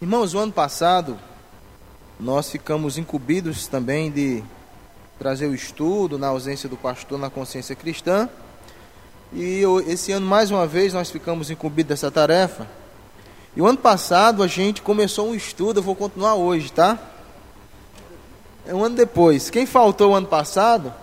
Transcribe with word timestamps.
Irmãos, 0.00 0.32
o 0.32 0.38
ano 0.38 0.52
passado 0.52 1.18
nós 2.20 2.48
ficamos 2.48 2.96
incumbidos 2.96 3.66
também 3.66 4.12
de 4.12 4.44
trazer 5.18 5.48
o 5.48 5.54
estudo 5.54 6.16
na 6.16 6.28
ausência 6.28 6.68
do 6.68 6.76
pastor 6.76 7.18
na 7.18 7.28
consciência 7.28 7.74
cristã. 7.74 8.28
E 9.32 9.62
esse 9.88 10.12
ano, 10.12 10.24
mais 10.24 10.52
uma 10.52 10.68
vez, 10.68 10.92
nós 10.92 11.10
ficamos 11.10 11.50
incumbidos 11.50 11.88
dessa 11.88 12.12
tarefa. 12.12 12.64
E 13.56 13.60
o 13.60 13.66
ano 13.66 13.78
passado 13.78 14.44
a 14.44 14.46
gente 14.46 14.82
começou 14.82 15.30
um 15.30 15.34
estudo, 15.34 15.80
eu 15.80 15.82
vou 15.82 15.96
continuar 15.96 16.36
hoje, 16.36 16.70
tá? 16.70 16.96
É 18.64 18.72
um 18.72 18.84
ano 18.84 18.94
depois. 18.94 19.50
Quem 19.50 19.66
faltou 19.66 20.12
o 20.12 20.14
ano 20.14 20.28
passado, 20.28 20.94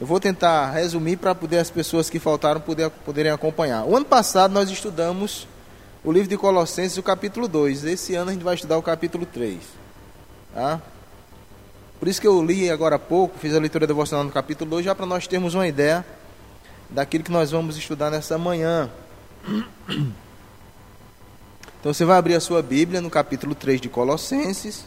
eu 0.00 0.06
vou 0.06 0.18
tentar 0.18 0.72
resumir 0.72 1.18
para 1.18 1.36
poder 1.36 1.58
as 1.58 1.70
pessoas 1.70 2.10
que 2.10 2.18
faltaram 2.18 2.60
poder, 2.60 2.90
poderem 2.90 3.30
acompanhar. 3.30 3.84
O 3.84 3.94
ano 3.94 4.06
passado 4.06 4.50
nós 4.52 4.68
estudamos 4.68 5.46
o 6.04 6.10
livro 6.10 6.28
de 6.28 6.36
Colossenses, 6.36 6.98
o 6.98 7.02
capítulo 7.02 7.46
2. 7.46 7.84
Esse 7.84 8.14
ano 8.14 8.30
a 8.30 8.32
gente 8.32 8.42
vai 8.42 8.54
estudar 8.54 8.76
o 8.76 8.82
capítulo 8.82 9.24
3. 9.24 9.60
Tá? 10.52 10.80
Por 11.98 12.08
isso 12.08 12.20
que 12.20 12.26
eu 12.26 12.44
li 12.44 12.68
agora 12.68 12.96
há 12.96 12.98
pouco, 12.98 13.38
fiz 13.38 13.54
a 13.54 13.60
leitura 13.60 13.86
devocional 13.86 14.24
no 14.24 14.32
capítulo 14.32 14.68
2, 14.70 14.84
já 14.84 14.94
para 14.94 15.06
nós 15.06 15.26
termos 15.26 15.54
uma 15.54 15.68
ideia 15.68 16.04
daquilo 16.90 17.22
que 17.22 17.30
nós 17.30 17.52
vamos 17.52 17.76
estudar 17.76 18.10
nessa 18.10 18.36
manhã. 18.36 18.90
Então 21.80 21.92
você 21.92 22.04
vai 22.04 22.16
abrir 22.16 22.36
a 22.36 22.40
sua 22.40 22.62
Bíblia 22.62 23.00
no 23.00 23.10
capítulo 23.10 23.56
3 23.56 23.80
de 23.80 23.88
Colossenses. 23.88 24.84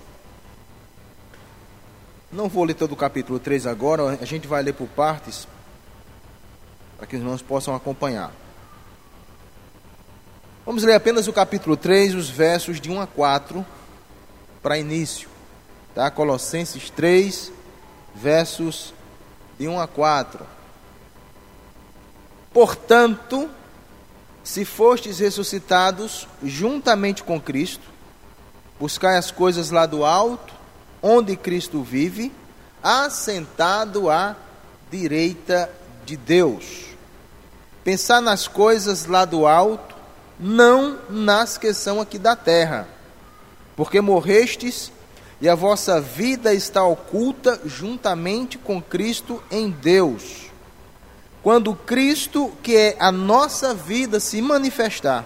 Não 2.31 2.47
vou 2.47 2.63
ler 2.63 2.73
todo 2.73 2.93
o 2.93 2.95
capítulo 2.95 3.37
3 3.37 3.67
agora, 3.67 4.17
a 4.21 4.23
gente 4.23 4.47
vai 4.47 4.63
ler 4.63 4.71
por 4.71 4.87
partes, 4.87 5.45
para 6.95 7.05
que 7.05 7.17
os 7.17 7.21
irmãos 7.21 7.41
possam 7.41 7.75
acompanhar. 7.75 8.31
Vamos 10.65 10.83
ler 10.83 10.95
apenas 10.95 11.27
o 11.27 11.33
capítulo 11.33 11.77
3, 11.77 12.15
os 12.15 12.27
versos 12.27 12.81
de 12.81 12.89
1 12.89 12.99
a 12.99 13.05
4, 13.05 13.63
para 14.63 14.79
início. 14.79 15.29
Tá? 15.93 16.09
Colossenses 16.09 16.89
3, 16.89 17.51
versos 18.15 18.91
de 19.59 19.67
1 19.67 19.79
a 19.79 19.87
4. 19.87 20.43
Portanto, 22.51 23.47
se 24.43 24.65
fostes 24.65 25.19
ressuscitados 25.19 26.27
juntamente 26.41 27.23
com 27.23 27.39
Cristo, 27.39 27.87
buscai 28.79 29.17
as 29.17 29.29
coisas 29.29 29.69
lá 29.69 29.85
do 29.85 30.03
alto, 30.03 30.51
onde 30.99 31.35
Cristo 31.35 31.83
vive, 31.83 32.33
assentado 32.81 34.09
à 34.09 34.35
direita 34.89 35.69
de 36.07 36.17
Deus. 36.17 36.85
Pensar 37.83 38.19
nas 38.19 38.47
coisas 38.47 39.05
lá 39.05 39.25
do 39.25 39.45
alto, 39.45 39.94
não 40.39 40.99
nas 41.09 41.57
que 41.57 41.73
são 41.73 42.01
aqui 42.01 42.19
da 42.19 42.35
terra, 42.35 42.87
porque 43.75 44.01
morrestes 44.01 44.91
e 45.39 45.49
a 45.49 45.55
vossa 45.55 45.99
vida 45.99 46.53
está 46.53 46.83
oculta 46.83 47.59
juntamente 47.65 48.57
com 48.57 48.81
Cristo 48.81 49.41
em 49.51 49.69
Deus. 49.69 50.45
Quando 51.43 51.75
Cristo, 51.75 52.51
que 52.63 52.75
é 52.75 52.95
a 52.99 53.11
nossa 53.11 53.73
vida, 53.73 54.19
se 54.19 54.41
manifestar, 54.41 55.25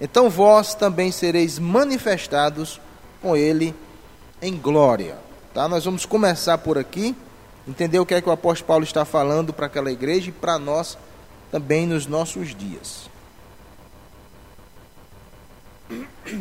então 0.00 0.28
vós 0.28 0.74
também 0.74 1.12
sereis 1.12 1.58
manifestados 1.58 2.80
com 3.22 3.36
Ele 3.36 3.74
em 4.42 4.56
glória. 4.56 5.16
Tá? 5.52 5.68
Nós 5.68 5.84
vamos 5.84 6.04
começar 6.04 6.58
por 6.58 6.76
aqui, 6.76 7.14
entender 7.68 7.98
o 7.98 8.06
que 8.06 8.14
é 8.14 8.20
que 8.20 8.28
o 8.28 8.32
apóstolo 8.32 8.66
Paulo 8.66 8.84
está 8.84 9.04
falando 9.04 9.52
para 9.52 9.66
aquela 9.66 9.92
igreja 9.92 10.30
e 10.30 10.32
para 10.32 10.58
nós 10.58 10.98
também 11.52 11.86
nos 11.86 12.06
nossos 12.06 12.54
dias. 12.54 13.13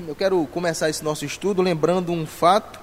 Eu 0.07 0.15
quero 0.15 0.45
começar 0.47 0.89
esse 0.89 1.03
nosso 1.03 1.25
estudo 1.25 1.61
lembrando 1.61 2.11
um 2.11 2.25
fato. 2.25 2.79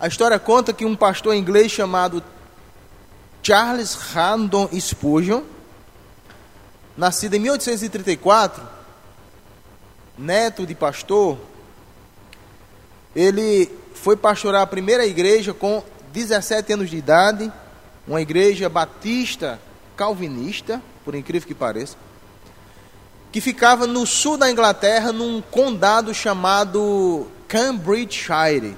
A 0.00 0.06
história 0.06 0.38
conta 0.38 0.72
que 0.72 0.84
um 0.84 0.96
pastor 0.96 1.34
inglês 1.34 1.72
chamado 1.72 2.22
Charles 3.42 3.94
Randon 3.94 4.68
Spurgeon, 4.78 5.42
nascido 6.96 7.34
em 7.34 7.40
1834, 7.40 8.62
neto 10.16 10.66
de 10.66 10.74
pastor, 10.74 11.38
ele 13.14 13.70
foi 13.94 14.16
pastorar 14.16 14.62
a 14.62 14.66
primeira 14.66 15.06
igreja 15.06 15.52
com 15.52 15.82
17 16.12 16.72
anos 16.72 16.90
de 16.90 16.96
idade, 16.96 17.52
uma 18.06 18.22
igreja 18.22 18.68
batista 18.68 19.60
calvinista, 19.96 20.80
por 21.04 21.14
incrível 21.14 21.46
que 21.46 21.54
pareça 21.54 21.96
que 23.30 23.40
ficava 23.40 23.86
no 23.86 24.06
sul 24.06 24.36
da 24.36 24.50
Inglaterra, 24.50 25.12
num 25.12 25.40
condado 25.40 26.14
chamado 26.14 27.26
Cambridgeshire. 27.46 28.76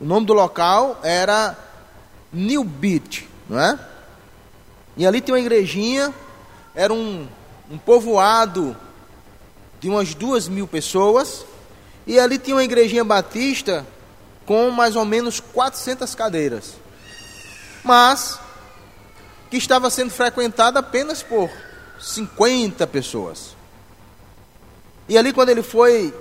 O 0.00 0.04
nome 0.04 0.26
do 0.26 0.32
local 0.32 1.00
era 1.02 1.56
Newbit, 2.32 3.28
não 3.48 3.60
é? 3.60 3.78
E 4.96 5.06
ali 5.06 5.20
tem 5.20 5.34
uma 5.34 5.40
igrejinha, 5.40 6.14
era 6.74 6.92
um, 6.92 7.26
um 7.70 7.78
povoado 7.78 8.76
de 9.80 9.88
umas 9.88 10.14
duas 10.14 10.48
mil 10.48 10.66
pessoas, 10.68 11.44
e 12.06 12.18
ali 12.18 12.38
tinha 12.38 12.56
uma 12.56 12.64
igrejinha 12.64 13.04
batista 13.04 13.86
com 14.46 14.70
mais 14.70 14.94
ou 14.94 15.04
menos 15.04 15.40
400 15.40 16.14
cadeiras, 16.14 16.74
mas 17.82 18.38
que 19.50 19.56
estava 19.56 19.90
sendo 19.90 20.10
frequentada 20.10 20.80
apenas 20.80 21.22
por 21.22 21.50
50 22.04 22.86
pessoas. 22.86 23.56
E 25.08 25.16
ali, 25.16 25.32
quando 25.32 25.48
ele 25.48 25.62
foi 25.62 26.14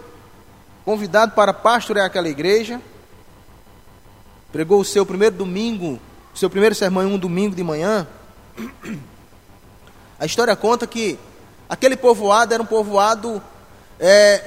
convidado 0.86 1.34
para 1.34 1.54
pastorear 1.54 2.06
aquela 2.06 2.30
igreja, 2.30 2.82
pregou 4.52 4.80
o 4.80 4.86
seu 4.86 5.06
primeiro 5.06 5.36
domingo, 5.36 6.00
o 6.34 6.38
seu 6.38 6.50
primeiro 6.50 6.74
sermão 6.74 7.04
em 7.04 7.14
um 7.14 7.18
domingo 7.18 7.56
de 7.56 7.64
manhã. 7.64 8.08
A 10.20 10.26
história 10.26 10.56
conta 10.56 10.88
que 10.88 11.20
aquele 11.68 11.98
povoado 11.98 12.54
era 12.54 12.64
um 12.64 12.66
povoado 12.66 13.44
é, 14.00 14.42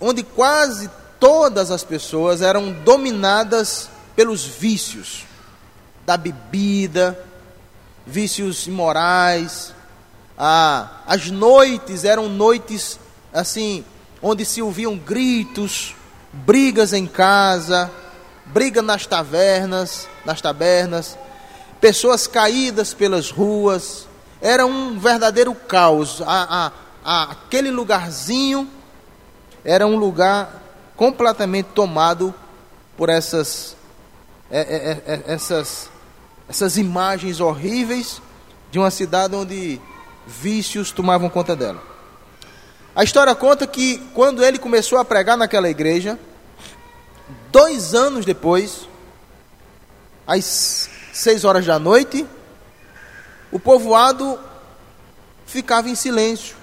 onde 0.00 0.22
quase 0.22 0.90
todas 1.20 1.70
as 1.70 1.84
pessoas 1.84 2.40
eram 2.40 2.72
dominadas 2.72 3.90
pelos 4.14 4.44
vícios 4.44 5.24
da 6.06 6.16
bebida, 6.16 7.22
vícios 8.06 8.66
imorais, 8.66 9.74
ah, 10.38 11.02
as 11.06 11.30
noites 11.30 12.04
eram 12.04 12.28
noites 12.28 12.98
assim, 13.32 13.84
onde 14.22 14.44
se 14.44 14.62
ouviam 14.62 14.96
gritos, 14.96 15.94
brigas 16.32 16.92
em 16.92 17.06
casa, 17.06 17.90
briga 18.46 18.82
nas 18.82 19.06
tavernas, 19.06 20.08
nas 20.24 20.40
tabernas, 20.40 21.18
pessoas 21.80 22.26
caídas 22.26 22.94
pelas 22.94 23.30
ruas. 23.30 24.06
Era 24.40 24.66
um 24.66 24.98
verdadeiro 24.98 25.54
caos. 25.54 26.22
A, 26.22 26.26
a, 26.66 26.72
a, 27.04 27.32
aquele 27.32 27.70
lugarzinho 27.70 28.68
era 29.64 29.86
um 29.86 29.96
lugar 29.96 30.62
completamente 30.96 31.68
tomado 31.74 32.34
por 32.96 33.08
essas, 33.08 33.76
é, 34.50 34.60
é, 34.60 35.12
é, 35.12 35.22
essas, 35.26 35.90
essas 36.48 36.78
imagens 36.78 37.40
horríveis 37.40 38.22
de 38.70 38.78
uma 38.78 38.90
cidade 38.90 39.34
onde 39.34 39.80
vícios 40.26 40.90
tomavam 40.90 41.28
conta 41.28 41.54
dela. 41.54 41.82
A 42.94 43.04
história 43.04 43.34
conta 43.34 43.66
que 43.66 43.98
quando 44.14 44.44
ele 44.44 44.58
começou 44.58 44.98
a 44.98 45.04
pregar 45.04 45.36
naquela 45.36 45.68
igreja, 45.68 46.18
dois 47.52 47.94
anos 47.94 48.24
depois, 48.24 48.88
às 50.26 50.88
seis 51.12 51.44
horas 51.44 51.64
da 51.64 51.78
noite, 51.78 52.26
o 53.52 53.58
povoado 53.58 54.38
ficava 55.46 55.88
em 55.88 55.94
silêncio. 55.94 56.56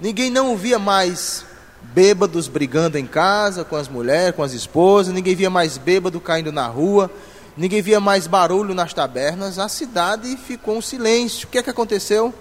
Ninguém 0.00 0.30
não 0.30 0.56
via 0.56 0.78
mais 0.78 1.44
bêbados 1.82 2.46
brigando 2.46 2.98
em 2.98 3.06
casa 3.06 3.64
com 3.64 3.76
as 3.76 3.88
mulheres, 3.88 4.36
com 4.36 4.42
as 4.42 4.52
esposas, 4.52 5.12
ninguém 5.12 5.34
via 5.34 5.50
mais 5.50 5.76
bêbado 5.76 6.20
caindo 6.20 6.52
na 6.52 6.66
rua, 6.66 7.10
ninguém 7.56 7.82
via 7.82 8.00
mais 8.00 8.26
barulho 8.26 8.74
nas 8.74 8.92
tabernas, 8.94 9.58
a 9.58 9.68
cidade 9.68 10.36
ficou 10.36 10.76
um 10.76 10.82
silêncio. 10.82 11.46
O 11.46 11.50
que 11.50 11.58
é 11.58 11.62
que 11.62 11.70
aconteceu? 11.70 12.32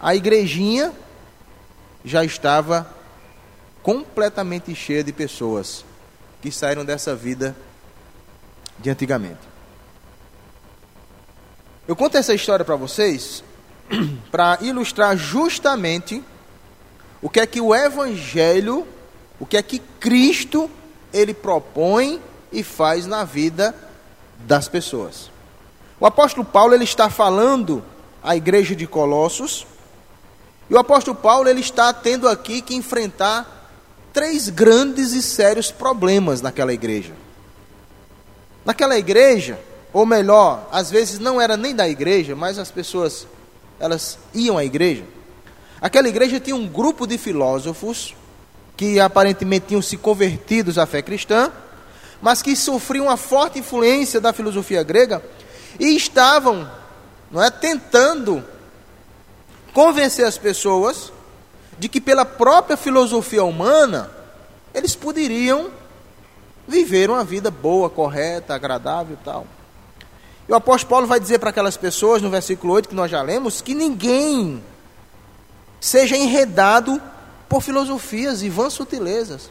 A 0.00 0.14
igrejinha 0.14 0.92
já 2.04 2.24
estava 2.24 2.86
completamente 3.82 4.74
cheia 4.74 5.04
de 5.04 5.12
pessoas 5.12 5.84
que 6.40 6.50
saíram 6.50 6.84
dessa 6.84 7.14
vida 7.14 7.56
de 8.78 8.90
antigamente. 8.90 9.40
Eu 11.86 11.96
conto 11.96 12.16
essa 12.16 12.34
história 12.34 12.64
para 12.64 12.76
vocês 12.76 13.42
para 14.30 14.58
ilustrar 14.60 15.16
justamente 15.16 16.22
o 17.20 17.28
que 17.28 17.40
é 17.40 17.46
que 17.46 17.60
o 17.60 17.74
evangelho, 17.74 18.86
o 19.38 19.44
que 19.44 19.56
é 19.56 19.62
que 19.62 19.78
Cristo 19.98 20.70
ele 21.12 21.34
propõe 21.34 22.22
e 22.52 22.62
faz 22.62 23.06
na 23.06 23.24
vida 23.24 23.74
das 24.46 24.68
pessoas. 24.68 25.30
O 25.98 26.06
apóstolo 26.06 26.44
Paulo 26.44 26.74
ele 26.74 26.84
está 26.84 27.10
falando 27.10 27.84
à 28.22 28.36
igreja 28.36 28.74
de 28.74 28.86
Colossos 28.86 29.66
E 30.68 30.74
o 30.74 30.78
apóstolo 30.78 31.16
Paulo 31.16 31.48
ele 31.48 31.60
está 31.60 31.92
tendo 31.92 32.28
aqui 32.28 32.62
que 32.62 32.74
enfrentar 32.74 33.68
três 34.12 34.48
grandes 34.48 35.12
e 35.12 35.22
sérios 35.22 35.70
problemas 35.70 36.40
naquela 36.40 36.72
igreja. 36.72 37.12
Naquela 38.64 38.96
igreja, 38.96 39.58
ou 39.92 40.06
melhor, 40.06 40.68
às 40.70 40.90
vezes 40.90 41.18
não 41.18 41.40
era 41.40 41.56
nem 41.56 41.74
da 41.74 41.88
igreja, 41.88 42.36
mas 42.36 42.58
as 42.58 42.70
pessoas 42.70 43.26
elas 43.80 44.18
iam 44.34 44.58
à 44.58 44.64
igreja. 44.64 45.04
Aquela 45.80 46.08
igreja 46.08 46.38
tinha 46.38 46.54
um 46.54 46.68
grupo 46.68 47.06
de 47.06 47.16
filósofos 47.16 48.14
que 48.76 49.00
aparentemente 49.00 49.66
tinham 49.68 49.82
se 49.82 49.96
convertidos 49.96 50.78
à 50.78 50.86
fé 50.86 51.02
cristã, 51.02 51.50
mas 52.20 52.42
que 52.42 52.54
sofriam 52.54 53.06
uma 53.06 53.16
forte 53.16 53.58
influência 53.58 54.20
da 54.20 54.32
filosofia 54.32 54.82
grega 54.82 55.22
e 55.78 55.96
estavam, 55.96 56.70
não 57.30 57.42
é, 57.42 57.50
tentando 57.50 58.44
convencer 59.72 60.26
as 60.26 60.36
pessoas 60.36 61.12
de 61.78 61.88
que 61.88 62.00
pela 62.00 62.24
própria 62.24 62.76
filosofia 62.76 63.42
humana 63.42 64.10
eles 64.74 64.94
poderiam 64.94 65.70
viver 66.68 67.10
uma 67.10 67.24
vida 67.24 67.50
boa, 67.50 67.88
correta, 67.88 68.54
agradável 68.54 69.16
e 69.20 69.24
tal. 69.24 69.46
E 70.48 70.52
o 70.52 70.56
apóstolo 70.56 70.90
Paulo 70.90 71.06
vai 71.06 71.18
dizer 71.18 71.38
para 71.38 71.50
aquelas 71.50 71.76
pessoas, 71.76 72.20
no 72.20 72.28
versículo 72.28 72.72
8 72.74 72.88
que 72.88 72.94
nós 72.94 73.10
já 73.10 73.22
lemos, 73.22 73.60
que 73.60 73.74
ninguém 73.74 74.62
seja 75.80 76.16
enredado 76.16 77.00
por 77.48 77.62
filosofias 77.62 78.42
e 78.42 78.48
vãs 78.48 78.72
sutilezas. 78.72 79.50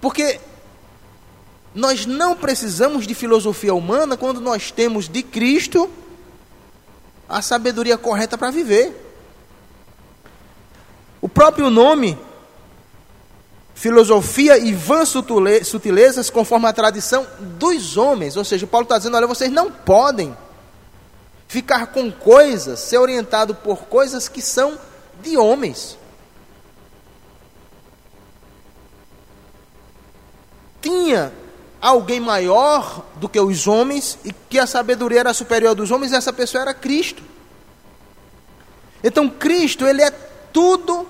Porque 0.00 0.40
nós 1.74 2.06
não 2.06 2.36
precisamos 2.36 3.06
de 3.06 3.14
filosofia 3.14 3.74
humana 3.74 4.16
quando 4.16 4.40
nós 4.40 4.70
temos 4.70 5.08
de 5.08 5.22
Cristo 5.22 5.90
a 7.28 7.42
sabedoria 7.42 7.98
correta 7.98 8.38
para 8.38 8.50
viver. 8.50 9.00
O 11.20 11.28
próprio 11.28 11.70
nome, 11.70 12.16
filosofia 13.74 14.56
e 14.56 14.72
vãs 14.72 15.08
sutilezas, 15.08 16.30
conforme 16.30 16.66
a 16.68 16.72
tradição 16.72 17.26
dos 17.58 17.96
homens. 17.96 18.36
Ou 18.36 18.44
seja, 18.44 18.66
Paulo 18.66 18.84
está 18.84 18.98
dizendo: 18.98 19.16
olha, 19.16 19.26
vocês 19.26 19.50
não 19.50 19.72
podem 19.72 20.36
ficar 21.48 21.88
com 21.88 22.12
coisas, 22.12 22.78
ser 22.78 22.98
orientado 22.98 23.54
por 23.54 23.86
coisas 23.86 24.28
que 24.28 24.40
são 24.40 24.78
de 25.22 25.36
homens. 25.36 25.98
Tinha 30.80 31.32
alguém 31.84 32.18
maior 32.18 33.04
do 33.16 33.28
que 33.28 33.38
os 33.38 33.66
homens 33.66 34.18
e 34.24 34.32
que 34.32 34.58
a 34.58 34.66
sabedoria 34.66 35.20
era 35.20 35.34
superior 35.34 35.74
dos 35.74 35.90
homens, 35.90 36.14
essa 36.14 36.32
pessoa 36.32 36.62
era 36.62 36.72
Cristo. 36.72 37.22
Então 39.02 39.28
Cristo, 39.28 39.86
ele 39.86 40.00
é 40.00 40.10
tudo 40.10 41.06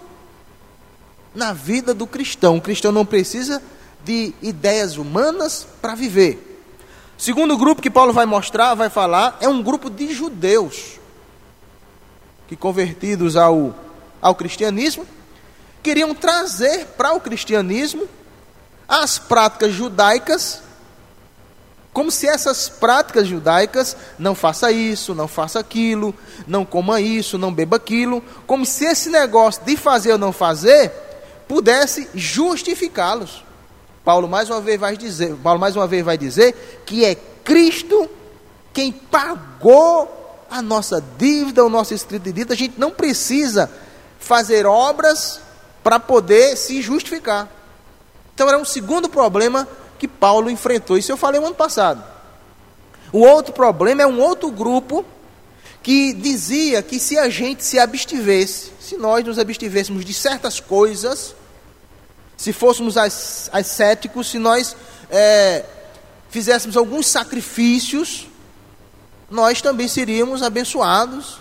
na 1.33 1.53
vida 1.53 1.95
do 1.95 2.09
cristão. 2.09 2.57
O 2.57 2.61
cristão 2.61 2.91
não 2.91 3.07
precisa 3.07 3.63
de 4.05 4.35
ideias 4.43 4.97
humanas 4.97 5.65
para 5.81 5.95
viver. 5.95 6.61
Segundo 7.17 7.57
grupo 7.57 7.81
que 7.81 7.89
Paulo 7.89 8.13
vai 8.13 8.27
mostrar, 8.27 8.75
vai 8.75 8.91
falar, 8.91 9.39
é 9.41 9.49
um 9.49 9.63
grupo 9.63 9.89
de 9.89 10.13
judeus 10.13 10.99
que 12.49 12.57
convertidos 12.57 13.37
ao, 13.37 13.73
ao 14.21 14.35
cristianismo, 14.35 15.07
queriam 15.85 16.13
trazer 16.17 16.87
para 16.97 17.13
o 17.13 17.21
cristianismo 17.21 18.09
as 18.89 19.21
práticas 19.21 19.73
judaicas 19.73 20.64
como 21.95 22.11
se 22.11 22.27
essas 22.27 22.69
práticas 22.69 23.29
judaicas, 23.29 23.97
não 24.19 24.35
faça 24.35 24.73
isso, 24.73 25.15
não 25.15 25.29
faça 25.29 25.61
aquilo, 25.61 26.13
não 26.45 26.65
coma 26.65 27.01
isso, 27.01 27.39
não 27.39 27.55
beba 27.55 27.77
aquilo, 27.77 28.21
como 28.49 28.67
se 28.67 28.85
esse 28.85 29.09
negócio 29.09 29.63
de 29.65 29.77
fazer 29.77 30.11
ou 30.11 30.19
não 30.19 30.33
fazer 30.33 30.91
pudesse 31.47 32.11
justificá-los. 32.13 33.45
Paulo 34.05 34.29
mais 34.29 34.51
uma 34.51 34.61
vez 34.61 34.79
vai 34.79 34.97
dizer, 34.97 35.37
Paulo 35.37 35.61
mais 35.61 35.77
uma 35.77 35.87
vez 35.87 36.05
vai 36.05 36.19
dizer 36.19 36.83
que 36.85 37.05
é 37.05 37.15
Cristo 37.15 38.11
quem 38.73 38.91
pagou 38.91 40.45
a 40.51 40.61
nossa 40.61 41.03
dívida, 41.17 41.65
o 41.65 41.71
nosso 41.71 41.95
escrito 41.95 42.25
de 42.25 42.33
dívida. 42.33 42.55
A 42.55 42.57
gente 42.57 42.75
não 42.77 42.91
precisa 42.91 43.71
fazer 44.19 44.67
obras 44.67 45.41
para 45.81 46.01
poder 46.01 46.57
se 46.57 46.83
justificar. 46.83 47.49
Então 48.35 48.49
era 48.49 48.59
um 48.59 48.65
segundo 48.65 49.09
problema 49.09 49.69
que 49.99 50.09
Paulo 50.09 50.51
enfrentou. 50.51 50.97
Isso 50.97 51.13
eu 51.13 51.17
falei 51.17 51.41
no 51.41 51.47
ano 51.47 51.55
passado. 51.55 52.05
O 53.13 53.21
outro 53.21 53.53
problema 53.53 54.03
é 54.03 54.07
um 54.07 54.21
outro 54.21 54.51
grupo 54.51 55.05
que 55.83 56.13
dizia 56.13 56.83
que 56.83 56.99
se 56.99 57.19
a 57.19 57.29
gente 57.29 57.65
se 57.65 57.79
abstivesse, 57.79 58.73
se 58.81 58.97
nós 58.97 59.25
nos 59.25 59.39
abstivêssemos 59.39 60.05
de 60.05 60.15
certas 60.15 60.59
coisas, 60.59 61.35
se 62.37 62.53
fôssemos 62.53 62.97
ascéticos, 62.97 64.31
se 64.31 64.39
nós 64.39 64.75
é, 65.11 65.65
fizéssemos 66.31 66.77
alguns 66.77 67.07
sacrifícios, 67.07 68.27
nós 69.31 69.61
também 69.61 69.87
seríamos 69.87 70.43
abençoados, 70.43 71.39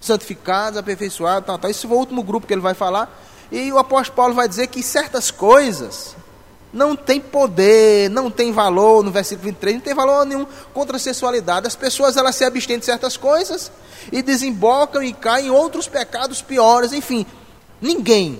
santificados, 0.00 0.78
aperfeiçoados, 0.78 1.46
tal, 1.46 1.58
tal. 1.58 1.70
Esse 1.70 1.86
é 1.86 1.88
o 1.88 1.92
último 1.92 2.22
grupo 2.22 2.46
que 2.46 2.54
ele 2.54 2.60
vai 2.60 2.74
falar. 2.74 3.10
E 3.50 3.72
o 3.72 3.78
apóstolo 3.78 4.16
Paulo 4.16 4.34
vai 4.34 4.48
dizer 4.48 4.66
que 4.68 4.82
certas 4.82 5.30
coisas 5.30 6.14
não 6.76 6.94
tem 6.94 7.18
poder, 7.18 8.10
não 8.10 8.30
tem 8.30 8.52
valor, 8.52 9.02
no 9.02 9.10
versículo 9.10 9.46
23, 9.46 9.76
não 9.76 9.80
tem 9.80 9.94
valor 9.94 10.26
nenhum 10.26 10.46
contra 10.74 10.98
a 10.98 11.00
sexualidade. 11.00 11.66
As 11.66 11.74
pessoas 11.74 12.18
elas 12.18 12.36
se 12.36 12.44
abstêm 12.44 12.78
de 12.78 12.84
certas 12.84 13.16
coisas 13.16 13.72
e 14.12 14.20
desembocam 14.20 15.02
e 15.02 15.14
caem 15.14 15.46
em 15.46 15.50
outros 15.50 15.88
pecados 15.88 16.42
piores. 16.42 16.92
Enfim, 16.92 17.24
ninguém, 17.80 18.38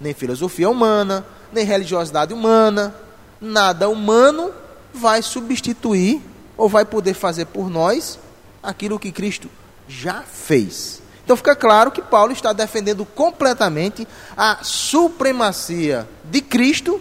nem 0.00 0.14
filosofia 0.14 0.70
humana, 0.70 1.26
nem 1.52 1.66
religiosidade 1.66 2.32
humana, 2.32 2.94
nada 3.38 3.90
humano 3.90 4.54
vai 4.94 5.20
substituir 5.20 6.22
ou 6.56 6.70
vai 6.70 6.86
poder 6.86 7.12
fazer 7.12 7.44
por 7.44 7.68
nós 7.68 8.18
aquilo 8.62 8.98
que 8.98 9.12
Cristo 9.12 9.50
já 9.86 10.22
fez. 10.22 11.02
Então 11.22 11.36
fica 11.36 11.54
claro 11.54 11.90
que 11.90 12.00
Paulo 12.00 12.32
está 12.32 12.54
defendendo 12.54 13.04
completamente 13.04 14.08
a 14.34 14.60
supremacia 14.62 16.08
de 16.24 16.40
Cristo 16.40 16.98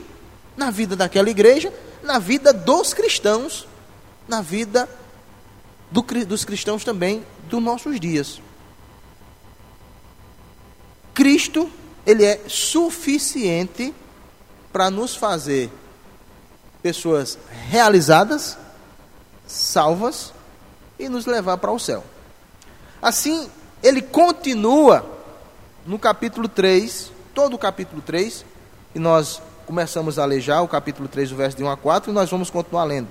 na 0.55 0.71
vida 0.71 0.95
daquela 0.95 1.29
igreja, 1.29 1.73
na 2.01 2.19
vida 2.19 2.53
dos 2.53 2.93
cristãos, 2.93 3.67
na 4.27 4.41
vida 4.41 4.89
do, 5.91 6.01
dos 6.25 6.45
cristãos 6.45 6.83
também 6.83 7.25
dos 7.49 7.61
nossos 7.61 7.99
dias. 7.99 8.41
Cristo, 11.13 11.69
ele 12.05 12.23
é 12.23 12.41
suficiente 12.47 13.93
para 14.71 14.89
nos 14.89 15.15
fazer 15.15 15.71
pessoas 16.83 17.37
realizadas, 17.69 18.57
salvas 19.47 20.33
e 20.99 21.07
nos 21.09 21.25
levar 21.25 21.57
para 21.57 21.71
o 21.71 21.79
céu. 21.79 22.03
Assim, 23.01 23.49
ele 23.81 24.01
continua 24.01 25.09
no 25.85 25.97
capítulo 25.97 26.47
3, 26.47 27.11
todo 27.33 27.53
o 27.53 27.59
capítulo 27.59 28.01
3, 28.01 28.45
e 28.93 28.99
nós 28.99 29.41
começamos 29.65 30.19
a 30.19 30.25
ler 30.25 30.41
já 30.41 30.61
o 30.61 30.67
capítulo 30.67 31.07
3, 31.07 31.31
o 31.31 31.35
verso 31.35 31.57
de 31.57 31.63
1 31.63 31.69
a 31.69 31.77
4, 31.77 32.11
e 32.11 32.13
nós 32.13 32.29
vamos 32.29 32.49
continuar 32.49 32.83
lendo. 32.85 33.07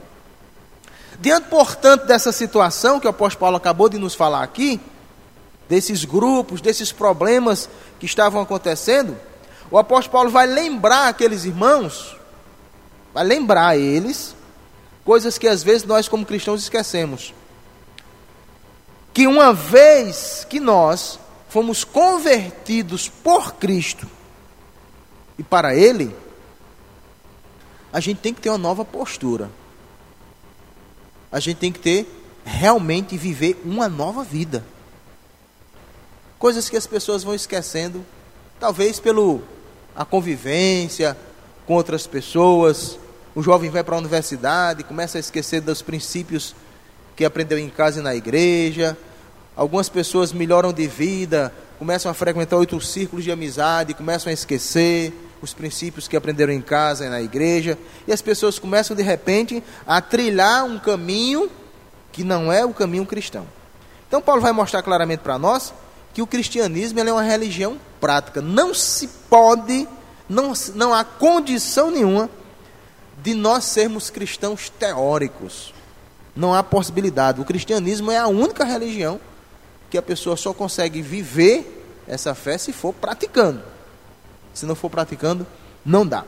Diante, 1.20 1.48
portanto, 1.48 2.06
dessa 2.06 2.32
situação 2.32 2.98
que 2.98 3.06
o 3.06 3.10
apóstolo 3.10 3.40
Paulo 3.40 3.56
acabou 3.56 3.88
de 3.88 3.98
nos 3.98 4.14
falar 4.14 4.42
aqui, 4.42 4.80
desses 5.68 6.04
grupos, 6.04 6.60
desses 6.60 6.92
problemas 6.92 7.68
que 7.98 8.06
estavam 8.06 8.40
acontecendo, 8.42 9.16
o 9.70 9.78
apóstolo 9.78 10.12
Paulo 10.12 10.30
vai 10.30 10.46
lembrar 10.46 11.08
aqueles 11.08 11.44
irmãos, 11.44 12.16
vai 13.12 13.24
lembrar 13.24 13.68
a 13.68 13.76
eles, 13.76 14.34
coisas 15.04 15.38
que 15.38 15.46
às 15.46 15.62
vezes 15.62 15.84
nós, 15.84 16.08
como 16.08 16.26
cristãos, 16.26 16.62
esquecemos. 16.62 17.34
Que 19.12 19.26
uma 19.26 19.52
vez 19.52 20.46
que 20.48 20.58
nós 20.58 21.18
fomos 21.48 21.84
convertidos 21.84 23.08
por 23.08 23.54
Cristo 23.54 24.08
e 25.38 25.42
para 25.42 25.74
Ele, 25.74 26.14
a 27.94 28.00
gente 28.00 28.18
tem 28.18 28.34
que 28.34 28.40
ter 28.40 28.48
uma 28.48 28.58
nova 28.58 28.84
postura. 28.84 29.48
A 31.30 31.38
gente 31.38 31.58
tem 31.58 31.70
que 31.70 31.78
ter 31.78 32.08
realmente 32.44 33.16
viver 33.16 33.62
uma 33.64 33.88
nova 33.88 34.24
vida. 34.24 34.64
Coisas 36.36 36.68
que 36.68 36.76
as 36.76 36.88
pessoas 36.88 37.22
vão 37.22 37.36
esquecendo, 37.36 38.04
talvez 38.58 38.98
pelo 38.98 39.42
a 39.94 40.04
convivência 40.04 41.16
com 41.68 41.74
outras 41.74 42.04
pessoas. 42.04 42.98
O 43.32 43.40
jovem 43.40 43.70
vai 43.70 43.84
para 43.84 43.94
a 43.94 43.98
universidade, 43.98 44.82
começa 44.82 45.16
a 45.16 45.20
esquecer 45.20 45.60
dos 45.60 45.80
princípios 45.80 46.52
que 47.14 47.24
aprendeu 47.24 47.60
em 47.60 47.70
casa 47.70 48.00
e 48.00 48.02
na 48.02 48.16
igreja. 48.16 48.98
Algumas 49.54 49.88
pessoas 49.88 50.32
melhoram 50.32 50.72
de 50.72 50.88
vida, 50.88 51.54
começam 51.78 52.10
a 52.10 52.14
frequentar 52.14 52.56
outros 52.56 52.90
círculos 52.90 53.24
de 53.24 53.30
amizade, 53.30 53.94
começam 53.94 54.30
a 54.30 54.34
esquecer 54.34 55.12
os 55.40 55.52
princípios 55.52 56.08
que 56.08 56.16
aprenderam 56.16 56.52
em 56.52 56.60
casa 56.60 57.06
e 57.06 57.08
na 57.08 57.20
igreja, 57.20 57.78
e 58.06 58.12
as 58.12 58.22
pessoas 58.22 58.58
começam 58.58 58.96
de 58.96 59.02
repente 59.02 59.62
a 59.86 60.00
trilhar 60.00 60.64
um 60.64 60.78
caminho 60.78 61.50
que 62.12 62.24
não 62.24 62.52
é 62.52 62.64
o 62.64 62.72
caminho 62.72 63.04
cristão. 63.04 63.46
Então 64.06 64.22
Paulo 64.22 64.40
vai 64.40 64.52
mostrar 64.52 64.82
claramente 64.82 65.20
para 65.20 65.38
nós 65.38 65.74
que 66.12 66.22
o 66.22 66.26
cristianismo 66.26 67.00
é 67.00 67.12
uma 67.12 67.22
religião 67.22 67.78
prática. 68.00 68.40
Não 68.40 68.72
se 68.72 69.08
pode, 69.28 69.88
não, 70.28 70.52
não 70.74 70.94
há 70.94 71.02
condição 71.02 71.90
nenhuma 71.90 72.30
de 73.22 73.34
nós 73.34 73.64
sermos 73.64 74.10
cristãos 74.10 74.68
teóricos. 74.70 75.74
Não 76.36 76.54
há 76.54 76.62
possibilidade. 76.62 77.40
O 77.40 77.44
cristianismo 77.44 78.10
é 78.10 78.18
a 78.18 78.28
única 78.28 78.64
religião 78.64 79.20
que 79.90 79.98
a 79.98 80.02
pessoa 80.02 80.36
só 80.36 80.52
consegue 80.52 81.02
viver 81.02 81.84
essa 82.06 82.34
fé 82.34 82.58
se 82.58 82.72
for 82.72 82.92
praticando. 82.92 83.73
Se 84.54 84.64
não 84.64 84.74
for 84.74 84.88
praticando, 84.88 85.46
não 85.84 86.06
dá. 86.06 86.24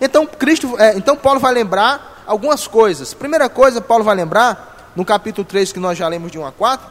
Então, 0.00 0.26
Cristo, 0.26 0.76
é, 0.78 0.96
então 0.96 1.16
Paulo 1.16 1.40
vai 1.40 1.54
lembrar 1.54 2.24
algumas 2.26 2.66
coisas. 2.66 3.14
Primeira 3.14 3.48
coisa, 3.48 3.80
Paulo 3.80 4.04
vai 4.04 4.16
lembrar, 4.16 4.92
no 4.96 5.04
capítulo 5.04 5.46
3, 5.46 5.72
que 5.72 5.80
nós 5.80 5.96
já 5.96 6.08
lemos 6.08 6.30
de 6.30 6.38
1 6.38 6.46
a 6.46 6.52
4, 6.52 6.86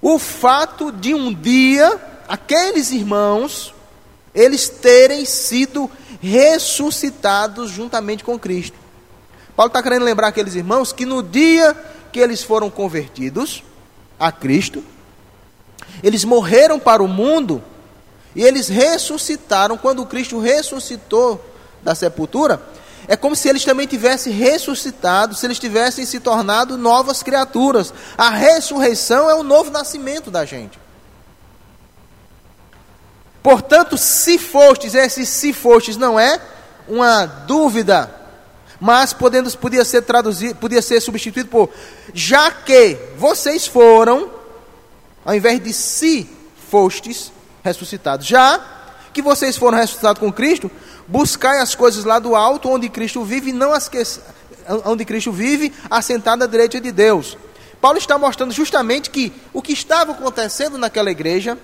o 0.00 0.18
fato 0.18 0.90
de 0.90 1.14
um 1.14 1.32
dia 1.32 2.00
aqueles 2.28 2.90
irmãos 2.90 3.74
eles 4.34 4.68
terem 4.68 5.24
sido 5.24 5.90
ressuscitados 6.20 7.70
juntamente 7.70 8.24
com 8.24 8.38
Cristo. 8.38 8.76
Paulo 9.54 9.68
está 9.68 9.82
querendo 9.82 10.04
lembrar 10.04 10.28
aqueles 10.28 10.54
irmãos 10.54 10.92
que 10.92 11.04
no 11.04 11.22
dia 11.22 11.76
que 12.10 12.20
eles 12.20 12.42
foram 12.42 12.70
convertidos 12.70 13.62
a 14.18 14.32
Cristo, 14.32 14.82
eles 16.02 16.24
morreram 16.24 16.78
para 16.78 17.02
o 17.02 17.08
mundo 17.08 17.62
e 18.34 18.42
eles 18.42 18.68
ressuscitaram. 18.68 19.76
Quando 19.76 20.06
Cristo 20.06 20.38
ressuscitou 20.38 21.44
da 21.82 21.94
sepultura, 21.94 22.62
é 23.08 23.16
como 23.16 23.34
se 23.34 23.48
eles 23.48 23.64
também 23.64 23.86
tivessem 23.86 24.32
ressuscitado, 24.32 25.34
se 25.34 25.46
eles 25.46 25.58
tivessem 25.58 26.06
se 26.06 26.20
tornado 26.20 26.78
novas 26.78 27.22
criaturas. 27.22 27.92
A 28.16 28.30
ressurreição 28.30 29.28
é 29.28 29.34
o 29.34 29.42
novo 29.42 29.70
nascimento 29.70 30.30
da 30.30 30.44
gente. 30.44 30.78
Portanto, 33.42 33.98
se 33.98 34.38
fostes, 34.38 34.94
esse 34.94 35.26
se 35.26 35.52
fostes 35.52 35.96
não 35.96 36.18
é 36.18 36.40
uma 36.86 37.26
dúvida, 37.26 38.08
mas 38.80 39.12
podendo, 39.12 39.50
podia 39.58 39.84
ser 39.84 40.02
traduzido, 40.02 40.54
podia 40.56 40.80
ser 40.80 41.00
substituído 41.00 41.48
por 41.48 41.68
já 42.14 42.50
que 42.50 42.96
vocês 43.16 43.66
foram, 43.66 44.30
ao 45.24 45.34
invés 45.34 45.60
de 45.62 45.72
se 45.72 46.28
fostes 46.70 47.32
ressuscitados, 47.62 48.26
já 48.26 48.60
que 49.12 49.22
vocês 49.22 49.56
foram 49.56 49.76
ressuscitados 49.78 50.20
com 50.20 50.32
Cristo, 50.32 50.70
Buscai 51.06 51.60
as 51.60 51.74
coisas 51.74 52.04
lá 52.04 52.18
do 52.18 52.34
alto, 52.34 52.68
onde 52.68 52.88
Cristo 52.88 53.24
vive, 53.24 53.52
não 53.52 53.72
as 53.72 53.88
que, 53.88 54.02
onde 54.84 55.04
Cristo 55.04 55.32
vive, 55.32 55.72
assentado 55.90 56.44
à 56.44 56.46
direita 56.46 56.80
de 56.80 56.92
Deus. 56.92 57.36
Paulo 57.80 57.98
está 57.98 58.16
mostrando 58.16 58.52
justamente 58.52 59.10
que 59.10 59.32
o 59.52 59.60
que 59.60 59.72
estava 59.72 60.12
acontecendo 60.12 60.78
naquela 60.78 61.10
igreja, 61.10 61.58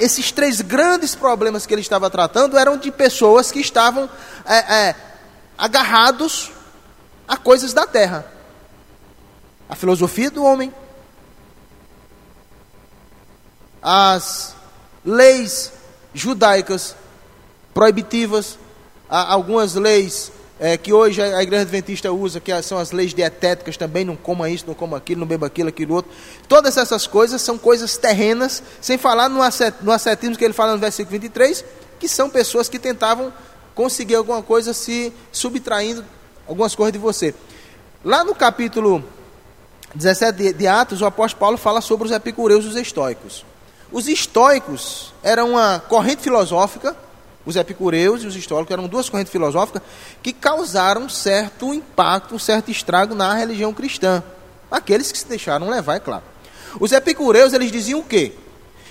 esses 0.00 0.32
três 0.32 0.60
grandes 0.60 1.14
problemas 1.14 1.64
que 1.64 1.72
ele 1.72 1.80
estava 1.80 2.10
tratando 2.10 2.58
eram 2.58 2.76
de 2.76 2.90
pessoas 2.90 3.50
que 3.50 3.60
estavam 3.60 4.10
é, 4.44 4.88
é, 4.88 4.96
agarrados 5.56 6.50
a 7.26 7.36
coisas 7.36 7.72
da 7.72 7.86
terra. 7.86 8.26
A 9.68 9.76
filosofia 9.76 10.30
do 10.30 10.44
homem, 10.44 10.74
as 13.80 14.59
leis 15.04 15.72
judaicas 16.12 16.94
proibitivas, 17.72 18.58
há 19.08 19.32
algumas 19.32 19.74
leis 19.74 20.32
é, 20.58 20.76
que 20.76 20.92
hoje 20.92 21.22
a 21.22 21.42
igreja 21.42 21.62
adventista 21.62 22.12
usa, 22.12 22.38
que 22.38 22.62
são 22.62 22.76
as 22.76 22.92
leis 22.92 23.14
dietéticas 23.14 23.78
também, 23.78 24.04
não 24.04 24.14
coma 24.14 24.50
isso, 24.50 24.66
não 24.66 24.74
coma 24.74 24.98
aquilo, 24.98 25.20
não 25.20 25.26
beba 25.26 25.46
aquilo, 25.46 25.70
aquilo 25.70 25.94
outro. 25.94 26.10
Todas 26.46 26.76
essas 26.76 27.06
coisas 27.06 27.40
são 27.40 27.56
coisas 27.56 27.96
terrenas, 27.96 28.62
sem 28.80 28.98
falar 28.98 29.30
no, 29.30 29.40
asset, 29.40 29.74
no 29.80 29.90
ascetismo 29.90 30.36
que 30.36 30.44
ele 30.44 30.52
fala 30.52 30.72
no 30.72 30.78
versículo 30.78 31.12
23, 31.12 31.64
que 31.98 32.06
são 32.06 32.28
pessoas 32.28 32.68
que 32.68 32.78
tentavam 32.78 33.32
conseguir 33.74 34.16
alguma 34.16 34.42
coisa 34.42 34.74
se 34.74 35.12
subtraindo 35.32 36.04
algumas 36.46 36.74
coisas 36.74 36.92
de 36.92 36.98
você. 36.98 37.34
Lá 38.04 38.22
no 38.22 38.34
capítulo 38.34 39.02
17 39.94 40.36
de, 40.36 40.52
de 40.52 40.66
Atos, 40.66 41.00
o 41.00 41.06
apóstolo 41.06 41.40
Paulo 41.40 41.56
fala 41.56 41.80
sobre 41.80 42.06
os 42.06 42.12
epicureus 42.12 42.66
e 42.66 42.68
os 42.68 42.76
estoicos. 42.76 43.46
Os 43.92 44.08
estoicos 44.08 45.12
eram 45.22 45.52
uma 45.52 45.80
corrente 45.80 46.22
filosófica 46.22 46.96
os 47.44 47.56
epicureus 47.56 48.22
e 48.22 48.26
os 48.26 48.36
históricos 48.36 48.72
eram 48.72 48.86
duas 48.86 49.08
correntes 49.08 49.32
filosóficas 49.32 49.82
que 50.22 50.32
causaram 50.32 51.08
certo 51.08 51.72
impacto, 51.72 52.38
certo 52.38 52.70
estrago 52.70 53.14
na 53.14 53.34
religião 53.34 53.72
cristã. 53.72 54.22
Aqueles 54.70 55.10
que 55.10 55.18
se 55.18 55.26
deixaram 55.26 55.68
levar, 55.68 55.96
é 55.96 56.00
claro. 56.00 56.22
Os 56.78 56.92
epicureus, 56.92 57.52
eles 57.52 57.72
diziam 57.72 58.00
o 58.00 58.04
quê? 58.04 58.32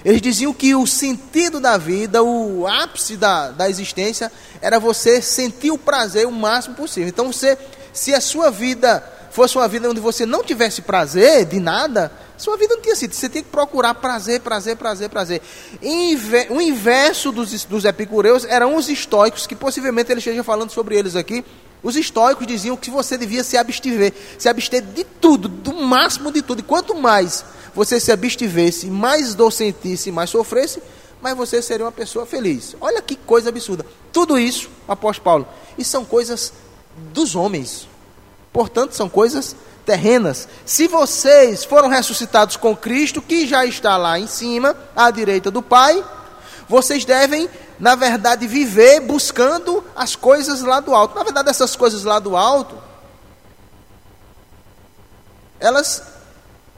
Eles 0.04 0.22
diziam 0.22 0.54
que 0.54 0.74
o 0.76 0.88
sentido 0.88 1.60
da 1.60 1.78
vida, 1.78 2.24
o 2.24 2.66
ápice 2.68 3.16
da, 3.16 3.52
da 3.52 3.70
existência, 3.70 4.32
era 4.62 4.80
você 4.80 5.22
sentir 5.22 5.72
o 5.72 5.78
prazer 5.78 6.26
o 6.26 6.32
máximo 6.32 6.76
possível. 6.76 7.10
Então, 7.10 7.32
você, 7.32 7.58
se 7.94 8.14
a 8.14 8.22
sua 8.22 8.50
vida 8.50 9.04
fosse 9.32 9.58
uma 9.58 9.68
vida 9.68 9.90
onde 9.90 10.00
você 10.00 10.26
não 10.26 10.44
tivesse 10.44 10.82
prazer 10.82 11.46
de 11.46 11.60
nada, 11.60 12.12
sua 12.38 12.58
vida 12.58 12.76
não 12.76 12.82
tinha 12.82 12.96
sido. 12.96 13.14
Você 13.14 13.28
tinha 13.28 13.44
que 13.44 13.50
procurar 13.50 13.94
prazer, 13.96 14.42
prazer, 14.42 14.76
prazer, 14.78 15.10
prazer. 15.10 15.42
O 16.50 16.62
inverso 16.62 17.32
dos, 17.32 17.66
dos 17.66 17.86
epicureus 17.86 18.46
eram 18.46 18.76
os 18.76 18.90
estoicos, 18.90 19.46
que 19.46 19.56
possivelmente 19.56 20.12
ele 20.12 20.20
esteja 20.20 20.44
falando 20.44 20.72
sobre 20.72 20.98
eles 20.98 21.16
aqui. 21.16 21.44
Os 21.82 21.96
estoicos 21.96 22.46
diziam 22.46 22.76
que 22.76 22.90
você 22.90 23.18
devia 23.18 23.44
se 23.44 23.58
abster, 23.58 24.14
se 24.38 24.50
abster 24.50 24.82
de 24.82 25.04
tudo, 25.04 25.48
do 25.48 25.74
máximo 25.74 26.32
de 26.32 26.42
tudo. 26.42 26.60
E 26.60 26.64
quanto 26.64 26.96
mais 26.96 27.44
você 27.74 28.00
se 28.00 28.12
abstivesse, 28.12 28.88
mais 28.88 29.36
dor 29.36 29.52
sentisse, 29.52 30.12
mais 30.12 30.30
sofresse, 30.30 30.82
mais 31.22 31.36
você 31.36 31.62
seria 31.62 31.86
uma 31.86 31.92
pessoa 31.92 32.26
feliz. 32.26 32.76
Olha 32.80 33.02
que 33.02 33.16
coisa 33.16 33.50
absurda. 33.50 33.86
Tudo 34.12 34.38
isso, 34.38 34.70
apóstolo 34.88 35.24
Paulo, 35.24 35.48
e 35.78 35.84
são 35.84 36.04
coisas 36.04 36.54
dos 37.14 37.36
homens. 37.36 37.88
Portanto, 38.52 38.94
são 38.94 39.08
coisas 39.08 39.56
terrenas. 39.86 40.48
Se 40.66 40.88
vocês 40.88 41.64
foram 41.64 41.90
ressuscitados 41.90 42.56
com 42.56 42.76
Cristo, 42.76 43.22
que 43.22 43.48
já 43.48 43.66
está 43.66 43.98
lá 43.98 44.20
em 44.20 44.28
cima, 44.28 44.76
à 44.96 45.10
direita 45.10 45.50
do 45.50 45.62
Pai, 45.62 46.04
vocês 46.68 47.04
devem, 47.04 47.50
na 47.80 47.96
verdade, 47.96 48.46
viver 48.48 49.00
buscando 49.00 49.84
as 49.96 50.16
coisas 50.16 50.62
lá 50.62 50.80
do 50.80 50.94
alto. 50.94 51.16
Na 51.16 51.24
verdade, 51.24 51.50
essas 51.50 51.76
coisas 51.76 52.04
lá 52.04 52.20
do 52.20 52.38
alto, 52.38 52.78
elas 55.60 56.04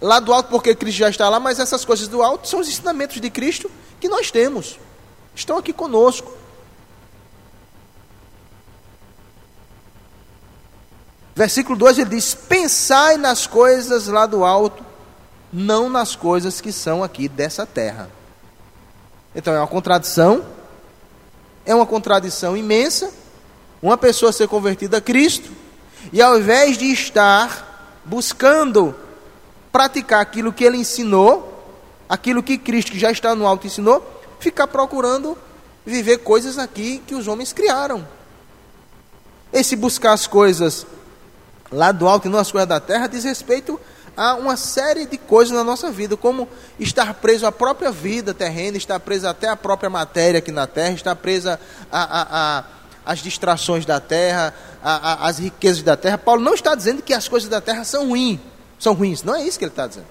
lá 0.01 0.19
do 0.19 0.33
alto 0.33 0.49
porque 0.49 0.73
Cristo 0.73 0.97
já 0.97 1.09
está 1.09 1.29
lá, 1.29 1.39
mas 1.39 1.59
essas 1.59 1.85
coisas 1.85 2.07
do 2.07 2.23
alto 2.23 2.47
são 2.47 2.59
os 2.59 2.67
ensinamentos 2.67 3.19
de 3.19 3.29
Cristo 3.29 3.69
que 3.99 4.09
nós 4.09 4.31
temos. 4.31 4.79
Estão 5.35 5.57
aqui 5.57 5.71
conosco. 5.71 6.40
Versículo 11.35 11.77
2 11.77 11.99
ele 11.99 12.09
diz: 12.11 12.33
Pensai 12.35 13.17
nas 13.17 13.47
coisas 13.47 14.07
lá 14.07 14.25
do 14.25 14.43
alto, 14.43 14.83
não 15.51 15.89
nas 15.89 16.15
coisas 16.15 16.59
que 16.59 16.71
são 16.71 17.03
aqui 17.03 17.27
dessa 17.27 17.65
terra. 17.65 18.09
Então 19.33 19.53
é 19.53 19.59
uma 19.59 19.67
contradição, 19.67 20.45
é 21.65 21.73
uma 21.73 21.85
contradição 21.85 22.55
imensa. 22.55 23.11
Uma 23.81 23.97
pessoa 23.97 24.31
ser 24.31 24.47
convertida 24.47 24.97
a 24.97 25.01
Cristo, 25.01 25.49
e 26.13 26.21
ao 26.21 26.37
invés 26.37 26.77
de 26.77 26.85
estar 26.91 27.99
buscando 28.05 28.95
praticar 29.71 30.21
aquilo 30.21 30.53
que 30.53 30.63
ele 30.63 30.77
ensinou, 30.77 31.65
aquilo 32.07 32.43
que 32.43 32.59
Cristo, 32.59 32.91
que 32.91 32.99
já 32.99 33.11
está 33.11 33.33
no 33.33 33.47
alto, 33.47 33.65
ensinou, 33.65 34.05
ficar 34.39 34.67
procurando 34.67 35.35
viver 35.85 36.19
coisas 36.19 36.57
aqui 36.57 37.01
que 37.07 37.15
os 37.15 37.27
homens 37.27 37.53
criaram. 37.53 38.07
Esse 39.51 39.75
buscar 39.75 40.13
as 40.13 40.27
coisas 40.27 40.85
lá 41.71 41.91
do 41.91 42.07
alto 42.07 42.27
e 42.27 42.31
não 42.31 42.39
as 42.39 42.51
coisas 42.51 42.67
da 42.67 42.79
terra, 42.79 43.07
diz 43.07 43.23
respeito 43.23 43.79
a 44.15 44.35
uma 44.35 44.57
série 44.57 45.05
de 45.05 45.17
coisas 45.17 45.55
na 45.55 45.63
nossa 45.63 45.89
vida, 45.89 46.17
como 46.17 46.47
estar 46.79 47.13
preso 47.15 47.45
à 47.45 47.51
própria 47.51 47.91
vida 47.91 48.33
terrena, 48.33 48.77
estar 48.77 48.99
preso 48.99 49.27
até 49.27 49.47
à 49.47 49.55
própria 49.55 49.89
matéria 49.89 50.39
aqui 50.39 50.51
na 50.51 50.67
terra, 50.67 50.93
estar 50.93 51.15
presa 51.15 51.59
às 53.05 53.19
distrações 53.19 53.85
da 53.85 53.99
terra, 53.99 54.53
às 54.83 55.39
riquezas 55.39 55.81
da 55.81 55.95
terra. 55.95 56.17
Paulo 56.17 56.41
não 56.41 56.53
está 56.53 56.75
dizendo 56.75 57.01
que 57.01 57.13
as 57.13 57.27
coisas 57.27 57.49
da 57.49 57.61
terra 57.61 57.83
são 57.83 58.09
ruins, 58.09 58.39
são 58.77 58.93
ruins, 58.93 59.23
não 59.23 59.35
é 59.35 59.43
isso 59.43 59.57
que 59.57 59.65
ele 59.65 59.71
está 59.71 59.87
dizendo. 59.87 60.07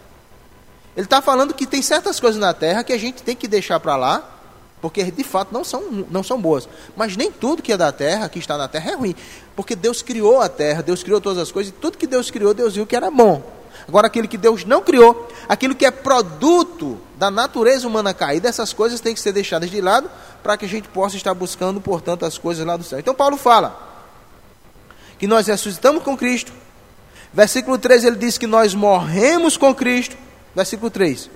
Ele 0.96 1.06
está 1.06 1.20
falando 1.22 1.54
que 1.54 1.66
tem 1.66 1.82
certas 1.82 2.18
coisas 2.18 2.40
na 2.40 2.52
terra 2.52 2.82
que 2.82 2.92
a 2.92 2.98
gente 2.98 3.22
tem 3.22 3.36
que 3.36 3.46
deixar 3.46 3.78
para 3.78 3.96
lá, 3.96 4.39
porque 4.80 5.04
de 5.10 5.24
fato 5.24 5.52
não 5.52 5.62
são, 5.62 6.06
não 6.10 6.22
são 6.22 6.40
boas. 6.40 6.68
Mas 6.96 7.16
nem 7.16 7.30
tudo 7.30 7.62
que 7.62 7.72
é 7.72 7.76
da 7.76 7.92
terra, 7.92 8.28
que 8.28 8.38
está 8.38 8.56
na 8.56 8.68
terra, 8.68 8.92
é 8.92 8.94
ruim. 8.94 9.14
Porque 9.54 9.76
Deus 9.76 10.02
criou 10.02 10.40
a 10.40 10.48
terra, 10.48 10.82
Deus 10.82 11.02
criou 11.02 11.20
todas 11.20 11.42
as 11.42 11.52
coisas, 11.52 11.72
e 11.72 11.74
tudo 11.74 11.98
que 11.98 12.06
Deus 12.06 12.30
criou, 12.30 12.54
Deus 12.54 12.74
viu 12.74 12.86
que 12.86 12.96
era 12.96 13.10
bom. 13.10 13.42
Agora, 13.86 14.06
aquilo 14.06 14.28
que 14.28 14.38
Deus 14.38 14.64
não 14.64 14.82
criou, 14.82 15.28
aquilo 15.48 15.74
que 15.74 15.84
é 15.84 15.90
produto 15.90 16.98
da 17.16 17.30
natureza 17.30 17.86
humana 17.86 18.14
caída, 18.14 18.48
essas 18.48 18.72
coisas 18.72 19.00
têm 19.00 19.14
que 19.14 19.20
ser 19.20 19.32
deixadas 19.32 19.70
de 19.70 19.80
lado 19.80 20.10
para 20.42 20.56
que 20.56 20.64
a 20.64 20.68
gente 20.68 20.88
possa 20.88 21.16
estar 21.16 21.34
buscando, 21.34 21.80
portanto, 21.80 22.24
as 22.24 22.38
coisas 22.38 22.64
lá 22.64 22.76
do 22.76 22.84
céu. 22.84 22.98
Então, 22.98 23.14
Paulo 23.14 23.36
fala 23.36 23.88
que 25.18 25.26
nós 25.26 25.46
ressuscitamos 25.46 26.02
com 26.02 26.16
Cristo. 26.16 26.52
Versículo 27.32 27.78
3 27.78 28.04
ele 28.04 28.16
diz 28.16 28.38
que 28.38 28.46
nós 28.46 28.74
morremos 28.74 29.56
com 29.56 29.74
Cristo. 29.74 30.16
Versículo 30.54 30.90
3. 30.90 31.30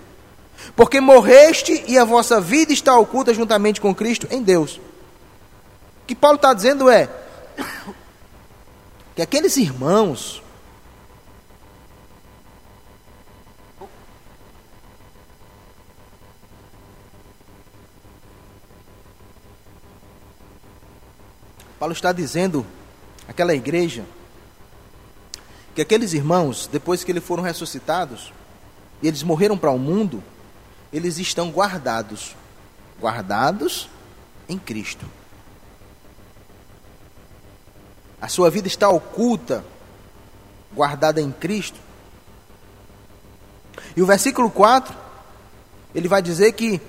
Porque 0.75 1.01
morreste 1.01 1.85
e 1.87 1.99
a 1.99 2.05
vossa 2.05 2.41
vida 2.41 2.73
está 2.73 2.97
oculta 2.99 3.35
juntamente 3.35 3.81
com 3.81 3.95
Cristo 3.95 4.27
em 4.31 4.43
Deus. 4.43 4.77
O 4.77 6.07
que 6.07 6.15
Paulo 6.15 6.37
está 6.37 6.53
dizendo 6.53 6.91
é 6.91 7.09
que 9.15 9.23
aqueles 9.23 9.57
irmãos 9.57 10.43
Paulo 21.85 21.93
está 21.93 22.13
dizendo 22.13 22.65
àquela 23.29 23.55
igreja 23.55 24.07
que 25.75 25.83
aqueles 25.83 26.15
irmãos, 26.15 26.67
depois 26.73 27.03
que 27.05 27.13
eles 27.13 27.23
foram 27.23 27.43
ressuscitados, 27.43 28.33
e 29.03 29.09
eles 29.09 29.23
morreram 29.23 29.59
para 29.59 29.71
o 29.71 29.79
mundo, 29.79 30.23
eles 30.95 31.19
estão 31.19 31.51
guardados, 31.51 32.35
guardados 33.01 33.89
em 34.49 34.59
Cristo. 34.59 35.05
A 38.21 38.29
sua 38.29 38.49
vida 38.51 38.69
está 38.69 38.89
oculta, 38.89 39.65
guardada 40.75 41.21
em 41.21 41.31
Cristo. 41.31 41.79
E 43.95 44.01
o 44.01 44.07
versículo 44.07 44.51
4, 44.51 44.95
ele 45.95 46.09
vai 46.09 46.23
dizer 46.23 46.53
que 46.53 46.81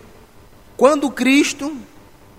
quando 0.78 1.12
Cristo, 1.12 1.76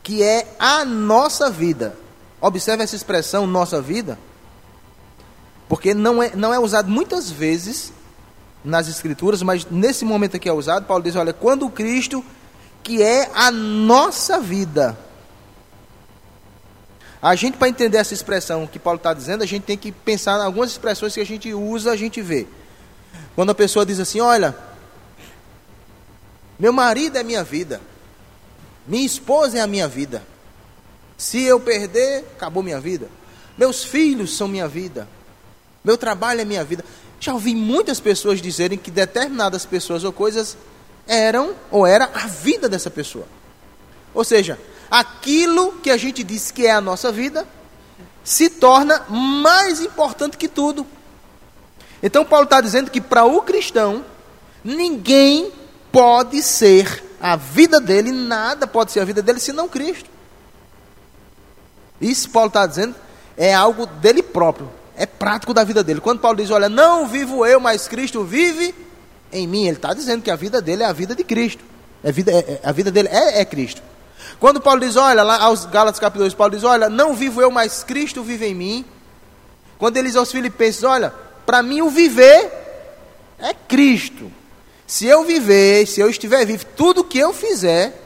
que 0.03 0.23
é 0.23 0.55
a 0.59 0.85
nossa 0.85 1.51
vida, 1.51 1.97
Observe 2.41 2.85
essa 2.85 2.95
expressão 2.95 3.47
nossa 3.47 3.81
vida, 3.81 4.19
porque 5.69 5.95
não 5.95 6.23
é, 6.23 6.35
não 6.37 6.53
é 6.53 6.59
usado 6.59 6.89
muitas 6.89 7.31
vezes 7.31 7.93
nas 8.67 8.89
Escrituras, 8.89 9.43
mas 9.43 9.65
nesse 9.71 10.05
momento 10.05 10.37
aqui 10.37 10.49
é 10.49 10.53
usado. 10.53 10.87
Paulo 10.87 11.03
diz: 11.03 11.15
olha, 11.15 11.33
quando 11.33 11.71
Cristo, 11.71 12.25
que 12.83 13.01
é 13.01 13.31
a 13.33 13.51
nossa 13.51 14.41
vida. 14.41 14.99
A 17.23 17.35
gente, 17.35 17.57
para 17.57 17.69
entender 17.69 17.97
essa 17.97 18.13
expressão 18.13 18.67
que 18.67 18.79
Paulo 18.79 18.99
está 18.99 19.15
dizendo, 19.15 19.43
a 19.43 19.47
gente 19.47 19.63
tem 19.63 19.79
que 19.79 19.91
pensar 19.91 20.39
em 20.39 20.45
algumas 20.45 20.71
expressões 20.73 21.15
que 21.15 21.21
a 21.21 21.27
gente 21.27 21.53
usa, 21.55 21.93
a 21.93 21.97
gente 21.97 22.21
vê. 22.21 22.47
Quando 23.37 23.51
a 23.51 23.55
pessoa 23.55 23.87
diz 23.87 24.01
assim: 24.01 24.21
olha, 24.21 24.55
meu 26.59 26.73
marido 26.73 27.17
é 27.17 27.23
minha 27.23 27.45
vida, 27.45 27.81
minha 28.87 29.07
esposa 29.07 29.59
é 29.59 29.61
a 29.61 29.67
minha 29.67 29.87
vida. 29.87 30.23
Se 31.17 31.41
eu 31.43 31.61
perder, 31.61 32.25
acabou 32.37 32.63
minha 32.63 32.81
vida. 32.81 33.09
Meus 33.57 33.85
filhos 33.85 34.37
são 34.37 34.49
minha 34.49 34.67
vida. 34.67 35.09
Meu 35.85 35.97
trabalho 35.97 36.41
é 36.41 36.45
minha 36.45 36.65
vida. 36.65 36.85
Já 37.27 37.35
ouvi 37.35 37.57
muitas 37.57 37.99
pessoas 37.99 38.41
dizerem 38.41 38.79
que 38.79 38.89
determinadas 38.89 39.67
pessoas 39.67 40.05
ou 40.05 40.13
coisas 40.13 40.57
eram 41.09 41.57
ou 41.73 41.85
era 41.85 42.09
a 42.15 42.29
vida 42.29 42.69
dessa 42.69 42.89
pessoa. 42.89 43.27
Ou 44.15 44.23
seja, 44.23 44.57
aquilo 44.89 45.73
que 45.83 45.91
a 45.91 45.97
gente 45.97 46.23
diz 46.23 46.53
que 46.53 46.69
é 46.69 46.71
a 46.71 46.81
nossa 46.81 47.11
vida 47.11 47.45
se 48.23 48.49
torna 48.49 49.07
mais 49.09 49.81
importante 49.81 50.37
que 50.37 50.47
tudo. 50.47 50.87
Então 52.01 52.25
Paulo 52.25 52.45
está 52.45 52.61
dizendo 52.61 52.93
que 52.93 53.01
para 53.01 53.25
o 53.25 53.43
cristão 53.43 54.05
ninguém 54.63 55.53
pode 55.91 56.41
ser 56.45 57.03
a 57.21 57.35
vida 57.35 57.81
dele, 57.81 58.13
nada 58.13 58.69
pode 58.69 58.93
ser 58.93 59.01
a 59.01 59.05
vida 59.05 59.21
dele 59.21 59.41
senão 59.41 59.69
Cristo. 59.69 60.09
Isso 62.01 62.31
Paulo 62.31 62.47
está 62.47 62.65
dizendo 62.69 62.95
é 63.37 63.53
algo 63.53 63.85
dele 63.85 64.23
próprio, 64.23 64.71
é 64.97 65.07
prático 65.07 65.53
da 65.53 65.63
vida 65.63 65.85
dele. 65.85 66.01
Quando 66.01 66.21
Paulo 66.21 66.39
diz, 66.39 66.51
olha, 66.51 66.69
não 66.69 67.07
vivo 67.07 67.45
eu, 67.45 67.61
mas 67.61 67.87
Cristo 67.87 68.25
vive 68.25 68.75
em 69.31 69.47
mim, 69.47 69.67
ele 69.67 69.77
está 69.77 69.93
dizendo 69.93 70.23
que 70.23 70.31
a 70.31 70.37
vida 70.37 70.63
dele 70.63 70.83
é 70.83 70.87
a 70.87 70.93
vida 70.93 71.15
de 71.15 71.23
Cristo. 71.23 71.63
É 72.03 72.11
vida, 72.11 72.33
é, 72.33 72.37
é, 72.37 72.61
a 72.63 72.73
vida 72.73 72.91
dele 72.91 73.09
é, 73.11 73.41
é 73.41 73.45
Cristo. 73.45 73.83
Quando 74.41 74.61
Paulo 74.61 74.81
diz, 74.81 74.97
olha, 74.97 75.23
lá 75.23 75.43
aos 75.43 75.67
Gálatas 75.67 76.01
capítulo 76.01 76.25
2, 76.25 76.35
Paulo 76.35 76.55
diz, 76.55 76.65
olha, 76.65 76.89
não 76.89 77.15
vivo 77.15 77.41
eu, 77.43 77.51
mas 77.51 77.85
Cristo 77.85 78.23
vive 78.23 78.47
em 78.47 78.55
mim. 78.55 78.85
Quando 79.79 79.97
ele 79.97 80.09
diz 80.09 80.17
aos 80.17 80.33
Filipenses, 80.33 80.83
olha, 80.83 81.13
para 81.45 81.63
mim 81.63 81.83
o 81.83 81.91
viver 81.91 82.51
é 83.39 83.53
Cristo. 83.53 84.33
Se 84.87 85.07
eu 85.07 85.25
viver, 85.25 85.87
se 85.87 86.01
eu 86.01 86.09
estiver 86.09 86.45
vivo, 86.47 86.65
tudo 86.77 87.05
que 87.05 87.19
eu 87.19 87.33
fizer 87.33 88.01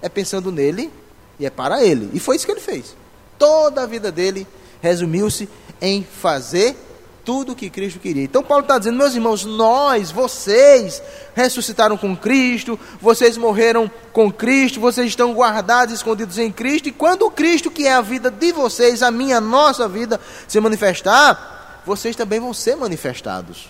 é 0.00 0.08
pensando 0.08 0.50
nele 0.50 0.90
e 1.38 1.46
é 1.46 1.50
para 1.50 1.84
ele. 1.84 2.10
E 2.12 2.18
foi 2.18 2.36
isso 2.36 2.46
que 2.46 2.52
ele 2.52 2.60
fez. 2.60 2.96
Toda 3.38 3.82
a 3.82 3.86
vida 3.86 4.10
dele 4.10 4.46
resumiu-se 4.80 5.48
em 5.82 6.04
fazer 6.04 6.76
tudo 7.24 7.52
o 7.52 7.56
que 7.56 7.68
Cristo 7.68 7.98
queria. 7.98 8.22
Então 8.22 8.42
Paulo 8.42 8.62
está 8.62 8.78
dizendo, 8.78 8.96
meus 8.96 9.14
irmãos, 9.14 9.44
nós, 9.44 10.10
vocês, 10.12 11.02
ressuscitaram 11.34 11.96
com 11.96 12.16
Cristo, 12.16 12.78
vocês 13.00 13.36
morreram 13.36 13.90
com 14.12 14.32
Cristo, 14.32 14.80
vocês 14.80 15.08
estão 15.08 15.34
guardados, 15.34 15.94
escondidos 15.94 16.38
em 16.38 16.50
Cristo, 16.52 16.88
e 16.88 16.92
quando 16.92 17.30
Cristo, 17.30 17.70
que 17.70 17.86
é 17.86 17.92
a 17.92 18.00
vida 18.00 18.30
de 18.30 18.52
vocês, 18.52 19.02
a 19.02 19.10
minha, 19.10 19.38
a 19.38 19.40
nossa 19.40 19.88
vida, 19.88 20.20
se 20.46 20.60
manifestar, 20.60 21.82
vocês 21.84 22.14
também 22.14 22.38
vão 22.38 22.54
ser 22.54 22.76
manifestados. 22.76 23.68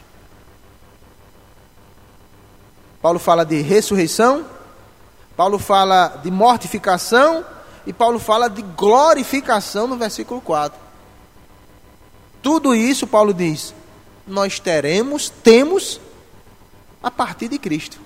Paulo 3.01 3.19
fala 3.19 3.45
de 3.45 3.61
ressurreição, 3.61 4.45
Paulo 5.37 5.59
fala 5.59 6.21
de 6.23 6.31
mortificação 6.31 7.45
e 7.87 7.93
Paulo 7.93 8.19
fala 8.19 8.49
de 8.49 8.63
glorificação 8.63 9.87
no 9.87 9.97
versículo 9.97 10.41
4. 10.41 10.82
Tudo 12.43 12.75
isso, 12.75 13.07
Paulo 13.07 13.33
diz, 13.33 13.73
nós 14.27 14.59
teremos, 14.59 15.31
temos, 15.31 16.01
a 17.01 17.11
partir 17.11 17.49
de 17.49 17.59
Cristo 17.59 18.01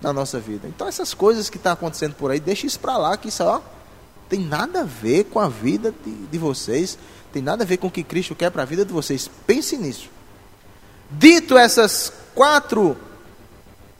na 0.00 0.12
nossa 0.12 0.38
vida. 0.38 0.68
Então, 0.68 0.86
essas 0.86 1.12
coisas 1.12 1.50
que 1.50 1.56
estão 1.56 1.70
tá 1.70 1.74
acontecendo 1.74 2.14
por 2.14 2.30
aí, 2.30 2.38
deixa 2.38 2.66
isso 2.66 2.78
para 2.78 2.96
lá, 2.96 3.16
que 3.16 3.28
isso 3.28 3.42
ó, 3.42 3.60
tem 4.28 4.40
nada 4.40 4.82
a 4.82 4.84
ver 4.84 5.24
com 5.24 5.40
a 5.40 5.48
vida 5.48 5.92
de, 6.04 6.10
de 6.10 6.38
vocês, 6.38 6.96
tem 7.32 7.42
nada 7.42 7.64
a 7.64 7.66
ver 7.66 7.78
com 7.78 7.88
o 7.88 7.90
que 7.90 8.04
Cristo 8.04 8.34
quer 8.34 8.50
para 8.50 8.62
a 8.62 8.66
vida 8.66 8.84
de 8.84 8.92
vocês. 8.92 9.28
Pense 9.46 9.76
nisso. 9.76 10.08
Dito 11.10 11.58
essas 11.58 12.12
quatro 12.34 12.96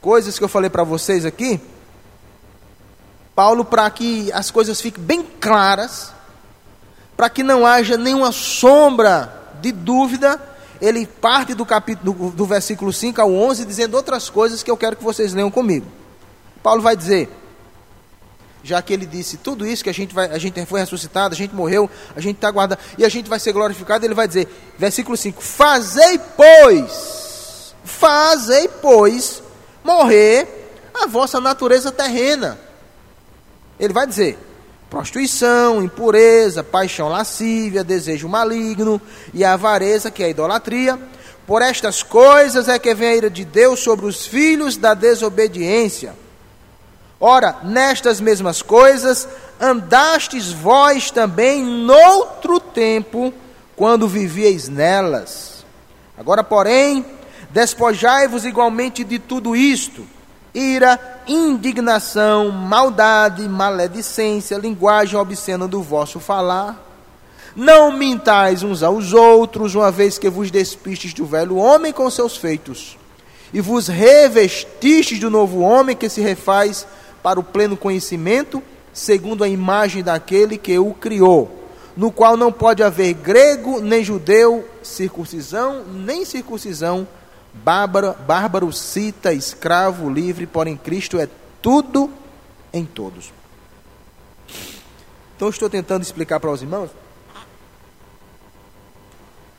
coisas 0.00 0.38
que 0.38 0.44
eu 0.44 0.48
falei 0.48 0.70
para 0.70 0.84
vocês 0.84 1.26
aqui, 1.26 1.60
Paulo, 3.34 3.64
para 3.64 3.90
que 3.90 4.30
as 4.32 4.50
coisas 4.50 4.80
fiquem 4.80 5.02
bem 5.02 5.22
claras, 5.40 6.12
para 7.16 7.28
que 7.28 7.42
não 7.42 7.66
haja 7.66 7.96
nenhuma 7.96 8.32
sombra 8.32 9.39
de 9.60 9.72
dúvida, 9.72 10.40
ele 10.80 11.06
parte 11.06 11.54
do 11.54 11.66
capítulo 11.66 12.12
do, 12.12 12.30
do 12.30 12.46
versículo 12.46 12.92
5 12.92 13.20
ao 13.20 13.32
11 13.32 13.64
dizendo 13.64 13.96
outras 13.96 14.30
coisas 14.30 14.62
que 14.62 14.70
eu 14.70 14.76
quero 14.76 14.96
que 14.96 15.04
vocês 15.04 15.32
leiam 15.32 15.50
comigo. 15.50 15.86
Paulo 16.62 16.82
vai 16.82 16.96
dizer: 16.96 17.28
já 18.62 18.80
que 18.82 18.92
ele 18.92 19.06
disse 19.06 19.36
tudo 19.36 19.66
isso 19.66 19.84
que 19.84 19.90
a 19.90 19.94
gente 19.94 20.14
vai, 20.14 20.30
a 20.30 20.38
gente 20.38 20.64
foi 20.66 20.80
ressuscitado, 20.80 21.34
a 21.34 21.38
gente 21.38 21.54
morreu, 21.54 21.88
a 22.14 22.20
gente 22.20 22.36
está 22.36 22.50
guardado 22.50 22.80
e 22.98 23.04
a 23.04 23.08
gente 23.08 23.28
vai 23.28 23.38
ser 23.38 23.52
glorificado, 23.52 24.04
ele 24.04 24.14
vai 24.14 24.28
dizer, 24.28 24.48
versículo 24.78 25.16
5: 25.16 25.42
Fazei, 25.42 26.18
pois, 26.36 27.74
fazei, 27.84 28.68
pois, 28.68 29.42
morrer 29.84 30.56
a 30.94 31.06
vossa 31.06 31.40
natureza 31.40 31.92
terrena 31.92 32.58
ele 33.80 33.94
vai 33.94 34.06
dizer: 34.06 34.38
prostituição, 34.90 35.80
impureza, 35.80 36.64
paixão 36.64 37.08
lascívia, 37.08 37.84
desejo 37.84 38.28
maligno 38.28 39.00
e 39.32 39.44
avareza, 39.44 40.10
que 40.10 40.22
é 40.22 40.26
a 40.26 40.30
idolatria. 40.30 40.98
Por 41.46 41.62
estas 41.62 42.02
coisas 42.02 42.68
é 42.68 42.78
que 42.78 42.94
vem 42.94 43.08
a 43.08 43.16
ira 43.16 43.30
de 43.30 43.44
Deus 43.44 43.80
sobre 43.80 44.04
os 44.04 44.26
filhos 44.26 44.76
da 44.76 44.92
desobediência. 44.92 46.14
Ora, 47.20 47.58
nestas 47.62 48.20
mesmas 48.20 48.62
coisas 48.62 49.28
andastes 49.60 50.50
vós 50.50 51.10
também 51.10 51.62
noutro 51.62 52.58
tempo, 52.58 53.32
quando 53.76 54.08
vivieis 54.08 54.68
nelas. 54.68 55.64
Agora, 56.18 56.42
porém, 56.42 57.04
despojai-vos 57.50 58.44
igualmente 58.44 59.04
de 59.04 59.18
tudo 59.18 59.54
isto: 59.54 60.04
ira, 60.54 60.98
indignação, 61.26 62.50
maldade, 62.50 63.48
maledicência, 63.48 64.58
linguagem 64.58 65.18
obscena 65.18 65.68
do 65.68 65.82
vosso 65.82 66.18
falar. 66.18 66.86
Não 67.54 67.92
mintais 67.92 68.62
uns 68.62 68.82
aos 68.82 69.12
outros, 69.12 69.74
uma 69.74 69.90
vez 69.90 70.18
que 70.18 70.28
vos 70.28 70.50
despistes 70.50 71.12
do 71.12 71.26
velho 71.26 71.56
homem 71.56 71.92
com 71.92 72.08
seus 72.08 72.36
feitos, 72.36 72.96
e 73.52 73.60
vos 73.60 73.88
revestistes 73.88 75.18
do 75.18 75.30
novo 75.30 75.60
homem 75.60 75.96
que 75.96 76.08
se 76.08 76.20
refaz 76.20 76.86
para 77.22 77.40
o 77.40 77.44
pleno 77.44 77.76
conhecimento, 77.76 78.62
segundo 78.92 79.42
a 79.42 79.48
imagem 79.48 80.02
daquele 80.02 80.56
que 80.56 80.78
o 80.78 80.92
criou, 80.94 81.50
no 81.96 82.12
qual 82.12 82.36
não 82.36 82.52
pode 82.52 82.82
haver 82.82 83.14
grego 83.14 83.80
nem 83.80 84.04
judeu, 84.04 84.64
circuncisão 84.82 85.84
nem 85.92 86.24
circuncisão, 86.24 87.06
bárbaro, 87.52 88.14
bárbaro, 88.26 88.72
cita, 88.72 89.32
escravo, 89.32 90.10
livre, 90.10 90.46
porém 90.46 90.76
Cristo 90.76 91.18
é 91.18 91.28
tudo 91.60 92.10
em 92.72 92.84
todos. 92.84 93.32
Então 95.36 95.48
estou 95.48 95.70
tentando 95.70 96.02
explicar 96.02 96.38
para 96.38 96.50
os 96.50 96.62
irmãos 96.62 96.90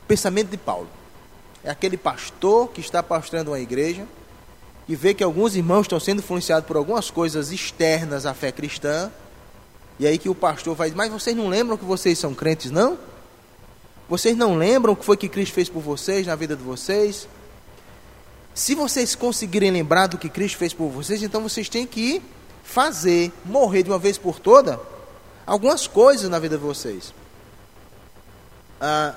o 0.02 0.06
pensamento 0.06 0.48
de 0.48 0.56
Paulo. 0.56 0.88
É 1.64 1.70
aquele 1.70 1.96
pastor 1.96 2.68
que 2.68 2.80
está 2.80 3.02
pastoreando 3.02 3.50
uma 3.50 3.60
igreja 3.60 4.06
e 4.88 4.96
vê 4.96 5.14
que 5.14 5.22
alguns 5.22 5.54
irmãos 5.54 5.82
estão 5.82 6.00
sendo 6.00 6.18
influenciados 6.18 6.66
por 6.66 6.76
algumas 6.76 7.10
coisas 7.10 7.52
externas 7.52 8.26
à 8.26 8.34
fé 8.34 8.50
cristã, 8.50 9.10
e 9.98 10.06
aí 10.06 10.18
que 10.18 10.28
o 10.28 10.34
pastor 10.34 10.74
vai 10.74 10.90
mas 10.90 11.10
vocês 11.10 11.36
não 11.36 11.48
lembram 11.48 11.76
que 11.76 11.84
vocês 11.84 12.18
são 12.18 12.34
crentes, 12.34 12.70
não? 12.70 12.98
Vocês 14.08 14.36
não 14.36 14.56
lembram 14.56 14.92
o 14.92 14.96
que 14.96 15.04
foi 15.04 15.16
que 15.16 15.28
Cristo 15.28 15.54
fez 15.54 15.68
por 15.68 15.80
vocês 15.80 16.26
na 16.26 16.34
vida 16.34 16.56
de 16.56 16.62
vocês? 16.62 17.28
Se 18.54 18.74
vocês 18.74 19.14
conseguirem 19.14 19.70
lembrar 19.70 20.08
do 20.08 20.18
que 20.18 20.28
Cristo 20.28 20.58
fez 20.58 20.74
por 20.74 20.88
vocês, 20.88 21.22
então 21.22 21.42
vocês 21.42 21.68
têm 21.68 21.86
que 21.86 22.22
fazer, 22.62 23.32
morrer 23.44 23.82
de 23.82 23.90
uma 23.90 23.98
vez 23.98 24.18
por 24.18 24.38
toda, 24.38 24.78
algumas 25.46 25.86
coisas 25.86 26.28
na 26.28 26.38
vida 26.38 26.56
de 26.56 26.62
vocês. 26.62 27.14
Ah, 28.80 29.14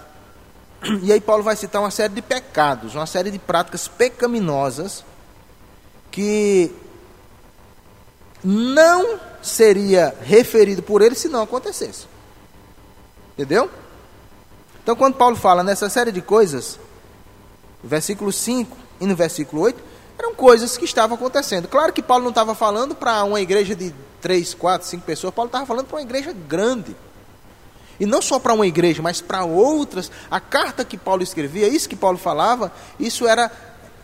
e 1.04 1.12
aí 1.12 1.20
Paulo 1.20 1.44
vai 1.44 1.56
citar 1.56 1.82
uma 1.82 1.92
série 1.92 2.14
de 2.14 2.22
pecados, 2.22 2.96
uma 2.96 3.06
série 3.06 3.30
de 3.30 3.40
práticas 3.40 3.88
pecaminosas 3.88 5.04
que 6.12 6.72
não 8.44 9.20
seria 9.42 10.16
referido 10.22 10.82
por 10.82 11.02
ele 11.02 11.16
se 11.16 11.28
não 11.28 11.42
acontecesse. 11.42 12.08
Entendeu? 13.34 13.70
Então, 14.82 14.96
quando 14.96 15.16
Paulo 15.16 15.36
fala 15.36 15.64
nessa 15.64 15.90
série 15.90 16.12
de 16.12 16.22
coisas, 16.22 16.80
versículo 17.84 18.32
5 18.32 18.85
e 19.06 19.08
no 19.08 19.16
versículo 19.16 19.62
8, 19.62 19.82
eram 20.18 20.34
coisas 20.34 20.78
que 20.78 20.86
estavam 20.86 21.16
acontecendo. 21.16 21.68
Claro 21.68 21.94
que 21.94 22.02
Paulo 22.02 22.24
não 22.24 22.32
estava 22.32 22.56
falando 22.56 22.96
para 22.96 23.24
uma 23.24 23.40
igreja 23.40 23.76
de 23.76 23.94
3, 24.22 24.54
4, 24.54 24.88
5 24.88 25.04
pessoas, 25.04 25.34
Paulo 25.34 25.48
estava 25.48 25.66
falando 25.66 25.86
para 25.86 25.98
uma 25.98 26.02
igreja 26.02 26.34
grande. 26.34 26.96
E 28.00 28.06
não 28.06 28.22
só 28.22 28.40
para 28.40 28.54
uma 28.54 28.68
igreja, 28.68 29.02
mas 29.02 29.22
para 29.22 29.46
outras. 29.46 30.12
A 30.30 30.40
carta 30.40 30.84
que 30.84 30.98
Paulo 30.98 31.24
escrevia, 31.24 31.68
isso 31.68 31.88
que 31.88 31.96
Paulo 31.96 32.18
falava, 32.18 32.72
isso 33.00 33.26
era 33.26 33.50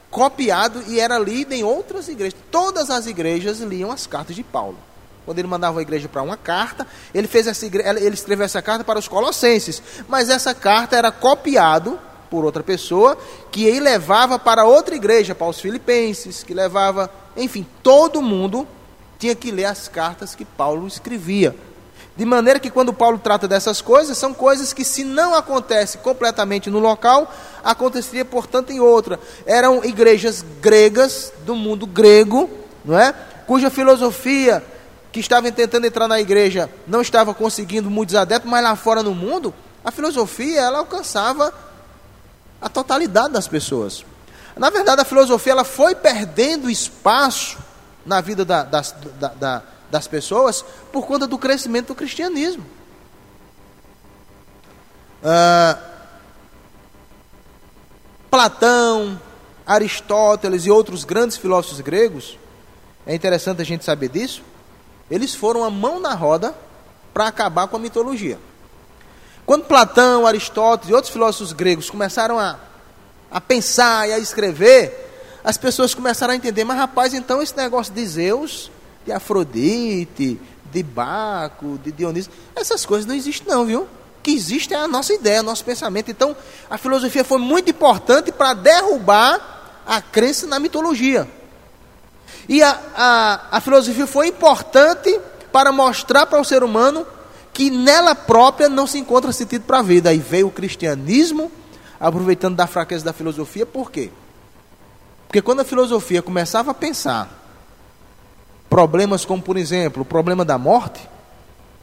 copiado 0.10 0.84
e 0.88 1.00
era 1.00 1.18
lido 1.18 1.54
em 1.54 1.64
outras 1.64 2.08
igrejas. 2.08 2.40
Todas 2.50 2.90
as 2.90 3.08
igrejas 3.08 3.60
liam 3.60 3.92
as 3.92 4.08
cartas 4.08 4.36
de 4.36 4.44
Paulo. 4.44 4.78
Quando 5.26 5.40
ele 5.40 5.48
mandava 5.48 5.80
a 5.80 5.82
igreja 5.82 6.08
para 6.08 6.22
uma 6.22 6.38
carta, 6.38 6.88
ele 7.14 7.28
fez 7.28 7.48
essa 7.48 7.66
igreja, 7.66 7.90
ele 8.00 8.16
escreveu 8.16 8.46
essa 8.46 8.62
carta 8.62 8.84
para 8.84 8.98
os 8.98 9.08
colossenses, 9.08 9.82
mas 10.08 10.30
essa 10.30 10.54
carta 10.54 10.96
era 10.96 11.12
copiado 11.12 12.00
por 12.32 12.46
outra 12.46 12.64
pessoa 12.64 13.18
que 13.52 13.66
ele 13.66 13.82
levava 13.82 14.40
para 14.40 14.64
outra 14.64 14.96
igreja, 14.96 15.36
para 15.36 15.48
os 15.48 15.60
filipenses, 15.60 16.42
que 16.42 16.54
levava, 16.54 17.12
enfim, 17.36 17.68
todo 17.84 18.22
mundo 18.22 18.66
tinha 19.20 19.36
que 19.36 19.52
ler 19.52 19.66
as 19.66 19.90
cartas 19.90 20.34
que 20.34 20.46
Paulo 20.46 20.88
escrevia. 20.88 21.54
De 22.16 22.26
maneira 22.26 22.60
que 22.60 22.70
quando 22.70 22.94
Paulo 22.94 23.20
trata 23.20 23.48
dessas 23.48 23.82
coisas, 23.82 24.18
são 24.18 24.34
coisas 24.34 24.74
que 24.74 24.86
se 24.86 25.04
não 25.04 25.36
acontece 25.36 25.98
completamente 25.98 26.70
no 26.70 26.80
local, 26.80 27.32
aconteceria 27.64 28.24
portanto 28.24 28.72
em 28.72 28.80
outra. 28.80 29.20
Eram 29.46 29.84
igrejas 29.84 30.44
gregas 30.62 31.34
do 31.46 31.56
mundo 31.56 31.86
grego, 31.86 32.50
não 32.86 32.98
é? 32.98 33.14
Cuja 33.46 33.70
filosofia 33.70 34.64
que 35.12 35.20
estavam 35.20 35.52
tentando 35.52 35.86
entrar 35.86 36.08
na 36.08 36.22
igreja 36.22 36.70
não 36.88 37.02
estava 37.02 37.34
conseguindo 37.34 37.90
muitos 37.90 38.16
adeptos, 38.16 38.50
mas 38.50 38.64
lá 38.64 38.76
fora 38.76 39.04
no 39.04 39.14
mundo, 39.14 39.54
a 39.84 39.92
filosofia 39.92 40.62
ela 40.62 40.80
alcançava 40.80 41.54
a 42.62 42.70
totalidade 42.70 43.34
das 43.34 43.48
pessoas. 43.48 44.06
Na 44.56 44.70
verdade, 44.70 45.02
a 45.02 45.06
filosofia 45.06 45.54
ela 45.54 45.64
foi 45.64 45.96
perdendo 45.96 46.70
espaço 46.70 47.58
na 48.06 48.22
vida 48.22 48.46
da, 48.46 48.64
das, 48.64 48.96
da, 49.20 49.28
da 49.30 49.64
das 49.92 50.08
pessoas 50.08 50.64
por 50.92 51.06
conta 51.06 51.28
do 51.28 51.38
crescimento 51.38 51.88
do 51.88 51.96
cristianismo. 51.96 52.66
Ah, 55.22 55.78
Platão, 58.32 59.20
Aristóteles 59.68 60.66
e 60.66 60.72
outros 60.72 61.04
grandes 61.04 61.38
filósofos 61.38 61.82
gregos, 61.82 62.40
é 63.06 63.14
interessante 63.14 63.62
a 63.62 63.66
gente 63.66 63.84
saber 63.84 64.08
disso, 64.08 64.42
eles 65.10 65.36
foram 65.36 65.64
a 65.64 65.70
mão 65.70 66.00
na 66.00 66.14
roda 66.14 66.56
para 67.14 67.28
acabar 67.28 67.68
com 67.68 67.76
a 67.76 67.80
mitologia. 67.80 68.40
Quando 69.52 69.66
Platão, 69.66 70.26
Aristóteles 70.26 70.90
e 70.90 70.94
outros 70.94 71.12
filósofos 71.12 71.52
gregos 71.52 71.90
começaram 71.90 72.40
a, 72.40 72.58
a 73.30 73.42
pensar 73.42 74.08
e 74.08 74.14
a 74.14 74.18
escrever, 74.18 75.42
as 75.44 75.58
pessoas 75.58 75.94
começaram 75.94 76.32
a 76.32 76.38
entender, 76.38 76.64
mas 76.64 76.78
rapaz, 76.78 77.14
então 77.14 77.42
esse 77.42 77.58
negócio 77.58 77.94
de 77.94 78.06
Zeus 78.06 78.72
de 79.06 79.12
Afrodite, 79.12 80.40
de 80.72 80.84
Baco, 80.84 81.78
de 81.84 81.92
Dionísio. 81.92 82.32
Essas 82.56 82.86
coisas 82.86 83.06
não 83.06 83.14
existem, 83.14 83.46
não, 83.46 83.66
viu? 83.66 83.82
O 83.82 83.88
que 84.24 84.32
existe 84.32 84.74
é 84.74 84.78
a 84.78 84.88
nossa 84.88 85.12
ideia, 85.12 85.42
o 85.42 85.44
nosso 85.44 85.66
pensamento. 85.66 86.10
Então, 86.10 86.34
a 86.70 86.78
filosofia 86.78 87.26
foi 87.26 87.40
muito 87.40 87.72
importante 87.72 88.32
para 88.32 88.54
derrubar 88.54 89.82
a 89.86 90.02
crença 90.02 90.48
na 90.48 90.60
mitologia. 90.60 91.28
E 92.48 92.64
a, 92.64 92.80
a, 92.96 93.58
a 93.58 93.60
filosofia 93.60 94.08
foi 94.08 94.28
importante 94.28 95.20
para 95.52 95.74
mostrar 95.74 96.26
para 96.26 96.40
o 96.40 96.46
ser 96.46 96.64
humano 96.64 97.06
que 97.54 97.70
nela 97.70 98.16
própria 98.16 98.70
não 98.70 98.88
se 98.88 98.98
encontra 98.98 99.32
sentido 99.32 99.64
para 99.64 99.80
a 99.80 99.84
vida. 99.84 100.10
Aí 100.10 100.18
veio 100.18 100.48
o 100.48 100.52
cristianismo, 100.52 101.52
aproveitando 102.00 102.56
da 102.56 102.68
fraqueza 102.68 103.06
da 103.06 103.14
filosofia, 103.14 103.66
por 103.66 103.92
quê? 103.92 104.10
Porque 105.28 105.42
quando 105.42 105.62
a 105.62 105.66
filosofia 105.66 106.22
começava 106.22 106.72
a 106.72 106.74
pensar 106.74 107.40
problemas 108.70 109.26
como, 109.26 109.42
por 109.42 109.58
exemplo, 109.58 110.02
o 110.04 110.06
problema 110.06 110.46
da 110.46 110.58
morte 110.58 111.08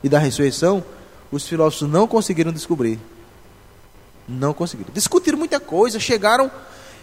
e 0.03 0.09
da 0.09 0.19
ressurreição, 0.19 0.83
os 1.31 1.47
filósofos 1.47 1.89
não 1.89 2.07
conseguiram 2.07 2.53
descobrir. 2.53 2.99
Não 4.27 4.53
conseguiram. 4.53 4.91
Discutiram 4.93 5.39
muita 5.39 5.61
coisa, 5.61 6.01
chegaram, 6.01 6.51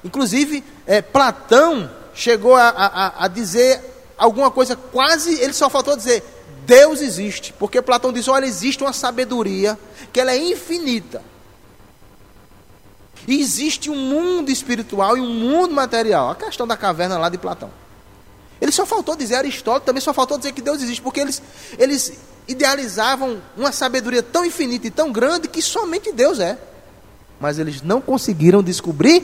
inclusive, 0.04 0.64
é, 0.86 1.02
Platão 1.02 1.90
chegou 2.14 2.56
a, 2.56 2.70
a, 2.70 3.26
a 3.26 3.28
dizer 3.28 3.82
alguma 4.18 4.50
coisa 4.50 4.76
quase, 4.76 5.40
ele 5.40 5.54
só 5.54 5.70
faltou 5.70 5.96
dizer, 5.96 6.24
Deus 6.66 7.02
existe, 7.02 7.54
porque 7.54 7.82
Platão 7.82 8.12
diz: 8.12 8.28
olha, 8.28 8.46
existe 8.46 8.84
uma 8.84 8.94
sabedoria 8.94 9.78
que 10.12 10.20
ela 10.20 10.32
é 10.32 10.38
infinita. 10.38 11.22
E 13.28 13.42
existe 13.42 13.90
um 13.90 13.96
mundo 13.96 14.52
espiritual 14.52 15.18
e 15.18 15.22
um 15.22 15.30
mundo 15.30 15.74
material. 15.74 16.30
A 16.30 16.36
questão 16.36 16.68
da 16.68 16.78
caverna 16.78 17.18
lá 17.18 17.30
de 17.30 17.38
Platão. 17.38 17.72
Ele 18.62 18.72
só 18.72 18.86
faltou 18.86 19.16
dizer, 19.16 19.36
Aristóteles 19.36 19.86
também 19.86 20.02
só 20.02 20.14
faltou 20.14 20.38
dizer 20.38 20.52
que 20.54 20.62
Deus 20.62 20.82
existe, 20.82 21.02
porque 21.02 21.20
eles, 21.20 21.42
eles 21.78 22.14
idealizavam 22.48 23.42
uma 23.58 23.72
sabedoria 23.72 24.24
tão 24.24 24.46
infinita 24.46 24.88
e 24.88 24.92
tão 24.92 25.12
grande 25.12 25.48
que 25.48 25.62
somente 25.62 26.12
Deus 26.12 26.40
é. 26.40 26.58
Mas 27.40 27.60
eles 27.60 27.82
não 27.82 28.00
conseguiram 28.00 28.64
descobrir 28.64 29.24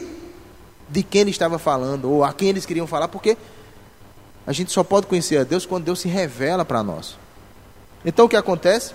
de 0.90 1.02
quem 1.02 1.22
ele 1.22 1.32
estava 1.32 1.58
falando, 1.58 2.12
ou 2.12 2.24
a 2.24 2.34
quem 2.34 2.50
eles 2.50 2.66
queriam 2.66 2.86
falar, 2.86 3.08
porque 3.08 3.38
a 4.46 4.52
gente 4.52 4.72
só 4.72 4.84
pode 4.84 5.08
conhecer 5.08 5.38
a 5.38 5.44
Deus 5.44 5.66
quando 5.66 5.86
Deus 5.86 6.00
se 6.00 6.10
revela 6.10 6.66
para 6.66 6.84
nós. 6.84 7.21
Então 8.06 8.26
o 8.26 8.30
que 8.30 8.36
acontece 8.36 8.94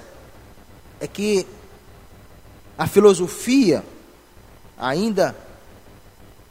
é 1.01 1.07
que 1.07 1.47
a 2.77 2.87
filosofia 2.87 3.85
ainda 4.79 5.35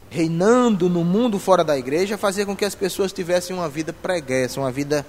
reinando 0.09 0.89
no 0.89 1.03
mundo 1.03 1.37
fora 1.37 1.63
da 1.63 1.77
igreja, 1.77 2.17
fazia 2.17 2.45
com 2.45 2.55
que 2.55 2.65
as 2.65 2.75
pessoas 2.75 3.11
tivessem 3.11 3.55
uma 3.55 3.67
vida 3.67 3.91
preguiça, 3.91 4.59
uma 4.59 4.71
vida, 4.71 5.05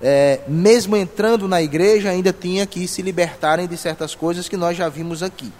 é, 0.00 0.40
mesmo 0.46 0.96
entrando 0.96 1.48
na 1.48 1.62
igreja, 1.62 2.10
ainda 2.10 2.32
tinha 2.32 2.66
que 2.66 2.86
se 2.86 3.02
libertarem 3.02 3.66
de 3.66 3.76
certas 3.76 4.14
coisas 4.14 4.48
que 4.48 4.56
nós 4.56 4.76
já 4.76 4.88
vimos 4.88 5.22
aqui. 5.22 5.50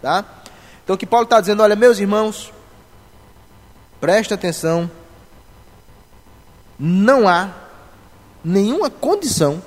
Tá? 0.00 0.24
Então, 0.84 0.94
o 0.94 0.98
que 0.98 1.06
Paulo 1.06 1.24
está 1.24 1.40
dizendo, 1.40 1.62
olha, 1.62 1.74
meus 1.74 1.98
irmãos, 1.98 2.52
preste 4.00 4.32
atenção, 4.32 4.88
não 6.78 7.26
há 7.26 7.50
nenhuma 8.44 8.90
condição 8.90 9.62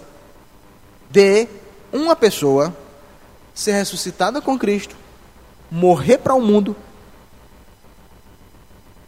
de 1.09 1.47
uma 1.91 2.15
pessoa 2.15 2.75
ser 3.53 3.73
ressuscitada 3.73 4.41
com 4.41 4.57
Cristo, 4.57 4.95
morrer 5.71 6.19
para 6.19 6.35
o 6.35 6.41
mundo 6.41 6.75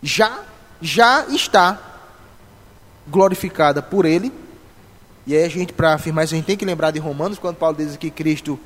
já 0.02 0.44
já 0.82 1.26
está 1.28 1.78
glorificada 3.08 3.82
por 3.82 4.06
ele. 4.06 4.32
E 5.28 5.36
aí 5.36 5.44
a 5.44 5.50
gente 5.50 5.74
para 5.74 5.94
afirmar 5.94 6.24
isso 6.24 6.34
a 6.34 6.38
gente 6.38 6.46
tem 6.46 6.58
que 6.58 6.66
lembrar 6.66 6.92
de 6.92 7.00
Romanos 7.00 7.38
quando 7.38 7.58
Paulo 7.58 7.78
diz 7.78 7.98
que 7.98 8.10
Cristo 8.10 8.60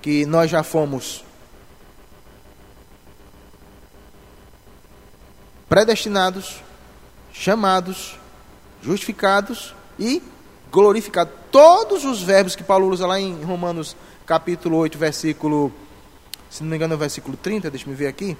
que 0.00 0.24
nós 0.24 0.50
já 0.50 0.62
fomos 0.62 1.24
predestinados, 5.68 6.62
chamados, 7.32 8.18
justificados 8.82 9.74
e 9.98 10.22
glorificados. 10.70 11.32
Todos 11.50 12.04
os 12.04 12.22
verbos 12.22 12.54
que 12.54 12.62
Paulo 12.62 12.88
usa 12.88 13.06
lá 13.06 13.18
em 13.20 13.42
Romanos 13.42 13.96
capítulo 14.26 14.76
8, 14.76 14.98
versículo, 14.98 15.72
se 16.50 16.62
não 16.62 16.70
me 16.70 16.76
engano, 16.76 16.94
é 16.94 16.96
o 16.96 16.98
versículo 16.98 17.36
30, 17.36 17.70
deixa 17.70 17.88
eu 17.88 17.94
ver 17.94 18.08
aqui. 18.08 18.36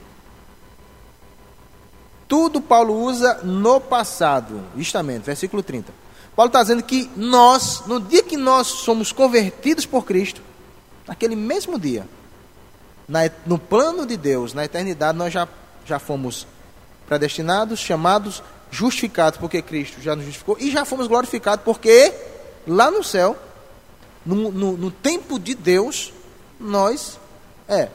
Tudo 2.28 2.60
Paulo 2.60 2.94
usa 2.94 3.40
no 3.42 3.80
passado. 3.80 4.62
Justamente, 4.76 5.24
versículo 5.24 5.62
30. 5.62 5.92
Paulo 6.36 6.48
está 6.48 6.62
dizendo 6.62 6.82
que 6.82 7.10
nós, 7.16 7.82
no 7.86 7.98
dia 7.98 8.22
que 8.22 8.36
nós 8.36 8.66
somos 8.66 9.10
convertidos 9.10 9.86
por 9.86 10.04
Cristo, 10.04 10.42
naquele 11.06 11.34
mesmo 11.34 11.78
dia, 11.80 12.06
na, 13.08 13.30
no 13.46 13.58
plano 13.58 14.04
de 14.04 14.16
Deus, 14.16 14.52
na 14.52 14.64
eternidade, 14.64 15.16
nós 15.16 15.32
já, 15.32 15.48
já 15.86 15.98
fomos 15.98 16.46
predestinados, 17.08 17.80
chamados, 17.80 18.42
justificados 18.70 19.38
porque 19.38 19.62
Cristo 19.62 20.00
já 20.00 20.14
nos 20.14 20.24
justificou 20.24 20.56
e 20.58 20.70
já 20.70 20.84
fomos 20.84 21.06
glorificados 21.06 21.64
porque 21.64 22.12
lá 22.66 22.90
no 22.90 23.02
céu, 23.02 23.36
no, 24.24 24.50
no, 24.52 24.76
no 24.76 24.90
tempo 24.90 25.38
de 25.38 25.54
Deus, 25.54 26.12
nós 26.60 27.18
é, 27.68 27.88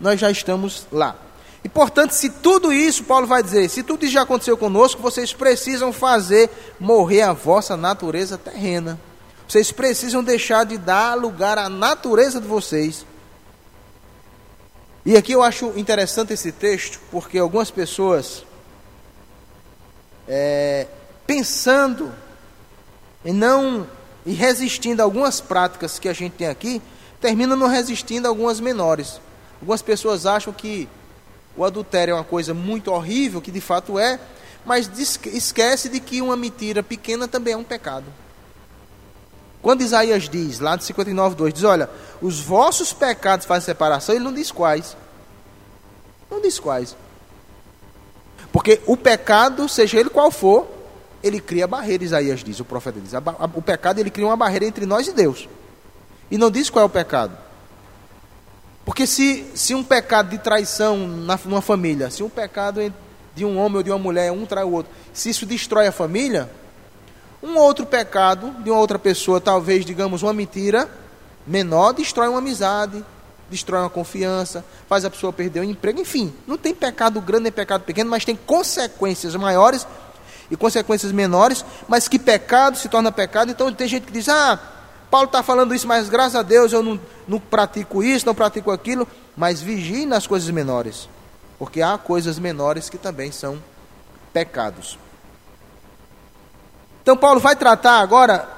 nós 0.00 0.18
já 0.18 0.30
estamos 0.30 0.86
lá. 0.90 1.16
E 1.62 1.68
portanto, 1.68 2.12
se 2.12 2.30
tudo 2.30 2.72
isso, 2.72 3.04
Paulo 3.04 3.26
vai 3.26 3.42
dizer, 3.42 3.68
se 3.68 3.82
tudo 3.82 4.04
isso 4.04 4.14
já 4.14 4.22
aconteceu 4.22 4.56
conosco, 4.56 5.02
vocês 5.02 5.32
precisam 5.32 5.92
fazer 5.92 6.48
morrer 6.78 7.22
a 7.22 7.32
vossa 7.32 7.76
natureza 7.76 8.38
terrena. 8.38 8.98
Vocês 9.46 9.70
precisam 9.70 10.24
deixar 10.24 10.64
de 10.64 10.78
dar 10.78 11.14
lugar 11.14 11.58
à 11.58 11.68
natureza 11.68 12.40
de 12.40 12.46
vocês. 12.46 13.04
E 15.04 15.16
aqui 15.16 15.32
eu 15.32 15.42
acho 15.42 15.72
interessante 15.76 16.32
esse 16.32 16.52
texto, 16.52 17.00
porque 17.10 17.38
algumas 17.38 17.70
pessoas, 17.70 18.44
é, 20.32 20.86
pensando 21.26 22.12
e 23.24 23.32
não 23.32 23.84
e 24.24 24.32
resistindo 24.32 25.00
a 25.00 25.04
algumas 25.04 25.40
práticas 25.40 25.98
que 25.98 26.08
a 26.08 26.12
gente 26.12 26.34
tem 26.34 26.46
aqui, 26.46 26.80
terminam 27.20 27.56
não 27.56 27.66
resistindo 27.66 28.26
a 28.26 28.28
algumas 28.28 28.60
menores. 28.60 29.20
Algumas 29.60 29.82
pessoas 29.82 30.26
acham 30.26 30.52
que 30.52 30.88
o 31.56 31.64
adultério 31.64 32.12
é 32.12 32.14
uma 32.14 32.24
coisa 32.24 32.54
muito 32.54 32.92
horrível, 32.92 33.40
que 33.40 33.50
de 33.50 33.60
fato 33.60 33.98
é, 33.98 34.20
mas 34.64 34.88
esquece 35.26 35.88
de 35.88 35.98
que 35.98 36.22
uma 36.22 36.36
mentira 36.36 36.82
pequena 36.82 37.26
também 37.26 37.54
é 37.54 37.56
um 37.56 37.64
pecado. 37.64 38.06
Quando 39.60 39.82
Isaías 39.82 40.28
diz, 40.28 40.60
lá 40.60 40.76
de 40.76 40.84
59, 40.84 41.34
2, 41.34 41.52
diz: 41.52 41.64
Olha, 41.64 41.90
os 42.22 42.40
vossos 42.40 42.92
pecados 42.92 43.46
fazem 43.46 43.66
separação, 43.66 44.14
ele 44.14 44.24
não 44.24 44.32
diz 44.32 44.50
quais. 44.52 44.96
Não 46.30 46.40
diz 46.40 46.58
quais. 46.60 46.96
Porque 48.52 48.80
o 48.86 48.96
pecado, 48.96 49.68
seja 49.68 49.98
ele 49.98 50.10
qual 50.10 50.30
for, 50.30 50.66
ele 51.22 51.40
cria 51.40 51.66
barreira, 51.66 52.02
Isaías 52.02 52.42
diz, 52.42 52.60
o 52.60 52.64
profeta 52.64 52.98
diz. 53.00 53.12
O 53.54 53.62
pecado, 53.62 53.98
ele 53.98 54.10
cria 54.10 54.26
uma 54.26 54.36
barreira 54.36 54.64
entre 54.64 54.86
nós 54.86 55.06
e 55.06 55.12
Deus. 55.12 55.48
E 56.30 56.38
não 56.38 56.50
diz 56.50 56.70
qual 56.70 56.82
é 56.82 56.86
o 56.86 56.90
pecado. 56.90 57.36
Porque 58.84 59.06
se, 59.06 59.44
se 59.54 59.74
um 59.74 59.84
pecado 59.84 60.30
de 60.30 60.38
traição 60.38 61.06
na, 61.06 61.38
numa 61.44 61.60
família, 61.60 62.10
se 62.10 62.22
um 62.22 62.28
pecado 62.28 62.92
de 63.34 63.44
um 63.44 63.58
homem 63.58 63.76
ou 63.76 63.82
de 63.82 63.90
uma 63.90 63.98
mulher, 63.98 64.32
um 64.32 64.46
trai 64.46 64.64
o 64.64 64.72
outro, 64.72 64.92
se 65.12 65.30
isso 65.30 65.46
destrói 65.46 65.86
a 65.86 65.92
família, 65.92 66.50
um 67.42 67.56
outro 67.56 67.86
pecado 67.86 68.50
de 68.62 68.70
uma 68.70 68.80
outra 68.80 68.98
pessoa, 68.98 69.40
talvez, 69.40 69.84
digamos, 69.84 70.22
uma 70.22 70.32
mentira 70.32 70.88
menor, 71.46 71.92
destrói 71.92 72.28
uma 72.28 72.38
amizade, 72.38 73.04
destrói 73.50 73.80
uma 73.80 73.90
confiança, 73.90 74.64
faz 74.88 75.04
a 75.04 75.10
pessoa 75.10 75.32
perder 75.32 75.60
o 75.60 75.64
emprego, 75.64 76.00
enfim, 76.00 76.32
não 76.46 76.56
tem 76.56 76.74
pecado 76.74 77.20
grande 77.20 77.44
nem 77.44 77.52
pecado 77.52 77.82
pequeno, 77.82 78.08
mas 78.08 78.24
tem 78.24 78.36
consequências 78.36 79.34
maiores 79.34 79.86
e 80.50 80.56
consequências 80.56 81.12
menores, 81.12 81.64
mas 81.88 82.08
que 82.08 82.18
pecado 82.18 82.76
se 82.76 82.88
torna 82.88 83.12
pecado. 83.12 83.50
Então 83.50 83.72
tem 83.72 83.88
gente 83.88 84.06
que 84.06 84.12
diz: 84.12 84.28
Ah, 84.28 84.58
Paulo 85.10 85.26
está 85.26 85.42
falando 85.42 85.74
isso, 85.74 85.86
mas 85.86 86.08
graças 86.08 86.36
a 86.36 86.42
Deus 86.42 86.72
eu 86.72 86.82
não, 86.82 87.00
não 87.26 87.40
pratico 87.40 88.02
isso, 88.02 88.26
não 88.26 88.34
pratico 88.34 88.70
aquilo, 88.70 89.06
mas 89.36 89.60
vigie 89.60 90.06
nas 90.06 90.26
coisas 90.26 90.48
menores, 90.50 91.08
porque 91.58 91.82
há 91.82 91.98
coisas 91.98 92.38
menores 92.38 92.88
que 92.88 92.98
também 92.98 93.32
são 93.32 93.62
pecados. 94.32 94.98
Então 97.02 97.16
Paulo 97.16 97.40
vai 97.40 97.56
tratar 97.56 98.00
agora, 98.00 98.48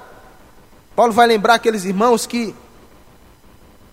Paulo 0.95 1.13
vai 1.13 1.27
lembrar 1.27 1.55
aqueles 1.55 1.85
irmãos 1.85 2.27
que 2.27 2.55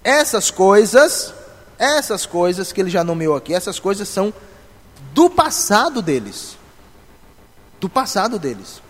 essas 0.10 0.50
coisas, 0.50 1.34
essas 1.78 2.26
coisas 2.26 2.72
que 2.72 2.82
ele 2.82 2.90
já 2.90 3.04
nomeou 3.04 3.36
aqui, 3.36 3.54
essas 3.54 3.80
coisas 3.80 4.10
são 4.10 4.34
do 5.14 5.30
passado 5.30 6.02
deles. 6.02 6.58
Do 7.80 7.88
passado 7.88 8.40
deles. 8.40 8.82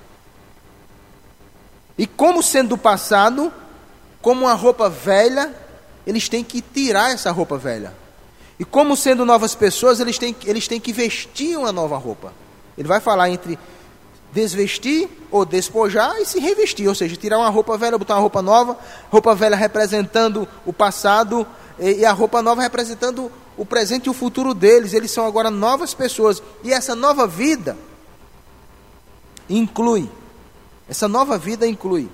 E 1.97 2.07
como 2.07 2.41
sendo 2.41 2.69
do 2.69 2.77
passado, 2.77 3.51
como 4.21 4.45
uma 4.45 4.53
roupa 4.53 4.89
velha, 4.89 5.53
eles 6.07 6.29
têm 6.29 6.43
que 6.43 6.61
tirar 6.61 7.11
essa 7.11 7.29
roupa 7.31 7.57
velha. 7.57 7.93
E 8.57 8.63
como 8.63 8.95
sendo 8.95 9.25
novas 9.25 9.53
pessoas, 9.53 9.99
eles 9.99 10.17
têm, 10.17 10.35
eles 10.45 10.67
têm 10.67 10.79
que 10.79 10.93
vestir 10.93 11.57
uma 11.57 11.73
nova 11.73 11.97
roupa. 11.97 12.33
Ele 12.77 12.87
vai 12.87 13.01
falar 13.01 13.29
entre 13.29 13.59
desvestir 14.31 15.09
ou 15.31 15.45
despojar 15.45 16.17
e 16.19 16.25
se 16.25 16.39
revestir, 16.39 16.87
ou 16.87 16.95
seja, 16.95 17.15
tirar 17.15 17.39
uma 17.39 17.49
roupa 17.49 17.77
velha, 17.77 17.97
botar 17.97 18.15
uma 18.15 18.21
roupa 18.21 18.41
nova, 18.41 18.77
roupa 19.09 19.33
velha 19.33 19.55
representando 19.55 20.47
o 20.65 20.73
passado 20.73 21.45
e 21.79 22.05
a 22.05 22.11
roupa 22.11 22.41
nova 22.41 22.61
representando 22.61 23.31
o 23.57 23.65
presente 23.65 24.07
e 24.07 24.09
o 24.09 24.13
futuro 24.13 24.53
deles. 24.53 24.93
Eles 24.93 25.11
são 25.11 25.25
agora 25.25 25.49
novas 25.49 25.93
pessoas. 25.93 26.41
E 26.63 26.71
essa 26.71 26.95
nova 26.95 27.25
vida 27.25 27.77
inclui 29.49 30.09
essa 30.89 31.07
nova 31.07 31.37
vida 31.37 31.67
inclui 31.67 32.09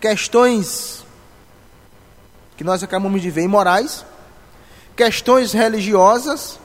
questões 0.00 1.04
que 2.56 2.64
nós 2.64 2.82
acabamos 2.82 3.20
de 3.20 3.30
ver 3.30 3.42
imorais, 3.42 4.04
questões 4.96 5.52
religiosas 5.52 6.58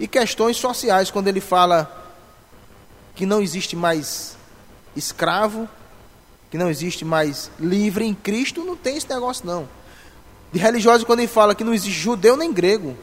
e 0.00 0.08
questões 0.08 0.56
sociais, 0.56 1.10
quando 1.10 1.28
ele 1.28 1.42
fala 1.42 2.14
que 3.14 3.26
não 3.26 3.42
existe 3.42 3.76
mais 3.76 4.34
escravo, 4.96 5.68
que 6.50 6.56
não 6.56 6.70
existe 6.70 7.04
mais 7.04 7.50
livre 7.60 8.06
em 8.06 8.14
Cristo, 8.14 8.64
não 8.64 8.74
tem 8.74 8.96
esse 8.96 9.08
negócio 9.10 9.46
não. 9.46 9.68
De 10.50 10.58
religioso, 10.58 11.04
quando 11.04 11.18
ele 11.18 11.28
fala 11.28 11.54
que 11.54 11.62
não 11.62 11.74
existe 11.74 12.00
judeu 12.00 12.34
nem 12.34 12.50
grego, 12.50 12.96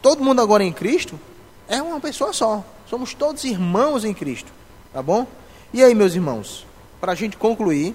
todo 0.00 0.24
mundo 0.24 0.40
agora 0.40 0.64
em 0.64 0.72
Cristo 0.72 1.20
é 1.68 1.82
uma 1.82 2.00
pessoa 2.00 2.32
só. 2.32 2.64
Somos 2.88 3.12
todos 3.12 3.44
irmãos 3.44 4.02
em 4.02 4.14
Cristo, 4.14 4.50
tá 4.94 5.02
bom? 5.02 5.26
E 5.74 5.84
aí, 5.84 5.94
meus 5.94 6.14
irmãos, 6.14 6.66
para 6.98 7.12
a 7.12 7.14
gente 7.14 7.36
concluir, 7.36 7.94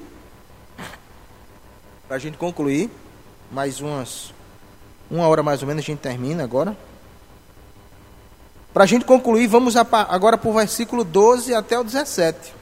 para 2.07 2.17
a 2.17 2.19
gente 2.19 2.37
concluir, 2.37 2.91
mais 3.51 3.81
umas, 3.81 4.31
uma 5.09 5.27
hora 5.27 5.41
mais 5.41 5.63
ou 5.63 5.67
menos 5.67 5.83
a 5.83 5.85
gente 5.87 5.99
termina 5.99 6.43
agora. 6.43 6.77
Para 8.73 8.83
a 8.83 8.87
gente 8.87 9.05
concluir, 9.05 9.47
vamos 9.47 9.75
agora 9.77 10.37
para 10.37 10.49
o 10.49 10.53
versículo 10.53 11.03
12 11.03 11.53
até 11.53 11.77
o 11.77 11.83
17. 11.83 12.53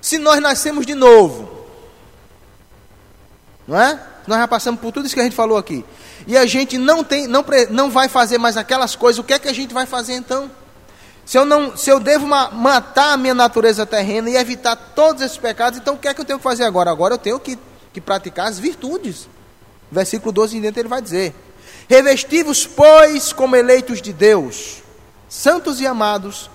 Se 0.00 0.18
nós 0.18 0.40
nascemos 0.40 0.84
de 0.84 0.94
novo, 0.94 1.66
não 3.66 3.80
é? 3.80 4.00
Nós 4.26 4.38
já 4.38 4.48
passamos 4.48 4.80
por 4.80 4.92
tudo 4.92 5.06
isso 5.06 5.14
que 5.14 5.20
a 5.20 5.24
gente 5.24 5.36
falou 5.36 5.56
aqui 5.56 5.84
e 6.26 6.36
a 6.36 6.46
gente 6.46 6.76
não 6.78 7.04
tem, 7.04 7.26
não, 7.28 7.44
não 7.70 7.90
vai 7.90 8.08
fazer 8.08 8.38
mais 8.38 8.56
aquelas 8.56 8.96
coisas, 8.96 9.18
o 9.18 9.24
que 9.24 9.32
é 9.32 9.38
que 9.38 9.48
a 9.48 9.52
gente 9.52 9.72
vai 9.72 9.86
fazer 9.86 10.14
então? 10.14 10.50
Se 11.24 11.36
eu, 11.36 11.44
não, 11.44 11.76
se 11.76 11.90
eu 11.90 11.98
devo 11.98 12.26
matar 12.26 13.12
a 13.12 13.16
minha 13.16 13.34
natureza 13.34 13.84
terrena 13.84 14.30
e 14.30 14.36
evitar 14.36 14.76
todos 14.76 15.22
esses 15.22 15.36
pecados, 15.36 15.78
então 15.78 15.94
o 15.94 15.98
que 15.98 16.06
é 16.08 16.14
que 16.14 16.20
eu 16.20 16.24
tenho 16.24 16.38
que 16.38 16.42
fazer 16.44 16.64
agora? 16.64 16.90
Agora 16.90 17.14
eu 17.14 17.18
tenho 17.18 17.38
que, 17.40 17.58
que 17.92 18.00
praticar 18.00 18.46
as 18.46 18.58
virtudes. 18.58 19.28
Versículo 19.90 20.30
12 20.30 20.56
em 20.56 20.60
dentro 20.60 20.80
ele 20.80 20.88
vai 20.88 21.02
dizer: 21.02 21.34
Revestivos, 21.88 22.66
pois, 22.66 23.32
como 23.32 23.56
eleitos 23.56 24.02
de 24.02 24.12
Deus, 24.12 24.82
santos 25.28 25.80
e 25.80 25.86
amados, 25.86 26.50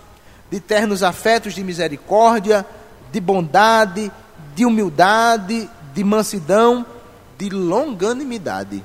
de 0.50 0.60
ternos 0.60 1.04
afetos 1.04 1.54
de 1.54 1.64
misericórdia, 1.64 2.66
de 3.12 3.20
bondade, 3.20 4.12
de 4.54 4.66
humildade, 4.66 5.70
de 5.94 6.04
mansidão, 6.04 6.86
de 7.38 7.50
longanimidade 7.50 8.84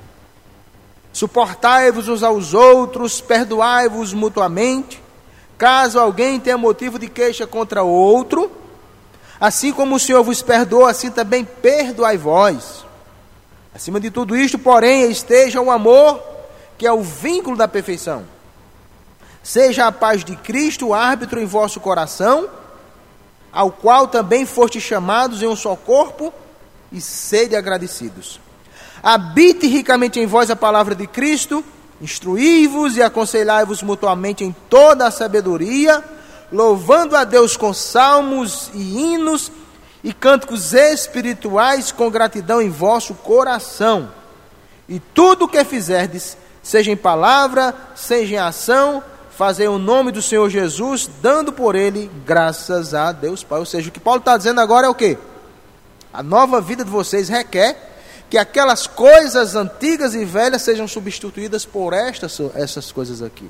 Suportai-vos 1.17 2.09
uns 2.09 2.23
aos 2.23 2.53
outros, 2.53 3.23
perdoai-vos 3.23 4.13
mutuamente, 4.13 5.03
caso 5.57 5.99
alguém 5.99 6.39
tenha 6.39 6.59
motivo 6.59 6.99
de 6.99 7.09
queixa 7.09 7.47
contra 7.47 7.83
outro, 7.83 8.53
assim 9.41 9.73
como 9.73 9.95
o 9.95 9.99
Senhor 9.99 10.23
vos 10.23 10.43
perdoa, 10.43 10.91
assim 10.91 11.11
também 11.11 11.43
perdoai 11.43 12.19
vós. 12.19 12.85
Acima 13.75 13.99
de 13.99 14.11
tudo 14.11 14.37
isto, 14.37 14.59
porém, 14.59 15.11
esteja 15.11 15.59
o 15.59 15.71
amor, 15.71 16.23
que 16.79 16.87
é 16.87 16.93
o 16.93 17.03
vínculo 17.03 17.57
da 17.57 17.69
perfeição. 17.69 18.25
Seja 19.43 19.87
a 19.87 19.93
paz 19.93 20.25
de 20.25 20.35
Cristo 20.37 20.89
o 20.89 20.95
árbitro 20.95 21.41
em 21.41 21.47
vosso 21.47 21.81
coração, 21.81 22.49
ao 23.53 23.71
qual 23.71 24.09
também 24.09 24.45
foste 24.45 24.81
chamados 24.81 25.43
em 25.43 25.47
um 25.47 25.57
só 25.57 25.77
corpo, 25.77 26.33
e 26.93 27.01
sede 27.01 27.57
agradecidos. 27.57 28.41
Habite 29.03 29.67
ricamente 29.67 30.19
em 30.19 30.27
vós 30.27 30.51
a 30.51 30.57
palavra 30.57 30.95
de 30.95 31.07
Cristo, 31.07 31.65
instruí-vos 32.01 32.97
e 32.97 33.03
aconselhai-vos 33.03 33.83
mutuamente 33.83 34.45
em 34.45 34.55
toda 34.69 35.07
a 35.07 35.11
sabedoria, 35.11 36.03
louvando 36.53 37.17
a 37.17 37.25
Deus 37.25 37.57
com 37.57 37.73
salmos 37.73 38.71
e 38.75 38.99
hinos 38.99 39.51
e 40.03 40.13
cânticos 40.13 40.73
espirituais 40.73 41.91
com 41.91 42.11
gratidão 42.11 42.61
em 42.61 42.71
vosso 42.71 43.15
coração. 43.15 44.11
E 44.89 45.01
tudo 45.01 45.47
o 45.47 45.49
que 45.49 45.65
fizerdes, 45.65 46.37
seja 46.67 46.91
em 46.91 46.97
palavra, 46.97 47.73
seja 47.95 48.35
em 48.35 48.39
ação, 48.39 49.01
fazei 49.31 49.69
o 49.69 49.79
nome 49.79 50.11
do 50.11 50.21
Senhor 50.21 50.51
Jesus, 50.51 51.09
dando 51.23 51.53
por 51.53 51.77
ele 51.77 52.11
graças 52.27 52.93
a 52.93 53.13
Deus 53.13 53.45
Pai. 53.45 53.61
Ou 53.61 53.65
seja, 53.65 53.89
o 53.89 53.93
que 53.93 54.01
Paulo 54.01 54.19
está 54.19 54.37
dizendo 54.37 54.61
agora 54.61 54.89
é 54.89 54.91
o 54.91 54.95
que? 54.95 55.17
A 56.13 56.25
nova 56.25 56.61
vida 56.61 56.85
de 56.85 56.91
vocês 56.91 57.29
requer 57.29 57.95
que 58.29 58.37
aquelas 58.37 58.85
coisas 58.85 59.55
antigas 59.55 60.13
e 60.17 60.25
velhas 60.25 60.63
sejam 60.63 60.89
substituídas 60.89 61.65
por 61.65 61.93
estas, 61.93 62.37
essas 62.57 62.91
coisas 62.91 63.23
aqui. 63.23 63.49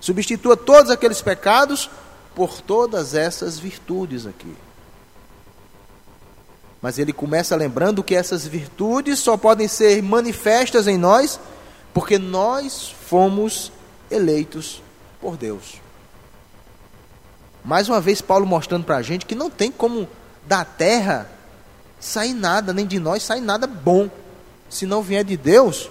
Substitua 0.00 0.56
todos 0.56 0.90
aqueles 0.90 1.22
pecados 1.22 1.88
por 2.34 2.60
todas 2.60 3.14
essas 3.14 3.56
virtudes 3.56 4.26
aqui. 4.26 4.52
Mas 6.80 6.98
ele 6.98 7.12
começa 7.12 7.54
lembrando 7.54 8.02
que 8.02 8.16
essas 8.16 8.44
virtudes 8.44 9.20
só 9.20 9.36
podem 9.36 9.68
ser 9.68 10.02
manifestas 10.02 10.88
em 10.88 10.98
nós 10.98 11.38
porque 11.92 12.18
nós 12.18 12.94
fomos 13.06 13.72
eleitos 14.10 14.82
por 15.20 15.36
Deus. 15.36 15.80
Mais 17.64 17.88
uma 17.88 18.00
vez, 18.00 18.20
Paulo 18.20 18.46
mostrando 18.46 18.84
para 18.84 18.96
a 18.96 19.02
gente 19.02 19.26
que 19.26 19.34
não 19.34 19.48
tem 19.48 19.70
como 19.70 20.08
da 20.46 20.64
terra 20.64 21.30
sair 22.00 22.34
nada, 22.34 22.72
nem 22.72 22.86
de 22.86 22.98
nós 22.98 23.22
sair 23.22 23.40
nada 23.40 23.66
bom, 23.66 24.10
se 24.68 24.86
não 24.86 25.02
vier 25.02 25.24
de 25.24 25.36
Deus. 25.36 25.88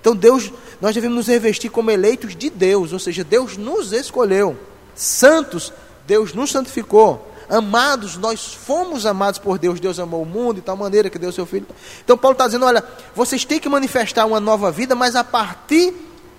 Então, 0.00 0.14
Deus, 0.14 0.52
nós 0.80 0.94
devemos 0.94 1.16
nos 1.16 1.26
revestir 1.26 1.68
como 1.68 1.90
eleitos 1.90 2.36
de 2.36 2.48
Deus, 2.48 2.92
ou 2.92 2.98
seja, 2.98 3.24
Deus 3.24 3.56
nos 3.56 3.92
escolheu. 3.92 4.56
Santos, 4.94 5.72
Deus 6.06 6.32
nos 6.32 6.50
santificou. 6.50 7.28
Amados, 7.50 8.16
nós 8.16 8.54
fomos 8.54 9.04
amados 9.04 9.40
por 9.40 9.58
Deus. 9.58 9.80
Deus 9.80 9.98
amou 9.98 10.22
o 10.22 10.26
mundo 10.26 10.56
de 10.56 10.60
tal 10.60 10.76
maneira 10.76 11.10
que 11.10 11.18
deu 11.18 11.32
seu 11.32 11.44
filho. 11.44 11.66
Então, 12.04 12.16
Paulo 12.16 12.34
está 12.34 12.46
dizendo: 12.46 12.64
olha, 12.64 12.84
vocês 13.14 13.44
têm 13.44 13.58
que 13.58 13.68
manifestar 13.68 14.24
uma 14.24 14.38
nova 14.38 14.70
vida, 14.70 14.94
mas 14.94 15.16
a 15.16 15.24
partir 15.24 15.92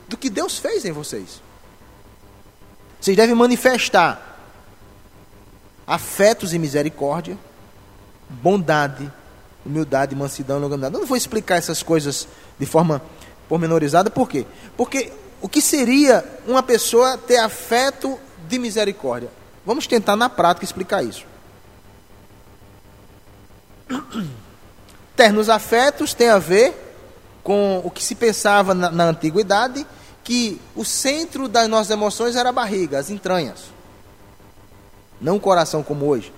do 0.07 0.15
que 0.15 0.29
Deus 0.29 0.57
fez 0.57 0.85
em 0.85 0.91
vocês. 0.93 1.41
Vocês 2.99 3.17
devem 3.17 3.35
manifestar 3.35 4.39
afetos 5.85 6.53
e 6.53 6.59
misericórdia, 6.59 7.37
bondade, 8.29 9.11
humildade, 9.65 10.15
mansidão 10.15 10.59
e 10.59 10.61
longanimidade. 10.61 10.95
Eu 10.95 10.99
não 11.01 11.07
vou 11.07 11.17
explicar 11.17 11.57
essas 11.57 11.83
coisas 11.83 12.27
de 12.57 12.65
forma 12.65 13.01
pormenorizada, 13.49 14.09
por 14.09 14.29
quê? 14.29 14.45
Porque 14.77 15.11
o 15.41 15.49
que 15.49 15.61
seria 15.61 16.23
uma 16.47 16.63
pessoa 16.63 17.17
ter 17.17 17.37
afeto 17.37 18.17
de 18.47 18.57
misericórdia? 18.57 19.29
Vamos 19.65 19.87
tentar 19.87 20.15
na 20.15 20.29
prática 20.29 20.65
explicar 20.65 21.03
isso. 21.03 21.25
Ternos 25.15 25.49
afetos 25.49 26.13
tem 26.13 26.29
a 26.29 26.39
ver 26.39 26.73
com 27.43 27.81
o 27.83 27.91
que 27.91 28.03
se 28.03 28.15
pensava 28.15 28.73
na, 28.73 28.89
na 28.89 29.03
antiguidade, 29.05 29.85
que 30.23 30.59
o 30.75 30.85
centro 30.85 31.47
das 31.47 31.67
nossas 31.67 31.91
emoções 31.91 32.35
era 32.35 32.49
a 32.49 32.53
barriga, 32.53 32.99
as 32.99 33.09
entranhas 33.09 33.71
não 35.21 35.35
o 35.35 35.39
coração 35.39 35.83
como 35.83 36.07
hoje. 36.07 36.33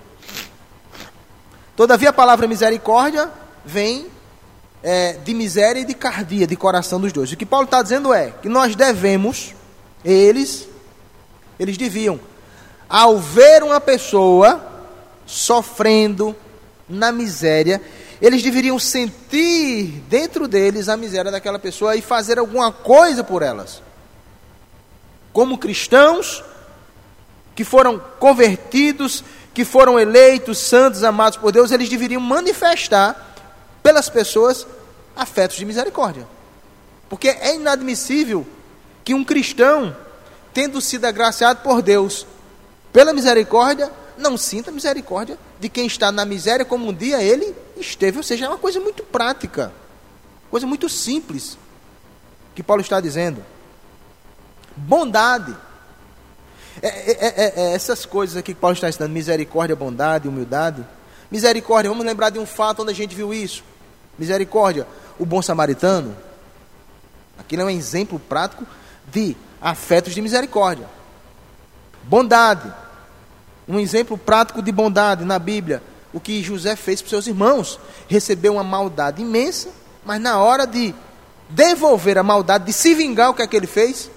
Todavia, 1.74 2.10
a 2.10 2.12
palavra 2.12 2.46
misericórdia 2.46 3.30
vem 3.64 4.06
é, 4.82 5.14
de 5.14 5.32
miséria 5.32 5.80
e 5.80 5.84
de 5.84 5.94
cardia, 5.94 6.46
de 6.46 6.54
coração 6.54 7.00
dos 7.00 7.12
dois. 7.12 7.32
O 7.32 7.36
que 7.36 7.46
Paulo 7.46 7.64
está 7.64 7.82
dizendo 7.82 8.12
é 8.12 8.30
que 8.30 8.48
nós 8.48 8.76
devemos, 8.76 9.54
eles, 10.04 10.68
eles 11.58 11.76
deviam, 11.76 12.20
ao 12.96 13.18
ver 13.18 13.64
uma 13.64 13.80
pessoa 13.80 14.64
sofrendo 15.26 16.36
na 16.88 17.10
miséria, 17.10 17.82
eles 18.22 18.40
deveriam 18.40 18.78
sentir 18.78 20.00
dentro 20.08 20.46
deles 20.46 20.88
a 20.88 20.96
miséria 20.96 21.32
daquela 21.32 21.58
pessoa 21.58 21.96
e 21.96 22.00
fazer 22.00 22.38
alguma 22.38 22.70
coisa 22.70 23.24
por 23.24 23.42
elas. 23.42 23.82
Como 25.32 25.58
cristãos, 25.58 26.44
que 27.56 27.64
foram 27.64 28.00
convertidos, 28.20 29.24
que 29.52 29.64
foram 29.64 29.98
eleitos, 29.98 30.58
santos, 30.58 31.02
amados 31.02 31.36
por 31.36 31.50
Deus, 31.50 31.72
eles 31.72 31.88
deveriam 31.88 32.20
manifestar 32.20 33.34
pelas 33.82 34.08
pessoas 34.08 34.68
afetos 35.16 35.56
de 35.56 35.64
misericórdia. 35.64 36.28
Porque 37.08 37.26
é 37.26 37.56
inadmissível 37.56 38.46
que 39.02 39.14
um 39.14 39.24
cristão, 39.24 39.96
tendo 40.52 40.80
sido 40.80 41.06
agraciado 41.06 41.58
por 41.60 41.82
Deus 41.82 42.24
pela 42.94 43.12
misericórdia, 43.12 43.90
não 44.16 44.36
sinta 44.36 44.70
misericórdia 44.70 45.36
de 45.58 45.68
quem 45.68 45.84
está 45.84 46.12
na 46.12 46.24
miséria 46.24 46.64
como 46.64 46.88
um 46.88 46.94
dia 46.94 47.20
ele 47.20 47.52
esteve. 47.76 48.18
Ou 48.18 48.22
seja, 48.22 48.44
é 48.44 48.48
uma 48.48 48.56
coisa 48.56 48.78
muito 48.78 49.02
prática, 49.02 49.72
coisa 50.48 50.64
muito 50.64 50.88
simples 50.88 51.58
que 52.54 52.62
Paulo 52.62 52.80
está 52.80 53.00
dizendo. 53.00 53.44
Bondade 54.76 55.56
é 56.80 56.86
é, 56.86 56.90
é, 56.90 57.26
é, 57.26 57.52
é, 57.56 57.74
essas 57.74 58.06
coisas 58.06 58.36
aqui 58.36 58.54
que 58.54 58.60
Paulo 58.60 58.74
está 58.74 58.88
ensinando, 58.88 59.12
misericórdia, 59.12 59.74
bondade, 59.74 60.28
humildade. 60.28 60.86
Misericórdia, 61.32 61.90
vamos 61.90 62.06
lembrar 62.06 62.30
de 62.30 62.38
um 62.38 62.46
fato 62.46 62.82
onde 62.82 62.92
a 62.92 62.94
gente 62.94 63.16
viu 63.16 63.34
isso. 63.34 63.64
Misericórdia, 64.16 64.86
o 65.18 65.26
bom 65.26 65.42
samaritano. 65.42 66.16
Aquilo 67.36 67.62
é 67.62 67.64
um 67.64 67.70
exemplo 67.70 68.20
prático 68.20 68.64
de 69.12 69.36
afetos 69.60 70.14
de 70.14 70.22
misericórdia. 70.22 70.88
Bondade, 72.04 72.72
um 73.66 73.78
exemplo 73.78 74.16
prático 74.18 74.62
de 74.62 74.70
bondade 74.70 75.24
na 75.24 75.38
Bíblia. 75.38 75.82
O 76.12 76.20
que 76.20 76.42
José 76.42 76.76
fez 76.76 77.00
para 77.00 77.10
seus 77.10 77.26
irmãos. 77.26 77.78
Recebeu 78.08 78.54
uma 78.54 78.64
maldade 78.64 79.22
imensa, 79.22 79.70
mas 80.04 80.20
na 80.20 80.38
hora 80.38 80.66
de 80.66 80.94
devolver 81.48 82.18
a 82.18 82.22
maldade, 82.22 82.66
de 82.66 82.72
se 82.72 82.94
vingar, 82.94 83.30
o 83.30 83.34
que 83.34 83.42
é 83.42 83.46
que 83.46 83.56
ele 83.56 83.66
fez? 83.66 84.10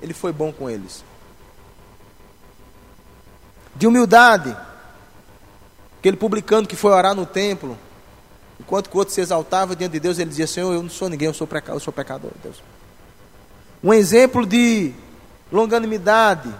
Ele 0.00 0.14
foi 0.14 0.32
bom 0.32 0.52
com 0.52 0.68
eles 0.68 1.04
de 3.78 3.86
humildade. 3.86 4.54
Aquele 6.00 6.16
publicano 6.16 6.66
que 6.66 6.76
foi 6.76 6.92
orar 6.92 7.14
no 7.14 7.24
templo, 7.24 7.78
enquanto 8.60 8.92
o 8.92 8.98
outro 8.98 9.14
se 9.14 9.20
exaltava 9.20 9.74
diante 9.74 9.92
de 9.92 10.00
Deus, 10.00 10.18
ele 10.18 10.30
dizia: 10.30 10.46
Senhor, 10.46 10.72
eu 10.72 10.82
não 10.82 10.90
sou 10.90 11.08
ninguém, 11.08 11.26
eu 11.26 11.34
sou, 11.34 11.46
pecador, 11.46 11.76
eu 11.76 11.80
sou 11.80 11.92
pecador, 11.92 12.30
Deus. 12.42 12.62
Um 13.82 13.94
exemplo 13.94 14.44
de 14.44 14.92
longanimidade. 15.50 16.52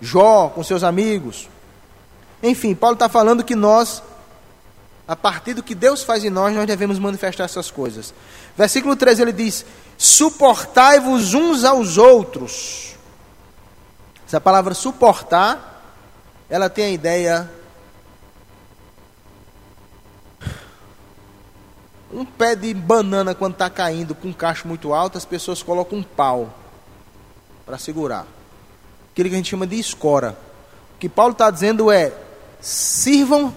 Jó 0.00 0.48
com 0.48 0.62
seus 0.62 0.82
amigos. 0.82 1.48
Enfim, 2.42 2.74
Paulo 2.74 2.94
está 2.94 3.08
falando 3.08 3.44
que 3.44 3.56
nós, 3.56 4.02
a 5.06 5.16
partir 5.16 5.54
do 5.54 5.62
que 5.62 5.74
Deus 5.74 6.02
faz 6.02 6.24
em 6.24 6.30
nós, 6.30 6.54
nós 6.54 6.66
devemos 6.66 6.98
manifestar 6.98 7.44
essas 7.44 7.70
coisas. 7.70 8.14
Versículo 8.56 8.94
13 8.94 9.22
ele 9.22 9.32
diz: 9.32 9.64
Suportai-vos 9.96 11.34
uns 11.34 11.64
aos 11.64 11.96
outros 11.98 12.88
essa 14.28 14.38
palavra 14.38 14.74
suportar, 14.74 15.82
ela 16.50 16.68
tem 16.68 16.84
a 16.84 16.90
ideia. 16.90 17.50
Um 22.12 22.26
pé 22.26 22.54
de 22.54 22.74
banana, 22.74 23.34
quando 23.34 23.54
está 23.54 23.70
caindo 23.70 24.14
com 24.14 24.28
um 24.28 24.32
cacho 24.34 24.68
muito 24.68 24.92
alto, 24.92 25.16
as 25.16 25.24
pessoas 25.24 25.62
colocam 25.62 26.00
um 26.00 26.02
pau 26.02 26.52
para 27.64 27.78
segurar. 27.78 28.26
Aquilo 29.18 29.30
que 29.30 29.34
a 29.34 29.38
gente 29.38 29.50
chama 29.50 29.66
de 29.66 29.76
escora. 29.76 30.38
O 30.94 30.98
que 31.00 31.08
Paulo 31.08 31.32
está 31.32 31.50
dizendo 31.50 31.90
é: 31.90 32.12
sirvam 32.60 33.52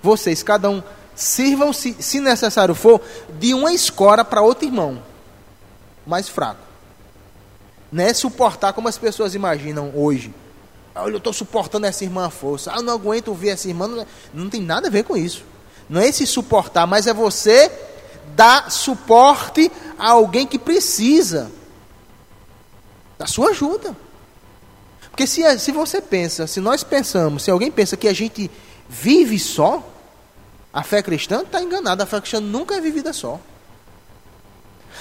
vocês, 0.00 0.40
cada 0.40 0.70
um, 0.70 0.80
sirvam, 1.16 1.72
se, 1.72 1.96
se 1.98 2.20
necessário 2.20 2.76
for, 2.76 3.00
de 3.36 3.52
uma 3.54 3.72
escora 3.72 4.24
para 4.24 4.40
outro 4.40 4.68
irmão 4.68 5.02
mais 6.06 6.28
fraco. 6.28 6.60
Não 7.90 8.04
é 8.04 8.14
suportar 8.14 8.72
como 8.72 8.86
as 8.86 8.96
pessoas 8.96 9.34
imaginam 9.34 9.90
hoje. 9.96 10.32
Olha, 10.94 11.14
eu 11.14 11.18
estou 11.18 11.32
suportando 11.32 11.86
essa 11.86 12.04
irmã 12.04 12.26
à 12.26 12.30
força. 12.30 12.70
Ah, 12.72 12.76
eu 12.76 12.82
não 12.82 12.92
aguento 12.92 13.26
ouvir 13.26 13.48
essa 13.48 13.66
irmã. 13.66 13.88
Não, 13.88 14.06
não 14.32 14.48
tem 14.48 14.62
nada 14.62 14.86
a 14.86 14.90
ver 14.92 15.02
com 15.02 15.16
isso. 15.16 15.42
Não 15.88 16.00
é 16.00 16.06
esse 16.06 16.24
suportar, 16.24 16.86
mas 16.86 17.08
é 17.08 17.12
você 17.12 17.68
dar 18.36 18.70
suporte 18.70 19.72
a 19.98 20.10
alguém 20.10 20.46
que 20.46 20.56
precisa 20.56 21.50
da 23.18 23.26
sua 23.26 23.50
ajuda. 23.50 24.03
Porque 25.14 25.28
se, 25.28 25.58
se 25.60 25.70
você 25.70 26.00
pensa, 26.00 26.44
se 26.48 26.58
nós 26.58 26.82
pensamos, 26.82 27.44
se 27.44 27.50
alguém 27.52 27.70
pensa 27.70 27.96
que 27.96 28.08
a 28.08 28.12
gente 28.12 28.50
vive 28.88 29.38
só, 29.38 29.80
a 30.72 30.82
fé 30.82 31.00
cristã 31.00 31.42
está 31.42 31.62
enganada. 31.62 32.02
A 32.02 32.06
fé 32.06 32.20
cristã 32.20 32.40
nunca 32.40 32.74
é 32.74 32.80
vivida 32.80 33.12
só. 33.12 33.40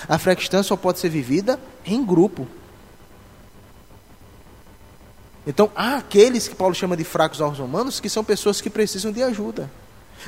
A 0.07 0.19
fé 0.19 0.35
cristã 0.35 0.61
só 0.61 0.75
pode 0.75 0.99
ser 0.99 1.09
vivida 1.09 1.59
em 1.83 2.05
grupo. 2.05 2.47
Então, 5.47 5.71
há 5.75 5.97
aqueles 5.97 6.47
que 6.47 6.53
Paulo 6.53 6.75
chama 6.75 6.95
de 6.95 7.03
fracos 7.03 7.41
aos 7.41 7.57
romanos, 7.57 7.99
que 7.99 8.07
são 8.07 8.23
pessoas 8.23 8.61
que 8.61 8.69
precisam 8.69 9.11
de 9.11 9.23
ajuda. 9.23 9.67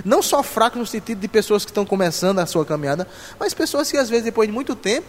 Não 0.04 0.24
só 0.24 0.42
fracos 0.42 0.80
no 0.80 0.88
sentido 0.88 1.20
de 1.20 1.28
pessoas 1.28 1.64
que 1.64 1.70
estão 1.70 1.86
começando 1.86 2.40
a 2.40 2.48
sua 2.48 2.66
caminhada, 2.66 3.08
mas 3.40 3.54
pessoas 3.54 3.92
que 3.92 3.98
às 3.98 4.10
vezes 4.10 4.26
depois 4.26 4.50
de 4.50 4.54
muito 4.54 4.76
tempo 4.76 5.06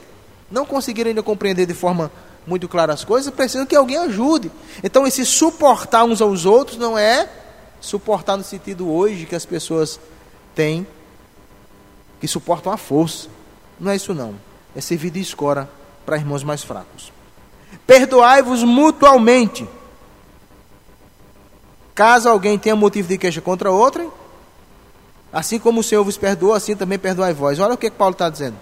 não 0.51 0.67
conseguiram 0.67 1.09
ainda 1.09 1.23
compreender 1.23 1.65
de 1.65 1.73
forma 1.73 2.13
muito 2.47 2.69
clara 2.69 2.93
as 2.93 3.05
coisas, 3.05 3.33
precisam 3.33 3.67
que 3.67 3.75
alguém 3.75 3.97
ajude. 3.99 4.51
Então, 4.83 5.07
esse 5.07 5.25
suportar 5.25 6.05
uns 6.05 6.21
aos 6.21 6.45
outros 6.45 6.79
não 6.79 6.97
é 6.97 7.29
suportar 7.81 8.37
no 8.37 8.45
sentido 8.45 8.91
hoje 8.91 9.27
que 9.27 9.35
as 9.35 9.45
pessoas 9.45 9.99
têm, 10.55 10.87
que 12.21 12.29
suportam 12.29 12.73
a 12.73 12.77
força. 12.77 13.29
Não 13.79 13.91
é 13.91 13.97
isso 13.97 14.15
não. 14.15 14.35
É 14.75 14.81
servir 14.81 15.11
de 15.11 15.21
escora 15.21 15.69
para 16.05 16.17
irmãos 16.17 16.45
mais 16.45 16.63
fracos. 16.63 17.13
Perdoai-vos 17.87 18.63
mutualmente 18.63 19.69
Caso 21.97 22.29
alguém 22.29 22.59
tenha 22.59 22.77
motivo 22.77 23.09
de 23.09 23.17
queixa 23.17 23.41
contra 23.41 23.71
outra, 23.73 24.07
Assim 25.33 25.59
como 25.59 25.81
o 25.81 25.83
Senhor 25.83 26.03
vos 26.03 26.17
perdoou, 26.17 26.55
assim 26.55 26.75
também 26.75 26.99
perdoai 26.99 27.35
vós. 27.35 27.59
Olha 27.59 27.75
o 27.75 27.77
que, 27.77 27.91
que 27.91 27.97
Paulo 27.97 28.13
está 28.13 28.31
dizendo. 28.31 28.57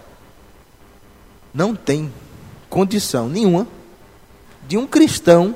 Não 1.53 1.73
tem 1.73 2.13
condição 2.75 3.29
nenhuma 3.29 3.69
de 4.67 4.77
um 4.77 4.85
cristão 4.85 5.55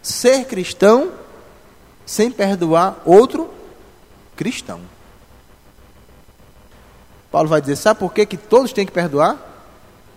ser 0.00 0.46
cristão 0.46 1.12
sem 2.06 2.30
perdoar 2.30 3.02
outro 3.04 3.50
cristão. 4.34 4.80
Paulo 7.30 7.50
vai 7.50 7.60
dizer: 7.60 7.76
sabe 7.76 8.00
por 8.00 8.14
que, 8.14 8.24
que 8.24 8.38
todos 8.38 8.72
têm 8.72 8.86
que 8.86 8.92
perdoar? 8.92 9.36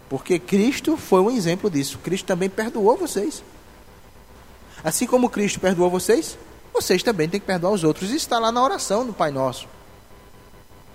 Porque 0.09 0.39
Cristo 0.39 0.95
foi 0.95 1.19
um 1.19 1.29
exemplo 1.29 1.69
disso. 1.69 1.99
Cristo 1.99 2.27
também 2.27 2.49
perdoou 2.49 2.95
vocês. 2.95 3.43
Assim 4.81 5.05
como 5.05 5.29
Cristo 5.29 5.59
perdoou 5.59 5.89
vocês, 5.89 6.37
vocês 6.73 7.03
também 7.03 7.27
têm 7.27 7.41
que 7.41 7.45
perdoar 7.45 7.73
os 7.73 7.83
outros. 7.83 8.07
Isso 8.07 8.19
está 8.19 8.39
lá 8.39 8.53
na 8.53 8.63
oração 8.63 9.05
do 9.05 9.11
Pai 9.11 9.31
Nosso. 9.31 9.67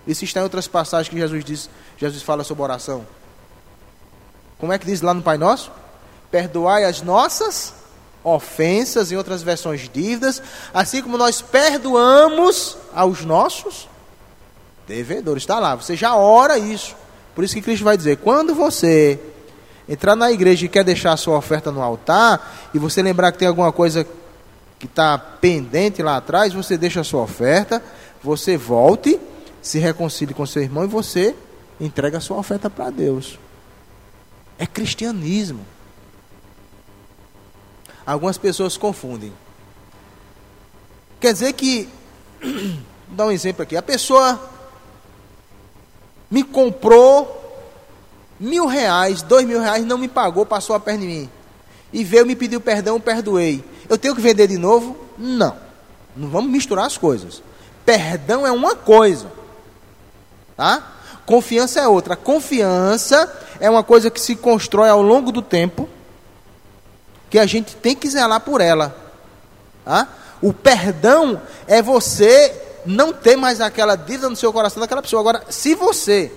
Isso 0.07 0.25
está 0.25 0.41
em 0.41 0.45
outras 0.45 0.67
passagens 0.67 1.11
que 1.11 1.19
Jesus 1.19 1.45
diz, 1.45 1.69
Jesus 1.99 2.23
fala 2.23 2.43
sobre 2.43 2.63
oração. 2.63 3.07
Como 4.59 4.73
é 4.73 4.79
que 4.79 4.87
diz 4.87 5.01
lá 5.01 5.13
no 5.13 5.23
Pai 5.23 5.37
Nosso? 5.37 5.71
Perdoai 6.31 6.85
as 6.85 7.03
nossas 7.03 7.75
ofensas, 8.25 9.13
em 9.13 9.17
outras 9.17 9.43
versões 9.43 9.89
dívidas, 9.93 10.43
assim 10.75 11.01
como 11.03 11.17
nós 11.17 11.41
perdoamos 11.41 12.77
aos 12.95 13.25
nossos 13.25 13.89
devedores. 14.87 15.43
Está 15.43 15.59
lá, 15.59 15.75
você 15.75 15.95
já 15.95 16.17
ora 16.17 16.59
isso. 16.59 16.97
Por 17.35 17.45
isso 17.45 17.55
que 17.55 17.63
Cristo 17.63 17.85
vai 17.85 17.97
dizer: 17.97 18.17
quando 18.17 18.55
você 18.55 19.21
entrar 19.89 20.17
na 20.17 20.33
igreja 20.33 20.67
e 20.67 20.69
quer 20.69 20.83
deixar 20.83 21.13
a 21.13 21.17
sua 21.17 21.37
oferta 21.37 21.71
no 21.71 21.83
altar, 21.83 22.71
e 22.75 22.79
você 22.79 23.03
lembrar 23.03 23.31
que 23.31 23.39
tem 23.39 23.49
alguma 23.49 23.71
coisa 23.71 24.07
que 24.79 24.87
está 24.87 25.17
pendente 25.17 26.03
lá 26.03 26.17
atrás, 26.17 26.53
você 26.53 26.77
deixa 26.77 27.01
a 27.01 27.05
sua 27.05 27.23
oferta, 27.23 27.83
você 28.23 28.57
volte, 28.57 29.21
se 29.63 29.79
reconcilie 29.79 30.35
com 30.35 30.45
seu 30.45 30.63
irmão 30.63 30.85
e 30.85 30.89
você 30.89 31.35
entrega 31.81 32.19
a 32.19 32.21
sua 32.21 32.39
oferta 32.39 32.69
para 32.69 32.91
Deus. 32.91 33.39
É 34.59 34.67
cristianismo. 34.67 35.65
Algumas 38.07 38.39
pessoas 38.39 38.77
confundem. 38.77 39.33
Quer 41.21 41.33
dizer 41.33 41.53
que, 41.55 41.89
vou 42.41 43.17
dar 43.17 43.27
um 43.27 43.33
exemplo 43.33 43.63
aqui, 43.63 43.77
a 43.77 43.83
pessoa 43.83 44.41
me 46.31 46.43
comprou 46.43 47.43
mil 48.39 48.67
reais, 48.67 49.23
dois 49.23 49.47
mil 49.47 49.61
reais, 49.61 49.85
não 49.85 49.99
me 49.99 50.09
pagou, 50.09 50.47
passou 50.47 50.77
a 50.77 50.81
perna 50.81 51.05
em 51.05 51.09
mim. 51.09 51.31
E 51.93 52.05
veio 52.05 52.27
me 52.27 52.37
pediu 52.37 52.61
perdão, 52.61 53.01
perdoei. 53.01 53.65
Eu 53.89 53.97
tenho 53.97 54.15
que 54.15 54.21
vender 54.21 54.47
de 54.47 54.59
novo? 54.59 54.97
Não. 55.17 55.57
Não 56.17 56.29
vamos 56.29 56.51
misturar 56.51 56.87
as 56.87 56.99
coisas. 56.99 57.43
Perdão 57.85 58.47
é 58.47 58.51
uma 58.51 58.75
coisa. 58.75 59.31
Tá? 60.57 60.96
Confiança 61.27 61.81
é 61.81 61.89
outra. 61.89 62.15
Confiança 62.15 63.31
é 63.59 63.69
uma 63.69 63.83
coisa 63.83 64.09
que 64.09 64.21
se 64.21 64.37
constrói 64.37 64.89
ao 64.89 65.03
longo 65.03 65.33
do 65.33 65.43
tempo, 65.43 65.89
que 67.29 67.39
a 67.39 67.45
gente 67.45 67.75
tem 67.75 67.97
que 67.97 68.09
zelar 68.09 68.41
por 68.41 68.61
ela. 68.61 68.97
Tá? 69.85 70.09
O 70.41 70.53
perdão 70.53 71.43
é 71.67 71.83
você 71.83 72.63
não 72.87 73.13
ter 73.13 73.37
mais 73.37 73.61
aquela 73.61 73.97
dívida 73.97 74.31
no 74.31 74.37
seu 74.37 74.53
coração 74.53 74.81
daquela 74.81 75.03
pessoa. 75.03 75.21
Agora, 75.21 75.43
se 75.51 75.75
você 75.75 76.33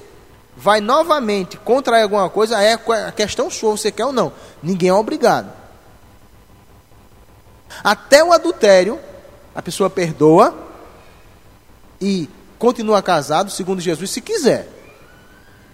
vai 0.58 0.82
novamente 0.82 1.56
contrair 1.58 2.02
alguma 2.02 2.28
coisa, 2.28 2.62
é 2.62 2.74
a 2.74 3.12
questão 3.12 3.52
sua, 3.52 3.78
você 3.78 3.92
quer 3.92 4.06
ou 4.06 4.12
não. 4.12 4.34
Ninguém 4.62 4.90
é 4.90 4.94
obrigado. 4.94 5.54
Até 7.84 8.24
o 8.24 8.34
adultério, 8.34 9.00
a 9.54 9.62
pessoa 9.62 9.90
perdoa 9.90 10.58
e 12.02 12.28
continua 12.58 13.04
casado, 13.04 13.52
segundo 13.52 13.80
Jesus, 13.80 14.10
se 14.10 14.20
quiser. 14.20 14.79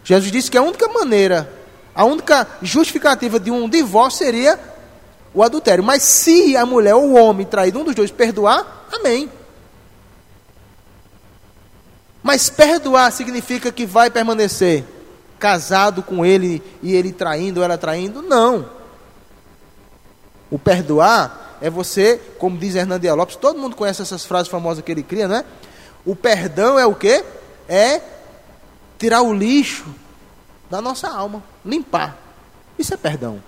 Jesus 0.05 0.31
disse 0.31 0.51
que 0.51 0.57
a 0.57 0.61
única 0.61 0.87
maneira, 0.87 1.51
a 1.93 2.05
única 2.05 2.47
justificativa 2.61 3.39
de 3.39 3.49
um 3.49 3.67
divórcio 3.67 4.23
seria 4.23 4.57
o 5.33 5.41
adultério. 5.41 5.83
Mas 5.83 6.03
se 6.03 6.55
a 6.55 6.63
mulher 6.63 6.93
ou 6.93 7.09
o 7.09 7.13
homem 7.15 7.45
traído, 7.45 7.79
um 7.79 7.83
dos 7.83 7.95
dois, 7.95 8.11
perdoar, 8.11 8.85
amém. 8.93 9.29
Mas 12.21 12.51
perdoar 12.51 13.11
significa 13.11 13.71
que 13.71 13.85
vai 13.85 14.11
permanecer 14.11 14.83
casado 15.39 16.03
com 16.03 16.23
ele 16.23 16.61
e 16.83 16.93
ele 16.93 17.11
traindo, 17.11 17.63
ela 17.63 17.77
traindo? 17.77 18.21
Não. 18.21 18.69
O 20.51 20.59
perdoar 20.59 21.57
é 21.61 21.69
você, 21.69 22.21
como 22.37 22.59
diz 22.59 22.75
Hernando 22.75 23.11
Lopes, 23.15 23.37
todo 23.37 23.59
mundo 23.59 23.75
conhece 23.75 24.03
essas 24.03 24.23
frases 24.23 24.49
famosas 24.49 24.83
que 24.83 24.91
ele 24.91 25.01
cria, 25.01 25.27
né? 25.27 25.43
O 26.05 26.15
perdão 26.15 26.77
é 26.77 26.85
o 26.85 26.93
quê? 26.93 27.23
É 27.67 27.99
tirar 28.97 29.21
o 29.21 29.33
lixo 29.33 29.85
da 30.69 30.81
nossa 30.81 31.07
alma, 31.09 31.43
limpar. 31.63 32.17
Isso 32.77 32.93
é 32.93 32.97
perdão. 32.97 33.41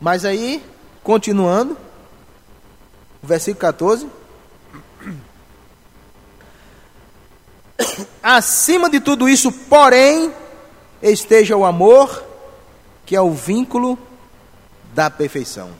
Mas 0.00 0.24
aí, 0.24 0.64
continuando, 1.02 1.76
versículo 3.22 3.60
14. 3.60 4.08
Acima 8.22 8.88
de 8.88 9.00
tudo 9.00 9.28
isso, 9.28 9.50
porém, 9.50 10.32
esteja 11.02 11.56
o 11.56 11.64
amor, 11.64 12.24
que 13.04 13.16
é 13.16 13.20
o 13.20 13.32
vínculo 13.32 13.98
da 14.94 15.10
perfeição. 15.10 15.70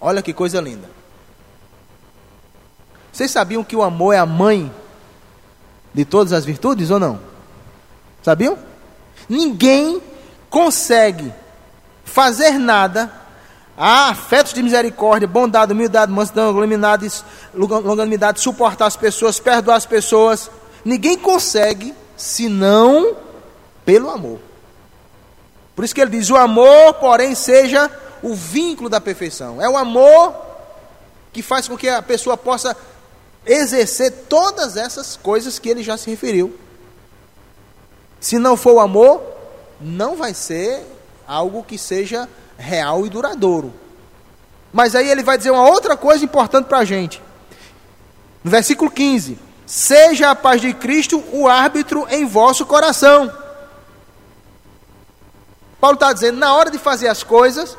Olha 0.00 0.22
que 0.22 0.32
coisa 0.32 0.60
linda. 0.60 0.90
Vocês 3.12 3.30
sabiam 3.30 3.64
que 3.64 3.74
o 3.74 3.82
amor 3.82 4.12
é 4.12 4.18
a 4.18 4.26
mãe 4.26 4.70
de 5.96 6.04
todas 6.04 6.32
as 6.32 6.44
virtudes 6.44 6.92
ou 6.92 7.00
não? 7.00 7.18
Sabiam? 8.22 8.56
Ninguém 9.28 10.00
consegue 10.48 11.32
fazer 12.04 12.52
nada. 12.52 13.10
Há 13.76 14.10
afetos 14.10 14.52
de 14.52 14.62
misericórdia, 14.62 15.26
bondade, 15.26 15.72
humildade, 15.72 16.12
mansidão, 16.12 16.52
longanimidade, 16.52 18.40
suportar 18.40 18.86
as 18.86 18.96
pessoas, 18.96 19.40
perdoar 19.40 19.76
as 19.76 19.84
pessoas 19.84 20.50
Ninguém 20.86 21.18
consegue 21.18 21.92
senão 22.16 23.16
pelo 23.84 24.08
amor. 24.08 24.38
Por 25.74 25.84
isso 25.84 25.92
que 25.92 26.00
ele 26.00 26.12
diz: 26.12 26.30
o 26.30 26.36
amor, 26.36 26.94
porém, 26.94 27.34
seja 27.34 27.90
o 28.22 28.36
vínculo 28.36 28.88
da 28.88 29.00
perfeição. 29.00 29.60
É 29.60 29.68
o 29.68 29.76
amor 29.76 30.32
que 31.32 31.42
faz 31.42 31.66
com 31.66 31.76
que 31.76 31.88
a 31.88 32.00
pessoa 32.00 32.36
possa 32.36 32.76
exercer 33.46 34.10
todas 34.28 34.76
essas 34.76 35.16
coisas 35.16 35.58
que 35.58 35.68
ele 35.68 35.82
já 35.82 35.96
se 35.96 36.10
referiu. 36.10 36.58
Se 38.20 38.38
não 38.38 38.56
for 38.56 38.74
o 38.74 38.80
amor, 38.80 39.22
não 39.80 40.16
vai 40.16 40.34
ser 40.34 40.84
algo 41.26 41.62
que 41.62 41.78
seja 41.78 42.28
real 42.58 43.06
e 43.06 43.10
duradouro. 43.10 43.72
Mas 44.72 44.94
aí 44.94 45.08
ele 45.08 45.22
vai 45.22 45.38
dizer 45.38 45.50
uma 45.50 45.68
outra 45.68 45.96
coisa 45.96 46.24
importante 46.24 46.66
para 46.66 46.78
a 46.78 46.84
gente. 46.84 47.22
No 48.42 48.50
versículo 48.50 48.90
15: 48.90 49.38
Seja 49.64 50.30
a 50.30 50.34
paz 50.34 50.60
de 50.60 50.74
Cristo 50.74 51.22
o 51.32 51.48
árbitro 51.48 52.06
em 52.10 52.26
vosso 52.26 52.66
coração. 52.66 53.32
Paulo 55.80 55.94
está 55.94 56.12
dizendo: 56.12 56.38
na 56.38 56.54
hora 56.54 56.70
de 56.70 56.78
fazer 56.78 57.08
as 57.08 57.22
coisas, 57.22 57.76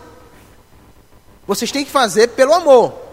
vocês 1.45 1.72
têm 1.72 1.86
que 1.86 1.91
fazer 1.91 2.30
pelo 2.30 2.53
amor. 2.53 3.07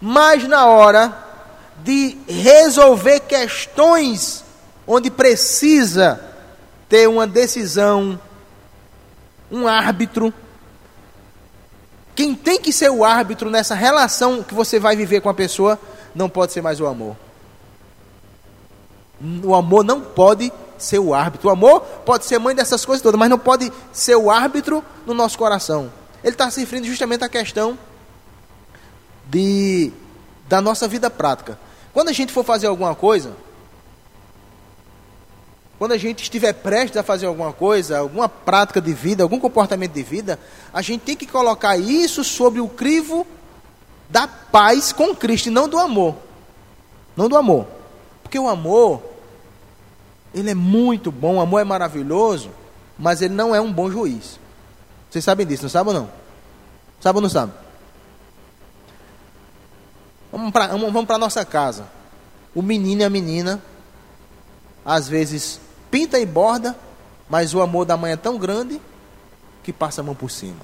Mas 0.00 0.46
na 0.46 0.66
hora 0.66 1.12
de 1.82 2.16
resolver 2.28 3.20
questões 3.20 4.44
onde 4.86 5.10
precisa 5.10 6.20
ter 6.88 7.08
uma 7.08 7.26
decisão, 7.26 8.18
um 9.50 9.66
árbitro, 9.66 10.32
quem 12.14 12.34
tem 12.34 12.60
que 12.60 12.72
ser 12.72 12.90
o 12.90 13.04
árbitro 13.04 13.50
nessa 13.50 13.74
relação 13.74 14.42
que 14.42 14.54
você 14.54 14.78
vai 14.78 14.96
viver 14.96 15.20
com 15.20 15.28
a 15.28 15.34
pessoa 15.34 15.78
não 16.14 16.28
pode 16.28 16.52
ser 16.52 16.62
mais 16.62 16.80
o 16.80 16.86
amor. 16.86 17.16
O 19.44 19.54
amor 19.54 19.84
não 19.84 20.00
pode 20.00 20.52
ser 20.78 20.98
o 20.98 21.12
árbitro. 21.12 21.48
O 21.48 21.52
amor 21.52 21.80
pode 21.80 22.24
ser 22.24 22.38
mãe 22.38 22.54
dessas 22.54 22.84
coisas 22.84 23.02
todas, 23.02 23.18
mas 23.18 23.28
não 23.28 23.38
pode 23.38 23.72
ser 23.92 24.16
o 24.16 24.30
árbitro 24.30 24.82
no 25.06 25.12
nosso 25.12 25.36
coração. 25.36 25.92
Ele 26.22 26.32
está 26.34 26.50
se 26.50 26.60
referindo 26.60 26.86
justamente 26.86 27.24
à 27.24 27.28
questão 27.28 27.78
de, 29.28 29.92
da 30.48 30.60
nossa 30.60 30.88
vida 30.88 31.10
prática. 31.10 31.58
Quando 31.92 32.08
a 32.08 32.12
gente 32.12 32.32
for 32.32 32.44
fazer 32.44 32.66
alguma 32.66 32.94
coisa, 32.94 33.34
quando 35.78 35.92
a 35.92 35.96
gente 35.96 36.22
estiver 36.22 36.52
prestes 36.54 36.96
a 36.96 37.02
fazer 37.02 37.26
alguma 37.26 37.52
coisa, 37.52 37.98
alguma 37.98 38.28
prática 38.28 38.80
de 38.80 38.92
vida, 38.92 39.22
algum 39.22 39.38
comportamento 39.38 39.92
de 39.92 40.02
vida, 40.02 40.38
a 40.72 40.82
gente 40.82 41.02
tem 41.02 41.16
que 41.16 41.26
colocar 41.26 41.76
isso 41.76 42.24
sobre 42.24 42.60
o 42.60 42.68
crivo 42.68 43.26
da 44.10 44.26
paz 44.26 44.92
com 44.92 45.14
Cristo 45.14 45.46
e 45.46 45.50
não 45.50 45.68
do 45.68 45.78
amor. 45.78 46.16
Não 47.16 47.28
do 47.28 47.36
amor. 47.36 47.66
Porque 48.22 48.38
o 48.38 48.48
amor 48.48 49.02
ele 50.34 50.50
é 50.50 50.54
muito 50.54 51.10
bom, 51.10 51.36
o 51.36 51.40
amor 51.40 51.60
é 51.60 51.64
maravilhoso, 51.64 52.50
mas 52.98 53.22
ele 53.22 53.34
não 53.34 53.54
é 53.54 53.60
um 53.60 53.72
bom 53.72 53.90
juiz. 53.90 54.38
Vocês 55.10 55.24
sabem 55.24 55.46
disso, 55.46 55.62
não 55.62 55.70
sabem 55.70 55.94
ou 55.94 56.00
não? 56.00 56.10
Sabe 57.00 57.16
ou 57.18 57.22
não 57.22 57.28
sabe? 57.28 57.52
Vamos 60.30 60.52
para 60.52 60.68
vamos 60.68 61.10
a 61.10 61.18
nossa 61.18 61.44
casa. 61.44 61.86
O 62.54 62.62
menino 62.62 63.02
e 63.02 63.04
a 63.04 63.10
menina, 63.10 63.62
às 64.84 65.08
vezes, 65.08 65.60
pinta 65.90 66.18
e 66.18 66.26
borda, 66.26 66.76
mas 67.28 67.54
o 67.54 67.60
amor 67.60 67.84
da 67.84 67.96
mãe 67.96 68.12
é 68.12 68.16
tão 68.16 68.38
grande 68.38 68.80
que 69.62 69.72
passa 69.72 70.00
a 70.00 70.04
mão 70.04 70.14
por 70.14 70.30
cima. 70.30 70.60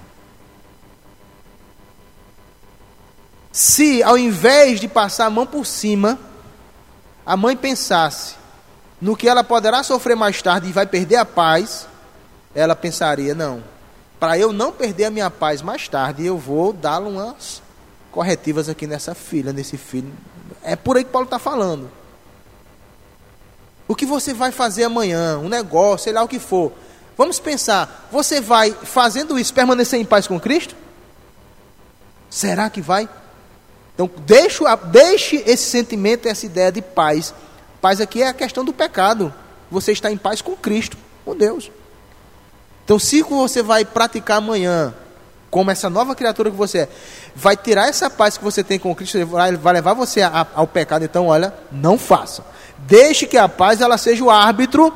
Se 3.52 4.02
ao 4.02 4.18
invés 4.18 4.80
de 4.80 4.88
passar 4.88 5.26
a 5.26 5.30
mão 5.30 5.46
por 5.46 5.64
cima, 5.64 6.18
a 7.24 7.36
mãe 7.36 7.56
pensasse 7.56 8.34
no 9.00 9.16
que 9.16 9.28
ela 9.28 9.44
poderá 9.44 9.82
sofrer 9.82 10.16
mais 10.16 10.42
tarde 10.42 10.68
e 10.68 10.72
vai 10.72 10.86
perder 10.86 11.16
a 11.16 11.24
paz, 11.24 11.86
ela 12.54 12.74
pensaria: 12.74 13.34
não, 13.34 13.62
para 14.18 14.38
eu 14.38 14.52
não 14.52 14.72
perder 14.72 15.04
a 15.04 15.10
minha 15.10 15.30
paz 15.30 15.62
mais 15.62 15.86
tarde, 15.86 16.24
eu 16.24 16.38
vou 16.38 16.72
dar 16.72 17.00
umas 17.00 17.62
corretivas 18.14 18.68
aqui 18.68 18.86
nessa 18.86 19.12
filha, 19.12 19.52
nesse 19.52 19.76
filho. 19.76 20.10
É 20.62 20.76
por 20.76 20.96
aí 20.96 21.02
que 21.02 21.10
Paulo 21.10 21.24
está 21.24 21.38
falando. 21.38 21.90
O 23.88 23.94
que 23.94 24.06
você 24.06 24.32
vai 24.32 24.52
fazer 24.52 24.84
amanhã, 24.84 25.36
um 25.38 25.48
negócio, 25.48 26.04
sei 26.04 26.12
lá 26.12 26.22
o 26.22 26.28
que 26.28 26.38
for. 26.38 26.72
Vamos 27.18 27.40
pensar, 27.40 28.08
você 28.10 28.40
vai 28.40 28.70
fazendo 28.70 29.36
isso 29.36 29.52
permanecer 29.52 30.00
em 30.00 30.04
paz 30.04 30.28
com 30.28 30.38
Cristo? 30.38 30.76
Será 32.30 32.70
que 32.70 32.80
vai? 32.80 33.08
Então, 33.94 34.08
deixe, 34.24 34.64
deixe 34.86 35.36
esse 35.46 35.64
sentimento, 35.64 36.28
essa 36.28 36.46
ideia 36.46 36.70
de 36.70 36.80
paz. 36.80 37.34
Paz 37.80 38.00
aqui 38.00 38.22
é 38.22 38.28
a 38.28 38.34
questão 38.34 38.64
do 38.64 38.72
pecado. 38.72 39.34
Você 39.70 39.92
está 39.92 40.10
em 40.10 40.16
paz 40.16 40.40
com 40.40 40.56
Cristo, 40.56 40.96
com 41.24 41.36
Deus. 41.36 41.70
Então, 42.84 42.98
se 42.98 43.22
você 43.22 43.62
vai 43.62 43.84
praticar 43.84 44.38
amanhã, 44.38 44.94
como 45.54 45.70
essa 45.70 45.88
nova 45.88 46.16
criatura 46.16 46.50
que 46.50 46.56
você 46.56 46.78
é, 46.78 46.88
vai 47.32 47.56
tirar 47.56 47.88
essa 47.88 48.10
paz 48.10 48.36
que 48.36 48.42
você 48.42 48.64
tem 48.64 48.76
com 48.76 48.92
Cristo, 48.92 49.24
vai, 49.24 49.56
vai 49.56 49.74
levar 49.74 49.94
você 49.94 50.20
a, 50.20 50.44
ao 50.52 50.66
pecado. 50.66 51.04
Então, 51.04 51.28
olha, 51.28 51.54
não 51.70 51.96
faça. 51.96 52.44
Deixe 52.78 53.24
que 53.24 53.36
a 53.36 53.48
paz 53.48 53.80
ela 53.80 53.96
seja 53.96 54.24
o 54.24 54.30
árbitro 54.30 54.92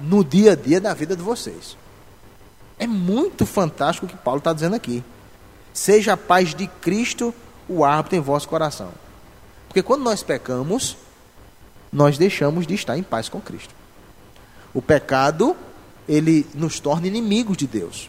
no 0.00 0.24
dia 0.24 0.52
a 0.52 0.54
dia 0.54 0.80
da 0.80 0.94
vida 0.94 1.16
de 1.16 1.22
vocês. 1.24 1.76
É 2.78 2.86
muito 2.86 3.44
fantástico 3.44 4.06
o 4.06 4.08
que 4.08 4.16
Paulo 4.16 4.38
está 4.38 4.52
dizendo 4.52 4.76
aqui. 4.76 5.02
Seja 5.72 6.12
a 6.12 6.16
paz 6.16 6.54
de 6.54 6.68
Cristo 6.68 7.34
o 7.68 7.84
árbitro 7.84 8.16
em 8.16 8.20
vosso 8.20 8.48
coração. 8.48 8.90
Porque 9.66 9.82
quando 9.82 10.04
nós 10.04 10.22
pecamos, 10.22 10.96
nós 11.92 12.16
deixamos 12.16 12.64
de 12.64 12.74
estar 12.74 12.96
em 12.96 13.02
paz 13.02 13.28
com 13.28 13.40
Cristo. 13.40 13.74
O 14.72 14.80
pecado, 14.80 15.56
ele 16.08 16.46
nos 16.54 16.78
torna 16.78 17.08
inimigos 17.08 17.56
de 17.56 17.66
Deus. 17.66 18.08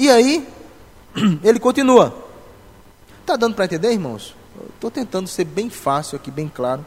E 0.00 0.08
aí, 0.08 0.48
ele 1.44 1.60
continua. 1.60 2.26
Está 3.20 3.36
dando 3.36 3.54
para 3.54 3.66
entender, 3.66 3.92
irmãos? 3.92 4.34
Estou 4.74 4.90
tentando 4.90 5.28
ser 5.28 5.44
bem 5.44 5.68
fácil 5.68 6.16
aqui, 6.16 6.30
bem 6.30 6.48
claro. 6.48 6.86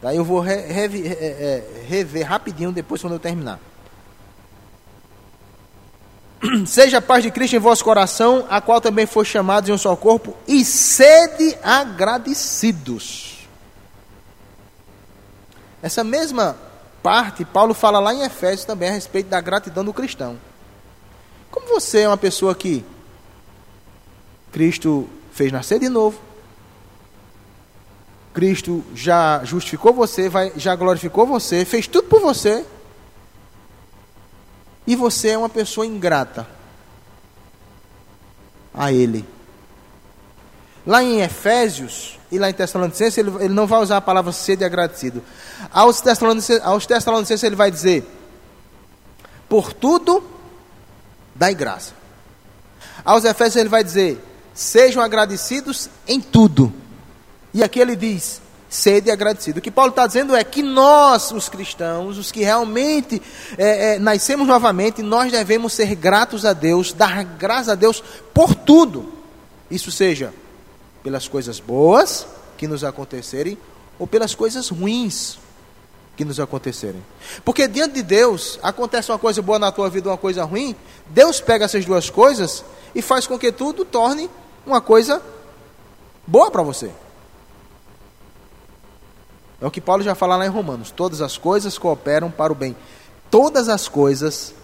Daí 0.00 0.16
eu 0.16 0.24
vou 0.24 0.38
re, 0.38 0.54
re, 0.54 0.86
re, 0.86 1.64
rever 1.88 2.24
rapidinho 2.24 2.70
depois 2.70 3.00
quando 3.00 3.14
eu 3.14 3.18
terminar. 3.18 3.58
Seja 6.64 6.98
a 6.98 7.02
paz 7.02 7.24
de 7.24 7.32
Cristo 7.32 7.56
em 7.56 7.58
vosso 7.58 7.82
coração, 7.82 8.46
a 8.48 8.60
qual 8.60 8.80
também 8.80 9.04
foi 9.04 9.24
chamados 9.24 9.68
em 9.68 9.72
um 9.72 9.78
só 9.78 9.96
corpo, 9.96 10.36
e 10.46 10.64
sede 10.64 11.58
agradecidos. 11.60 13.48
Essa 15.82 16.04
mesma 16.04 16.56
parte, 17.02 17.44
Paulo 17.44 17.74
fala 17.74 17.98
lá 17.98 18.14
em 18.14 18.22
Efésios 18.22 18.64
também 18.64 18.90
a 18.90 18.92
respeito 18.92 19.28
da 19.28 19.40
gratidão 19.40 19.84
do 19.84 19.92
cristão. 19.92 20.38
Como 21.50 21.66
você 21.66 22.00
é 22.00 22.08
uma 22.08 22.16
pessoa 22.16 22.54
que 22.54 22.84
Cristo 24.52 25.08
fez 25.32 25.50
nascer 25.50 25.78
de 25.78 25.88
novo, 25.88 26.20
Cristo 28.32 28.84
já 28.94 29.42
justificou 29.44 29.92
você, 29.92 30.28
vai, 30.28 30.52
já 30.56 30.74
glorificou 30.76 31.26
você, 31.26 31.64
fez 31.64 31.86
tudo 31.86 32.08
por 32.08 32.20
você, 32.20 32.64
e 34.86 34.94
você 34.94 35.30
é 35.30 35.38
uma 35.38 35.48
pessoa 35.48 35.86
ingrata 35.86 36.46
a 38.72 38.92
Ele. 38.92 39.24
Lá 40.86 41.02
em 41.02 41.20
Efésios 41.20 42.18
e 42.32 42.38
lá 42.38 42.48
em 42.48 42.54
Tessalonicenses, 42.54 43.18
ele, 43.18 43.30
ele 43.40 43.54
não 43.54 43.66
vai 43.66 43.80
usar 43.80 43.98
a 43.98 44.00
palavra 44.00 44.32
sede 44.32 44.64
agradecido. 44.64 45.22
Aos 45.72 46.00
Tessalonicenses, 46.00 46.64
aos 46.64 46.86
Tessalonicenses 46.86 47.42
ele 47.42 47.56
vai 47.56 47.70
dizer: 47.70 48.08
Por 49.48 49.72
tudo, 49.72 50.24
dai 51.40 51.54
graça. 51.54 51.94
Aos 53.02 53.24
Efésios 53.24 53.56
ele 53.56 53.70
vai 53.70 53.82
dizer: 53.82 54.22
Sejam 54.52 55.02
agradecidos 55.02 55.88
em 56.06 56.20
tudo. 56.20 56.70
E 57.54 57.62
aqui 57.62 57.80
ele 57.80 57.96
diz: 57.96 58.42
sede 58.68 59.10
agradecido. 59.10 59.58
O 59.58 59.62
que 59.62 59.70
Paulo 59.70 59.88
está 59.88 60.06
dizendo 60.06 60.36
é 60.36 60.44
que 60.44 60.62
nós, 60.62 61.32
os 61.32 61.48
cristãos, 61.48 62.18
os 62.18 62.30
que 62.30 62.42
realmente 62.42 63.22
é, 63.56 63.94
é, 63.94 63.98
nascemos 63.98 64.46
novamente, 64.46 65.02
nós 65.02 65.32
devemos 65.32 65.72
ser 65.72 65.94
gratos 65.94 66.44
a 66.44 66.52
Deus, 66.52 66.92
dar 66.92 67.24
graças 67.24 67.70
a 67.70 67.74
Deus 67.74 68.04
por 68.34 68.54
tudo. 68.54 69.10
Isso 69.70 69.90
seja 69.90 70.34
pelas 71.02 71.26
coisas 71.26 71.58
boas 71.58 72.26
que 72.58 72.68
nos 72.68 72.84
acontecerem 72.84 73.56
ou 73.98 74.06
pelas 74.06 74.34
coisas 74.34 74.68
ruins 74.68 75.38
que 76.16 76.24
nos 76.24 76.38
acontecerem. 76.38 77.02
Porque 77.44 77.66
diante 77.66 77.94
de 77.94 78.02
Deus, 78.02 78.58
acontece 78.62 79.10
uma 79.10 79.18
coisa 79.18 79.40
boa 79.40 79.58
na 79.58 79.72
tua 79.72 79.88
vida, 79.88 80.08
uma 80.08 80.18
coisa 80.18 80.44
ruim, 80.44 80.76
Deus 81.06 81.40
pega 81.40 81.64
essas 81.64 81.84
duas 81.84 82.10
coisas 82.10 82.64
e 82.94 83.00
faz 83.00 83.26
com 83.26 83.38
que 83.38 83.50
tudo 83.50 83.84
torne 83.84 84.28
uma 84.66 84.80
coisa 84.80 85.22
boa 86.26 86.50
para 86.50 86.62
você. 86.62 86.90
É 89.60 89.66
o 89.66 89.70
que 89.70 89.80
Paulo 89.80 90.02
já 90.02 90.14
fala 90.14 90.36
lá 90.36 90.46
em 90.46 90.50
Romanos: 90.50 90.90
todas 90.90 91.20
as 91.20 91.36
coisas 91.36 91.76
cooperam 91.76 92.30
para 92.30 92.52
o 92.52 92.56
bem. 92.56 92.74
Todas 93.30 93.68
as 93.68 93.88
coisas. 93.88 94.54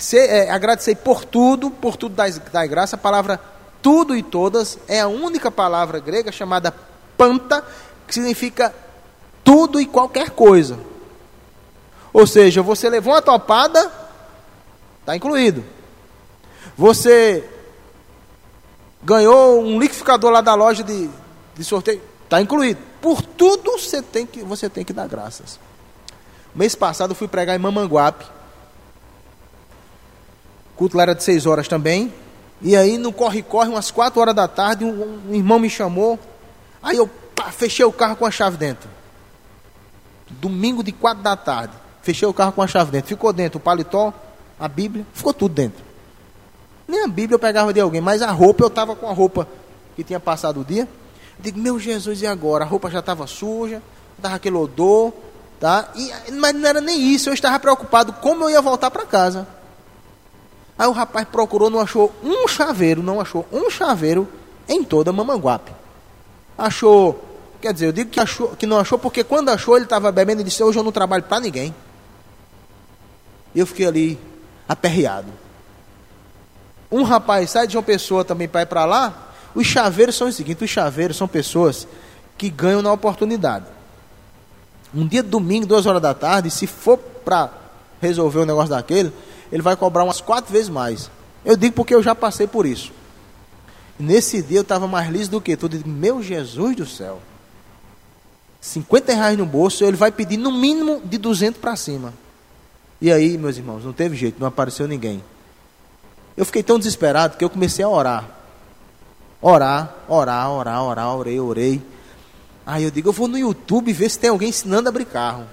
Se, 0.00 0.18
é, 0.18 0.50
agradecer 0.50 0.96
por 0.96 1.24
tudo, 1.24 1.70
por 1.70 1.96
tudo 1.96 2.14
da 2.14 2.66
graça. 2.66 2.96
A 2.96 2.98
palavra 2.98 3.40
tudo 3.80 4.16
e 4.16 4.22
todas 4.22 4.78
é 4.88 5.00
a 5.00 5.08
única 5.08 5.50
palavra 5.50 6.00
grega 6.00 6.32
chamada 6.32 6.74
panta, 7.16 7.64
que 8.06 8.14
significa 8.14 8.74
tudo 9.48 9.80
e 9.80 9.86
qualquer 9.86 10.28
coisa. 10.28 10.78
Ou 12.12 12.26
seja, 12.26 12.60
você 12.60 12.90
levou 12.90 13.14
uma 13.14 13.22
topada, 13.22 13.90
está 15.00 15.16
incluído. 15.16 15.64
Você 16.76 17.48
ganhou 19.02 19.62
um 19.62 19.80
liquidificador 19.80 20.30
lá 20.30 20.42
da 20.42 20.54
loja 20.54 20.84
de, 20.84 21.08
de 21.54 21.64
sorteio, 21.64 22.02
está 22.24 22.42
incluído. 22.42 22.78
Por 23.00 23.22
tudo 23.22 23.78
você 23.78 24.02
tem 24.02 24.26
que, 24.26 24.42
você 24.42 24.68
tem 24.68 24.84
que 24.84 24.92
dar 24.92 25.08
graças. 25.08 25.58
Mês 26.54 26.74
passado 26.74 27.12
eu 27.12 27.16
fui 27.16 27.26
pregar 27.26 27.56
em 27.56 27.58
Mamanguape. 27.58 28.26
O 30.74 30.76
culto 30.76 30.94
lá 30.94 31.04
era 31.04 31.14
de 31.14 31.24
seis 31.24 31.46
horas 31.46 31.66
também. 31.66 32.12
E 32.60 32.76
aí 32.76 32.98
no 32.98 33.14
corre-corre, 33.14 33.70
umas 33.70 33.90
quatro 33.90 34.20
horas 34.20 34.34
da 34.34 34.46
tarde, 34.46 34.84
um, 34.84 35.22
um, 35.30 35.34
irmão 35.34 35.58
me 35.58 35.70
chamou. 35.70 36.20
Aí 36.82 36.98
eu 36.98 37.08
pá, 37.34 37.50
fechei 37.50 37.86
o 37.86 37.92
carro 37.92 38.14
com 38.14 38.26
a 38.26 38.30
chave 38.30 38.58
dentro. 38.58 38.97
Domingo 40.30 40.82
de 40.82 40.92
quatro 40.92 41.22
da 41.22 41.36
tarde. 41.36 41.72
Fechei 42.02 42.26
o 42.26 42.32
carro 42.32 42.52
com 42.52 42.62
a 42.62 42.66
chave 42.66 42.90
dentro. 42.90 43.08
Ficou 43.08 43.32
dentro 43.32 43.58
o 43.58 43.60
paletó, 43.60 44.12
a 44.58 44.68
Bíblia, 44.68 45.06
ficou 45.12 45.32
tudo 45.32 45.54
dentro. 45.54 45.84
Nem 46.86 47.04
a 47.04 47.08
Bíblia 47.08 47.34
eu 47.34 47.38
pegava 47.38 47.72
de 47.72 47.80
alguém, 47.80 48.00
mas 48.00 48.22
a 48.22 48.30
roupa 48.30 48.64
eu 48.64 48.68
estava 48.68 48.96
com 48.96 49.08
a 49.08 49.12
roupa 49.12 49.46
que 49.94 50.02
tinha 50.02 50.18
passado 50.18 50.60
o 50.60 50.64
dia. 50.64 50.88
Digo, 51.38 51.58
meu 51.58 51.78
Jesus, 51.78 52.22
e 52.22 52.26
agora? 52.26 52.64
A 52.64 52.66
roupa 52.66 52.90
já 52.90 53.00
estava 53.00 53.26
suja, 53.26 53.82
estava 54.16 54.36
aquele 54.36 54.56
odor, 54.56 55.12
tá? 55.60 55.90
E, 55.94 56.32
mas 56.32 56.54
não 56.54 56.68
era 56.68 56.80
nem 56.80 57.12
isso, 57.12 57.28
eu 57.28 57.34
estava 57.34 57.58
preocupado 57.58 58.12
como 58.14 58.44
eu 58.44 58.50
ia 58.50 58.62
voltar 58.62 58.90
para 58.90 59.04
casa. 59.04 59.46
Aí 60.78 60.86
o 60.86 60.92
rapaz 60.92 61.26
procurou, 61.28 61.68
não 61.68 61.80
achou 61.80 62.12
um 62.22 62.46
chaveiro, 62.48 63.02
não 63.02 63.20
achou 63.20 63.44
um 63.52 63.68
chaveiro 63.68 64.28
em 64.68 64.82
toda 64.82 65.12
Mamanguape. 65.12 65.72
Achou, 66.56 67.22
quer 67.60 67.72
dizer, 67.72 67.86
eu 67.86 67.92
digo 67.92 68.10
que, 68.10 68.20
achou, 68.20 68.56
que 68.56 68.66
não 68.66 68.78
achou 68.78 68.98
porque 68.98 69.24
quando 69.24 69.48
achou 69.48 69.76
ele 69.76 69.84
estava 69.84 70.10
bebendo 70.12 70.40
e 70.40 70.44
disse, 70.44 70.62
hoje 70.62 70.78
eu 70.78 70.82
não 70.82 70.92
trabalho 70.92 71.22
para 71.24 71.40
ninguém. 71.40 71.74
Eu 73.54 73.66
fiquei 73.66 73.86
ali 73.86 74.18
aperreado. 74.68 75.32
Um 76.90 77.02
rapaz 77.02 77.50
sai 77.50 77.66
de 77.66 77.76
uma 77.76 77.82
pessoa 77.82 78.24
também 78.24 78.48
para 78.48 78.62
ir 78.62 78.66
para 78.66 78.84
lá, 78.84 79.28
os 79.54 79.66
chaveiros 79.66 80.16
são 80.16 80.28
o 80.28 80.32
seguinte: 80.32 80.64
os 80.64 80.70
chaveiros 80.70 81.16
são 81.16 81.28
pessoas 81.28 81.86
que 82.36 82.48
ganham 82.48 82.82
na 82.82 82.92
oportunidade. 82.92 83.66
Um 84.94 85.06
dia 85.06 85.22
domingo, 85.22 85.66
duas 85.66 85.84
horas 85.84 86.00
da 86.00 86.14
tarde, 86.14 86.50
se 86.50 86.66
for 86.66 86.96
para 86.96 87.50
resolver 88.00 88.38
o 88.38 88.46
negócio 88.46 88.70
daquele, 88.70 89.12
ele 89.52 89.62
vai 89.62 89.76
cobrar 89.76 90.04
umas 90.04 90.20
quatro 90.20 90.52
vezes 90.52 90.68
mais. 90.68 91.10
Eu 91.44 91.56
digo 91.56 91.74
porque 91.74 91.94
eu 91.94 92.02
já 92.02 92.14
passei 92.14 92.46
por 92.46 92.64
isso. 92.64 92.92
Nesse 93.98 94.40
dia 94.40 94.58
eu 94.58 94.62
estava 94.62 94.86
mais 94.86 95.10
liso 95.10 95.30
do 95.30 95.40
que 95.40 95.56
tudo. 95.56 95.76
Meu 95.86 96.22
Jesus 96.22 96.76
do 96.76 96.86
céu. 96.86 97.20
50 98.60 99.14
reais 99.14 99.38
no 99.38 99.46
bolso, 99.46 99.84
ele 99.84 99.96
vai 99.96 100.10
pedir 100.10 100.36
no 100.36 100.50
mínimo 100.50 101.00
de 101.04 101.18
200 101.18 101.60
para 101.60 101.76
cima. 101.76 102.12
E 103.00 103.12
aí, 103.12 103.38
meus 103.38 103.56
irmãos, 103.56 103.84
não 103.84 103.92
teve 103.92 104.16
jeito, 104.16 104.40
não 104.40 104.48
apareceu 104.48 104.88
ninguém. 104.88 105.22
Eu 106.36 106.44
fiquei 106.44 106.62
tão 106.62 106.78
desesperado 106.78 107.36
que 107.36 107.44
eu 107.44 107.50
comecei 107.50 107.84
a 107.84 107.88
orar. 107.88 108.28
Orar, 109.40 109.94
orar, 110.08 110.50
orar, 110.50 110.82
orar, 110.82 111.16
orei, 111.16 111.38
orei. 111.38 111.82
Aí 112.66 112.84
eu 112.84 112.90
digo, 112.90 113.08
eu 113.08 113.12
vou 113.12 113.28
no 113.28 113.38
YouTube 113.38 113.92
ver 113.92 114.10
se 114.10 114.18
tem 114.18 114.30
alguém 114.30 114.48
ensinando 114.48 114.88
a 114.88 114.90
abrir 114.90 115.04
carro. 115.04 115.46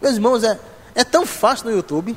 Meus 0.00 0.14
irmãos, 0.14 0.44
é, 0.44 0.58
é 0.94 1.04
tão 1.04 1.26
fácil 1.26 1.66
no 1.66 1.72
YouTube. 1.72 2.16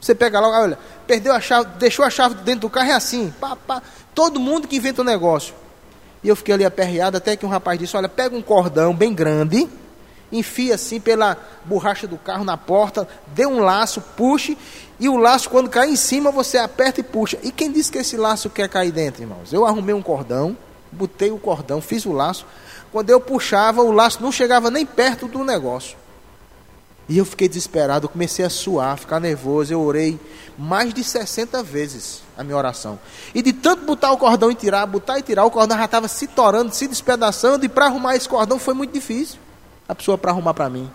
Você 0.00 0.14
pega 0.14 0.40
lá, 0.40 0.62
olha, 0.62 0.78
perdeu 1.06 1.32
a 1.32 1.40
chave, 1.40 1.68
deixou 1.78 2.04
a 2.04 2.10
chave 2.10 2.34
dentro 2.36 2.62
do 2.62 2.70
carro, 2.70 2.90
é 2.90 2.94
assim. 2.94 3.32
Pá, 3.38 3.54
pá. 3.54 3.82
Todo 4.14 4.40
mundo 4.40 4.66
que 4.66 4.76
inventa 4.76 5.02
um 5.02 5.04
negócio. 5.04 5.54
E 6.22 6.28
eu 6.28 6.36
fiquei 6.36 6.54
ali 6.54 6.64
aperreado 6.64 7.16
até 7.16 7.36
que 7.36 7.44
um 7.44 7.48
rapaz 7.48 7.78
disse: 7.78 7.96
Olha, 7.96 8.08
pega 8.08 8.36
um 8.36 8.42
cordão 8.42 8.94
bem 8.94 9.12
grande, 9.12 9.68
enfia 10.30 10.74
assim 10.74 11.00
pela 11.00 11.36
borracha 11.64 12.06
do 12.06 12.16
carro 12.16 12.44
na 12.44 12.56
porta, 12.56 13.08
dê 13.28 13.46
um 13.46 13.60
laço, 13.60 14.00
puxe, 14.16 14.56
e 15.00 15.08
o 15.08 15.16
laço, 15.16 15.50
quando 15.50 15.68
cai 15.68 15.88
em 15.88 15.96
cima, 15.96 16.30
você 16.30 16.58
aperta 16.58 17.00
e 17.00 17.02
puxa. 17.02 17.38
E 17.42 17.50
quem 17.50 17.72
disse 17.72 17.90
que 17.90 17.98
esse 17.98 18.16
laço 18.16 18.48
quer 18.48 18.68
cair 18.68 18.92
dentro, 18.92 19.22
irmãos? 19.22 19.52
Eu 19.52 19.66
arrumei 19.66 19.94
um 19.94 20.02
cordão, 20.02 20.56
botei 20.92 21.30
o 21.30 21.38
cordão, 21.38 21.80
fiz 21.80 22.06
o 22.06 22.12
laço. 22.12 22.46
Quando 22.92 23.10
eu 23.10 23.20
puxava, 23.20 23.82
o 23.82 23.90
laço 23.90 24.22
não 24.22 24.30
chegava 24.30 24.70
nem 24.70 24.86
perto 24.86 25.26
do 25.26 25.42
negócio. 25.42 25.96
E 27.08 27.18
eu 27.18 27.24
fiquei 27.24 27.48
desesperado, 27.48 28.08
comecei 28.08 28.44
a 28.44 28.50
suar, 28.50 28.96
ficar 28.96 29.18
nervoso. 29.18 29.72
Eu 29.72 29.80
orei 29.80 30.18
mais 30.56 30.94
de 30.94 31.02
60 31.02 31.62
vezes 31.62 32.22
a 32.36 32.44
minha 32.44 32.56
oração. 32.56 32.98
E 33.34 33.42
de 33.42 33.52
tanto 33.52 33.84
botar 33.84 34.12
o 34.12 34.16
cordão 34.16 34.50
e 34.50 34.54
tirar, 34.54 34.86
botar 34.86 35.18
e 35.18 35.22
tirar, 35.22 35.44
o 35.44 35.50
cordão 35.50 35.76
já 35.76 35.84
estava 35.84 36.08
se 36.08 36.26
torando, 36.26 36.74
se 36.74 36.86
despedaçando. 36.86 37.64
E 37.64 37.68
para 37.68 37.86
arrumar 37.86 38.16
esse 38.16 38.28
cordão 38.28 38.58
foi 38.58 38.74
muito 38.74 38.92
difícil. 38.92 39.38
A 39.88 39.94
pessoa 39.94 40.16
para 40.16 40.30
arrumar 40.30 40.54
para 40.54 40.70
mim. 40.70 40.90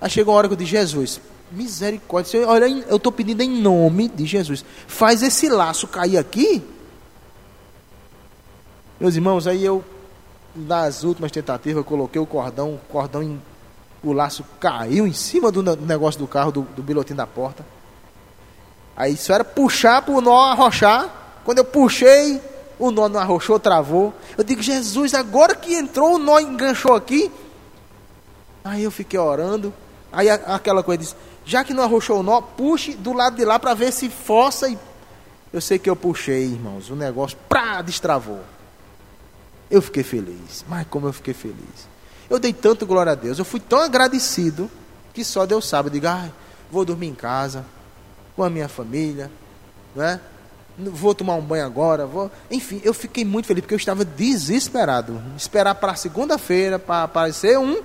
Aí 0.00 0.08
chegou 0.08 0.34
a 0.34 0.38
hora 0.38 0.48
que 0.48 0.54
eu 0.54 0.58
disse: 0.58 0.70
Jesus, 0.70 1.20
misericórdia. 1.50 2.48
Olha, 2.48 2.66
eu 2.66 2.96
estou 2.96 3.10
pedindo 3.10 3.42
em 3.42 3.60
nome 3.60 4.08
de 4.08 4.24
Jesus. 4.26 4.64
Faz 4.86 5.22
esse 5.22 5.48
laço 5.48 5.86
cair 5.88 6.18
aqui. 6.18 6.62
Meus 8.98 9.14
irmãos, 9.14 9.46
aí 9.46 9.64
eu, 9.64 9.84
nas 10.54 11.04
últimas 11.04 11.30
tentativas, 11.30 11.78
eu 11.78 11.84
coloquei 11.84 12.20
o 12.20 12.26
cordão, 12.26 12.74
o 12.74 12.78
cordão 12.88 13.22
em 13.22 13.40
o 14.02 14.12
laço 14.12 14.44
caiu 14.60 15.06
em 15.06 15.12
cima 15.12 15.50
do 15.50 15.62
negócio 15.76 16.20
do 16.20 16.26
carro, 16.26 16.52
do, 16.52 16.62
do 16.62 17.14
da 17.14 17.26
porta. 17.26 17.64
Aí 18.96 19.12
isso 19.12 19.32
era 19.32 19.44
puxar 19.44 20.02
para 20.02 20.14
o 20.14 20.20
nó 20.20 20.44
arrochar. 20.44 21.10
Quando 21.44 21.58
eu 21.58 21.64
puxei, 21.64 22.40
o 22.78 22.90
nó 22.90 23.08
não 23.08 23.20
arrochou, 23.20 23.58
travou. 23.58 24.14
Eu 24.36 24.42
digo, 24.42 24.62
Jesus, 24.62 25.14
agora 25.14 25.54
que 25.54 25.74
entrou, 25.74 26.14
o 26.14 26.18
nó 26.18 26.38
enganchou 26.40 26.94
aqui. 26.94 27.30
Aí 28.64 28.82
eu 28.82 28.90
fiquei 28.90 29.18
orando. 29.18 29.72
Aí 30.12 30.30
aquela 30.30 30.82
coisa 30.82 31.02
disse, 31.02 31.14
já 31.44 31.62
que 31.62 31.74
não 31.74 31.84
arrochou 31.84 32.20
o 32.20 32.22
nó, 32.22 32.40
puxe 32.40 32.94
do 32.94 33.12
lado 33.12 33.36
de 33.36 33.44
lá 33.44 33.58
para 33.58 33.74
ver 33.74 33.92
se 33.92 34.08
força. 34.08 34.68
E... 34.68 34.78
Eu 35.52 35.60
sei 35.60 35.78
que 35.78 35.88
eu 35.88 35.96
puxei, 35.96 36.44
irmãos, 36.44 36.90
o 36.90 36.96
negócio, 36.96 37.36
pra, 37.48 37.82
destravou. 37.82 38.40
Eu 39.70 39.82
fiquei 39.82 40.02
feliz. 40.02 40.64
Mas 40.68 40.86
como 40.88 41.06
eu 41.06 41.12
fiquei 41.12 41.34
feliz. 41.34 41.95
Eu 42.28 42.38
dei 42.38 42.52
tanto 42.52 42.86
glória 42.86 43.12
a 43.12 43.14
Deus, 43.14 43.38
eu 43.38 43.44
fui 43.44 43.60
tão 43.60 43.78
agradecido 43.78 44.70
que 45.14 45.24
só 45.24 45.46
Deus 45.46 45.66
sabe. 45.66 45.88
Eu 45.88 45.92
digo, 45.92 46.08
ah, 46.08 46.28
vou 46.70 46.84
dormir 46.84 47.06
em 47.06 47.14
casa, 47.14 47.64
com 48.34 48.42
a 48.42 48.50
minha 48.50 48.68
família, 48.68 49.30
não 49.94 50.04
é? 50.04 50.20
Vou 50.78 51.14
tomar 51.14 51.36
um 51.36 51.40
banho 51.40 51.64
agora, 51.64 52.04
vou. 52.04 52.30
Enfim, 52.50 52.82
eu 52.84 52.92
fiquei 52.92 53.24
muito 53.24 53.46
feliz 53.46 53.62
porque 53.62 53.72
eu 53.72 53.78
estava 53.78 54.04
desesperado. 54.04 55.22
Esperar 55.34 55.74
para 55.76 55.94
segunda-feira 55.94 56.78
para 56.78 57.04
aparecer 57.04 57.58
um 57.58 57.80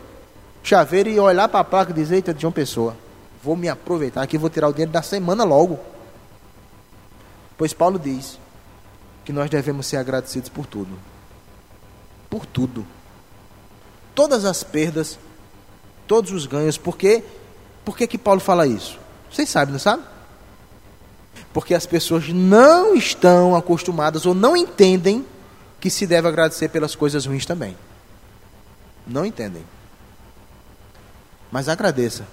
chaveiro 0.62 1.10
e 1.10 1.18
olhar 1.18 1.48
para 1.48 1.62
a 1.62 1.64
placa 1.64 1.92
e 1.92 1.94
dizer: 1.94 2.16
Eita, 2.16 2.34
de 2.34 2.46
uma 2.46 2.52
pessoa, 2.52 2.98
vou 3.42 3.56
me 3.56 3.70
aproveitar 3.70 4.22
aqui, 4.22 4.38
vou 4.38 4.50
tirar 4.50 4.68
o 4.68 4.74
dinheiro 4.74 4.92
da 4.92 5.02
semana 5.02 5.46
logo. 5.46 5.80
Pois 7.58 7.74
Paulo 7.74 7.98
diz 7.98 8.38
que 9.24 9.32
nós 9.32 9.50
devemos 9.50 9.86
ser 9.86 9.96
agradecidos 9.96 10.50
por 10.50 10.66
tudo. 10.66 11.00
Por 12.30 12.46
tudo 12.46 12.86
todas 14.16 14.46
as 14.46 14.64
perdas, 14.64 15.18
todos 16.08 16.32
os 16.32 16.46
ganhos. 16.46 16.78
Por 16.78 16.98
quê? 16.98 17.24
Por 17.84 17.98
que, 17.98 18.08
que 18.08 18.18
Paulo 18.18 18.40
fala 18.40 18.68
isso? 18.68 19.00
Vocês 19.32 19.50
sabem, 19.50 19.74
não 19.74 19.80
sabem? 19.80 20.06
Porque 21.54 21.74
as 21.74 21.86
pessoas 21.86 22.30
não 22.30 22.96
estão 22.96 23.56
acostumadas 23.56 24.26
ou 24.26 24.34
não 24.34 24.56
entendem 24.56 25.26
que 25.80 25.90
se 25.90 26.06
deve 26.06 26.28
agradecer 26.28 26.70
pelas 26.70 26.96
coisas 26.96 27.26
ruins 27.26 27.46
também. 27.46 27.76
Não 29.06 29.26
entendem. 29.26 29.66
Mas 31.52 31.68
agradeça. 31.68 32.26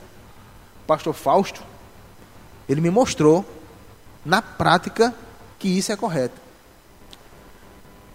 Pastor 0.86 1.14
Fausto, 1.14 1.62
ele 2.68 2.80
me 2.80 2.90
mostrou 2.90 3.44
na 4.24 4.42
prática 4.42 5.14
que 5.58 5.68
isso 5.68 5.90
é 5.90 5.96
correto. 5.96 6.40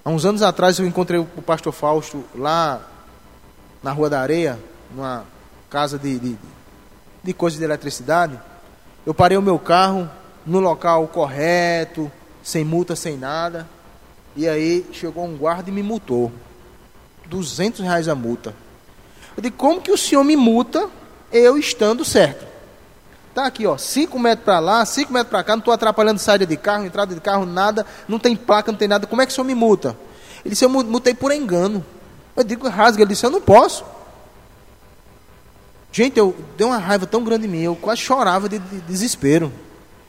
Há 0.05 0.09
uns 0.09 0.26
anos 0.26 0.41
atrás 0.41 0.80
eu 0.80 0.86
encontrei 0.86 1.20
o 1.20 1.41
pastor 1.41 1.74
Fausto 1.74 2.24
lá 2.36 2.82
na 3.84 3.92
Rua 3.92 4.10
da 4.10 4.22
Areia, 4.22 4.58
numa 4.96 5.26
casa 5.70 6.00
de, 6.00 6.18
de, 6.18 6.38
de 7.22 7.34
coisas 7.34 7.60
de 7.60 7.66
eletricidade. 7.66 8.40
Eu 9.06 9.14
parei 9.14 9.38
o 9.38 9.42
meu 9.42 9.60
carro 9.60 10.10
no 10.46 10.60
local 10.60 11.08
correto, 11.08 12.12
sem 12.42 12.64
multa, 12.64 12.96
sem 12.96 13.18
nada. 13.18 13.68
E 14.36 14.48
aí 14.48 14.86
chegou 14.94 15.26
um 15.26 15.36
guarda 15.36 15.70
e 15.70 15.74
me 15.74 15.84
multou. 15.84 16.32
200 17.28 17.82
reais 17.82 18.08
a 18.08 18.16
multa. 18.16 18.56
Eu 19.36 19.44
digo, 19.44 19.58
como 19.58 19.82
que 19.82 19.92
o 19.92 19.98
senhor 19.98 20.24
me 20.24 20.36
multa 20.36 20.90
eu 21.32 21.58
estando 21.58 22.06
certo? 22.06 22.46
Tá 23.34 23.48
aqui, 23.48 23.66
ó, 23.66 23.78
5 23.78 24.18
metros 24.20 24.46
para 24.46 24.60
lá, 24.60 24.86
5 24.86 25.12
metros 25.12 25.30
para 25.32 25.44
cá, 25.44 25.54
não 25.54 25.60
estou 25.60 25.74
atrapalhando 25.74 26.20
saída 26.20 26.46
de 26.46 26.56
carro, 26.56 26.86
entrada 26.86 27.16
de 27.16 27.20
carro, 27.20 27.46
nada, 27.46 27.84
não 28.08 28.20
tem 28.20 28.36
placa, 28.36 28.72
não 28.72 28.78
tem 28.78 28.88
nada. 28.88 29.08
Como 29.08 29.22
é 29.22 29.26
que 29.26 29.32
o 29.32 29.36
senhor 29.36 29.46
me 29.46 29.56
multa? 29.56 29.98
Ele 30.46 30.52
disse, 30.52 30.64
eu 30.64 30.70
multei 30.70 31.16
por 31.16 31.32
engano. 31.32 31.84
Eu 32.36 32.44
digo, 32.44 32.68
rasga. 32.68 33.04
Ele 33.04 33.10
disse, 33.10 33.26
eu 33.26 33.30
não 33.30 33.42
posso. 33.42 33.84
Gente, 35.92 36.18
eu 36.18 36.36
dei 36.58 36.66
uma 36.66 36.80
raiva 36.80 37.06
tão 37.06 37.24
grande 37.24 37.46
em 37.46 37.50
mim, 37.50 37.62
eu 37.62 37.76
quase 37.76 38.02
chorava 38.02 38.50
de, 38.50 38.58
de 38.58 38.82
desespero. 38.82 39.54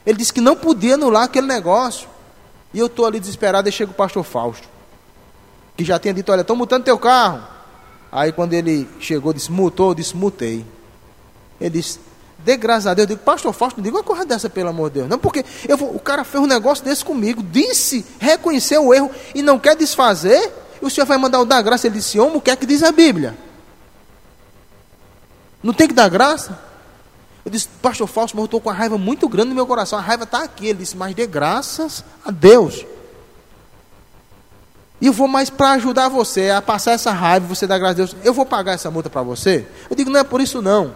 Ele 0.07 0.16
disse 0.16 0.33
que 0.33 0.41
não 0.41 0.57
podia 0.57 0.95
anular 0.95 1.25
aquele 1.25 1.47
negócio. 1.47 2.09
E 2.72 2.79
eu 2.79 2.87
estou 2.87 3.07
ali 3.07 3.20
desesperado, 3.20 3.68
e 3.68 3.72
chega 3.72 3.93
o 3.93 3.95
pastor 3.95 4.25
Fausto, 4.25 4.66
que 5.77 5.85
já 5.85 5.99
tinha 5.99 6.12
dito, 6.12 6.33
olha, 6.33 6.41
estão 6.41 6.57
multando 6.57 6.85
teu 6.85 6.99
carro. 6.99 7.43
Aí 8.11 8.33
quando 8.33 8.55
ele 8.55 8.89
chegou, 8.99 9.33
disse, 9.33 9.53
multou, 9.53 9.91
eu 9.91 9.95
disse, 9.95 10.16
mutei. 10.16 10.64
Ele 11.61 11.70
disse, 11.70 12.01
dê 12.39 12.57
graças 12.57 12.87
a 12.87 12.95
Deus. 12.95 13.05
Eu 13.05 13.16
digo, 13.16 13.25
pastor 13.25 13.53
Fausto, 13.53 13.77
não 13.77 13.85
diga 13.85 13.97
uma 13.99 14.03
coisa 14.03 14.25
dessa, 14.25 14.49
pelo 14.49 14.70
amor 14.70 14.89
de 14.89 15.01
Deus. 15.01 15.09
Não, 15.09 15.18
porque 15.18 15.45
vou, 15.77 15.95
o 15.95 16.01
cara 16.01 16.25
fez 16.25 16.43
um 16.43 16.47
negócio 16.47 16.83
desse 16.83 17.05
comigo, 17.05 17.43
disse, 17.43 18.05
reconheceu 18.18 18.87
o 18.87 18.95
erro 18.95 19.11
e 19.35 19.43
não 19.43 19.59
quer 19.59 19.77
desfazer 19.77 20.51
o 20.87 20.91
senhor 20.91 21.07
vai 21.07 21.18
mandar 21.18 21.41
o 21.41 21.45
dar 21.45 21.62
graça? 21.62 21.87
Ele 21.87 21.97
disse, 21.97 22.18
homem, 22.18 22.37
o 22.37 22.41
que 22.41 22.51
é 22.51 22.57
que 22.57 22.66
diz 22.66 22.82
a 22.82 22.93
Bíblia? 22.93 23.35
Não 25.62 25.72
tem 25.72 25.89
que 25.89 25.95
dar 25.95 26.09
graça? 26.09 26.59
Eu 27.45 27.51
disse, 27.51 27.68
pastor 27.82 28.07
Fausto, 28.07 28.37
mas 28.37 28.43
eu 28.43 28.47
estou 28.47 28.61
com 28.61 28.70
a 28.70 28.72
raiva 28.72 28.97
muito 28.97 29.28
grande 29.28 29.51
no 29.51 29.55
meu 29.55 29.66
coração. 29.66 29.99
A 29.99 30.03
raiva 30.03 30.24
está 30.24 30.43
aqui. 30.43 30.68
Ele 30.68 30.78
disse, 30.78 30.97
mas 30.97 31.14
dê 31.14 31.26
graças 31.26 32.05
a 32.24 32.30
Deus. 32.30 32.85
E 35.01 35.07
eu 35.07 35.12
vou 35.12 35.28
mais 35.28 35.51
para 35.51 35.72
ajudar 35.72 36.09
você 36.09 36.51
a 36.51 36.62
passar 36.62 36.93
essa 36.93 37.12
raiva, 37.12 37.47
você 37.47 37.66
dá 37.66 37.78
graças 37.78 37.95
a 37.95 38.05
Deus. 38.05 38.16
Eu 38.24 38.32
vou 38.32 38.47
pagar 38.47 38.72
essa 38.72 38.91
multa 38.91 39.11
para 39.11 39.22
você? 39.22 39.66
Eu 39.91 39.97
digo, 39.97 40.11
não 40.11 40.20
é 40.20 40.24
por 40.24 40.41
isso 40.41 40.62
não. 40.62 40.95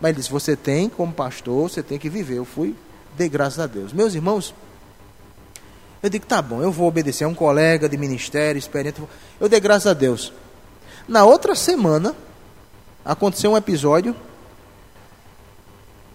Mas 0.00 0.10
ele 0.10 0.18
disse, 0.18 0.30
você 0.30 0.54
tem, 0.54 0.88
como 0.88 1.12
pastor, 1.12 1.68
você 1.68 1.82
tem 1.82 1.98
que 1.98 2.08
viver. 2.08 2.36
Eu 2.36 2.44
fui, 2.44 2.76
dei 3.16 3.28
graças 3.28 3.58
a 3.58 3.66
Deus. 3.66 3.92
Meus 3.92 4.14
irmãos, 4.14 4.54
eu 6.02 6.08
digo, 6.08 6.24
tá 6.24 6.40
bom, 6.40 6.62
eu 6.62 6.72
vou 6.72 6.88
obedecer. 6.88 7.24
É 7.24 7.26
um 7.26 7.34
colega 7.34 7.88
de 7.88 7.96
ministério, 7.96 8.58
experiente. 8.58 9.02
Eu 9.38 9.48
dei 9.48 9.60
graças 9.60 9.86
a 9.86 9.92
Deus. 9.92 10.32
Na 11.06 11.24
outra 11.24 11.54
semana, 11.54 12.14
aconteceu 13.04 13.52
um 13.52 13.56
episódio. 13.56 14.16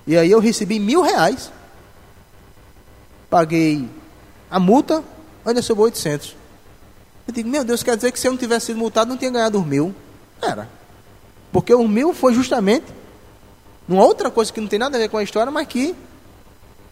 E 0.08 0.18
aí 0.18 0.32
eu 0.32 0.40
recebi 0.40 0.80
mil 0.80 1.02
reais. 1.02 1.52
Paguei 3.30 3.88
a 4.50 4.60
multa, 4.60 5.04
ainda 5.46 5.62
sobrou 5.62 5.86
800. 5.86 6.36
Eu 7.28 7.34
digo, 7.34 7.50
meu 7.50 7.64
Deus, 7.64 7.84
quer 7.84 7.96
dizer 7.96 8.12
que 8.12 8.20
se 8.20 8.28
eu 8.28 8.32
não 8.32 8.38
tivesse 8.38 8.68
sido 8.68 8.78
multado, 8.78 9.10
não 9.10 9.18
tinha 9.18 9.32
ganhado 9.32 9.60
os 9.60 9.66
mil. 9.66 9.94
Era. 10.42 10.70
Porque 11.52 11.74
o 11.74 11.88
mil 11.88 12.14
foi 12.14 12.34
justamente 12.34 12.86
uma 13.88 14.04
outra 14.04 14.32
coisa 14.32 14.52
que 14.52 14.60
não 14.60 14.68
tem 14.68 14.80
nada 14.80 14.98
a 14.98 15.00
ver 15.00 15.10
com 15.10 15.18
a 15.18 15.24
história, 15.24 15.52
mas 15.52 15.68
que 15.68 15.96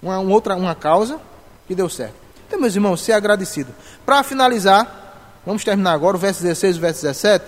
uma, 0.01 0.19
uma 0.19 0.33
outra 0.33 0.55
uma 0.55 0.75
causa 0.75 1.19
que 1.67 1.73
deu 1.73 1.89
certo. 1.89 2.22
Então, 2.53 2.61
meus 2.61 2.75
irmãos, 2.75 3.01
ser 3.01 3.13
agradecido. 3.13 3.73
Para 4.05 4.21
finalizar, 4.21 5.41
vamos 5.43 5.63
terminar 5.63 5.93
agora 5.93 6.15
o 6.15 6.19
verso 6.19 6.43
16 6.43 6.75
e 6.75 6.77
o 6.77 6.81
verso 6.81 7.01
17. 7.01 7.43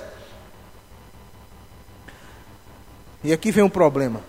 E 3.23 3.31
aqui 3.31 3.51
vem 3.51 3.63
um 3.63 3.69
problema. 3.69 4.21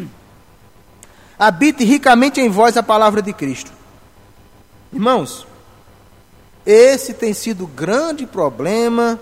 Habite 1.38 1.84
ricamente 1.84 2.38
em 2.38 2.50
vós 2.50 2.76
a 2.76 2.82
palavra 2.82 3.22
de 3.22 3.32
Cristo. 3.32 3.72
Irmãos, 4.92 5.46
esse 6.66 7.14
tem 7.14 7.32
sido 7.32 7.66
grande 7.66 8.26
problema, 8.26 9.18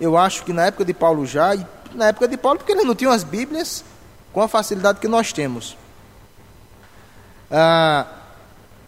eu 0.00 0.18
acho 0.18 0.42
que 0.42 0.52
na 0.52 0.66
época 0.66 0.84
de 0.84 0.92
Paulo 0.92 1.24
já, 1.24 1.54
e 1.54 1.64
na 1.94 2.08
época 2.08 2.26
de 2.26 2.36
Paulo, 2.36 2.58
porque 2.58 2.72
eles 2.72 2.84
não 2.84 2.96
tinham 2.96 3.12
as 3.12 3.22
Bíblias 3.22 3.84
com 4.32 4.42
a 4.42 4.48
facilidade 4.48 4.98
que 4.98 5.06
nós 5.06 5.32
temos. 5.32 5.76
Ah, 7.48 8.23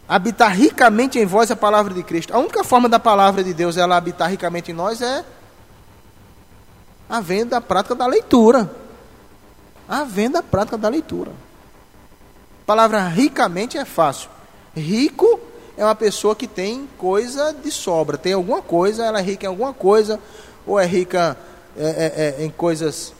habitar 0.09 0.53
ricamente 0.53 1.19
em 1.19 1.27
vós 1.27 1.51
a 1.51 1.57
palavra 1.57 1.93
de 1.93 2.03
Cristo. 2.03 2.35
A 2.35 2.39
única 2.39 2.63
forma 2.63 2.89
da 2.89 2.99
palavra 2.99 3.43
de 3.43 3.53
Deus 3.53 3.77
ela 3.77 3.97
habitar 3.97 4.31
ricamente 4.31 4.71
em 4.71 4.75
nós 4.75 5.03
é 5.03 5.25
a 7.09 7.61
prática 7.61 7.95
da 7.95 8.07
leitura. 8.07 8.71
A 9.89 10.05
prática 10.43 10.77
da 10.77 10.89
leitura. 10.89 11.31
A 11.31 12.67
palavra 12.67 13.07
ricamente 13.07 13.79
é 13.79 13.85
fácil. 13.85 14.29
Rico 14.75 15.41
é 15.77 15.85
uma 15.85 15.95
pessoa 15.95 16.35
que 16.35 16.47
tem 16.47 16.89
coisa 16.99 17.53
de 17.53 17.71
sobra, 17.71 18.19
tem 18.19 18.33
alguma 18.33 18.61
coisa, 18.61 19.05
ela 19.05 19.21
é 19.21 19.23
rica 19.23 19.47
em 19.47 19.49
alguma 19.49 19.73
coisa, 19.73 20.19
ou 20.67 20.79
é 20.81 20.87
rica 20.87 21.37
é, 21.77 21.85
é, 21.85 22.43
é, 22.43 22.45
em 22.45 22.51
coisas 22.51 23.13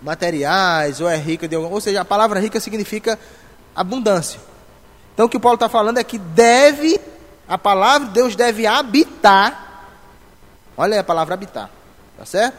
materiais, 0.00 1.00
ou 1.00 1.08
é 1.08 1.16
rica 1.16 1.46
de 1.48 1.54
alguma 1.54 1.74
Ou 1.74 1.80
seja, 1.80 2.00
a 2.00 2.04
palavra 2.04 2.40
rica 2.40 2.60
significa 2.60 3.18
abundância. 3.74 4.40
Então 5.16 5.24
o 5.24 5.28
que 5.30 5.38
o 5.38 5.40
Paulo 5.40 5.56
está 5.56 5.66
falando 5.66 5.96
é 5.96 6.04
que 6.04 6.18
deve, 6.18 7.00
a 7.48 7.56
palavra 7.56 8.06
de 8.06 8.12
Deus 8.12 8.36
deve 8.36 8.66
habitar. 8.66 9.86
Olha 10.76 10.96
aí 10.96 10.98
a 10.98 11.04
palavra 11.04 11.32
habitar, 11.32 11.70
tá 12.18 12.26
certo? 12.26 12.54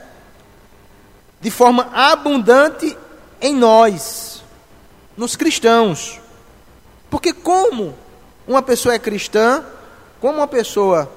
De 1.39 1.51
forma 1.51 1.87
abundante 1.93 2.97
em 3.39 3.53
nós, 3.53 4.41
nos 5.15 5.35
cristãos. 5.35 6.19
Porque 7.11 7.31
como 7.31 7.95
uma 8.47 8.63
pessoa 8.63 8.95
é 8.95 8.97
cristã, 8.97 9.63
como 10.19 10.39
uma 10.39 10.47
pessoa 10.47 11.07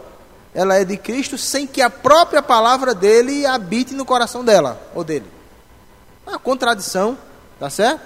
ela 0.54 0.74
é 0.74 0.84
de 0.84 0.98
Cristo 0.98 1.38
sem 1.38 1.66
que 1.66 1.80
a 1.80 1.88
própria 1.88 2.42
palavra 2.42 2.94
dele 2.94 3.46
habite 3.46 3.94
no 3.94 4.04
coração 4.04 4.44
dela 4.44 4.78
ou 4.94 5.02
dele. 5.02 5.24
É 6.26 6.30
uma 6.30 6.38
contradição, 6.38 7.16
tá 7.58 7.70
certo? 7.70 8.02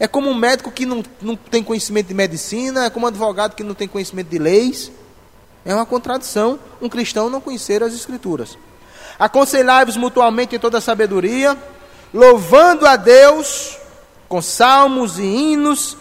É 0.00 0.06
como 0.06 0.30
um 0.30 0.34
médico 0.34 0.70
que 0.70 0.86
não, 0.86 1.02
não 1.20 1.34
tem 1.34 1.62
conhecimento 1.62 2.06
de 2.06 2.14
medicina, 2.14 2.84
é 2.84 2.90
como 2.90 3.06
um 3.06 3.08
advogado 3.08 3.54
que 3.54 3.64
não 3.64 3.74
tem 3.74 3.88
conhecimento 3.88 4.28
de 4.28 4.38
leis. 4.38 4.92
É 5.64 5.74
uma 5.74 5.86
contradição 5.86 6.58
um 6.80 6.88
cristão 6.88 7.28
não 7.28 7.40
conhecer 7.40 7.82
as 7.82 7.92
Escrituras. 7.92 8.56
Aconselhai-vos 9.18 9.96
mutuamente 9.96 10.54
em 10.54 10.58
toda 10.58 10.80
sabedoria, 10.80 11.56
louvando 12.14 12.86
a 12.86 12.94
Deus 12.94 13.76
com 14.28 14.40
salmos 14.40 15.18
e 15.18 15.24
hinos 15.24 15.96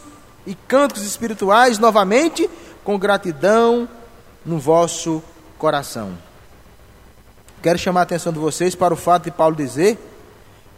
e 0.45 0.53
cantos 0.53 1.03
espirituais, 1.03 1.79
novamente, 1.79 2.49
com 2.83 2.97
gratidão 2.99 3.89
no 4.45 4.59
vosso 4.59 5.23
coração. 5.57 6.17
Quero 7.61 7.79
chamar 7.79 8.01
a 8.01 8.03
atenção 8.03 8.31
de 8.31 8.39
vocês 8.39 8.75
para 8.75 8.93
o 8.93 8.97
fato 8.97 9.25
de 9.25 9.31
Paulo 9.31 9.55
dizer 9.55 9.97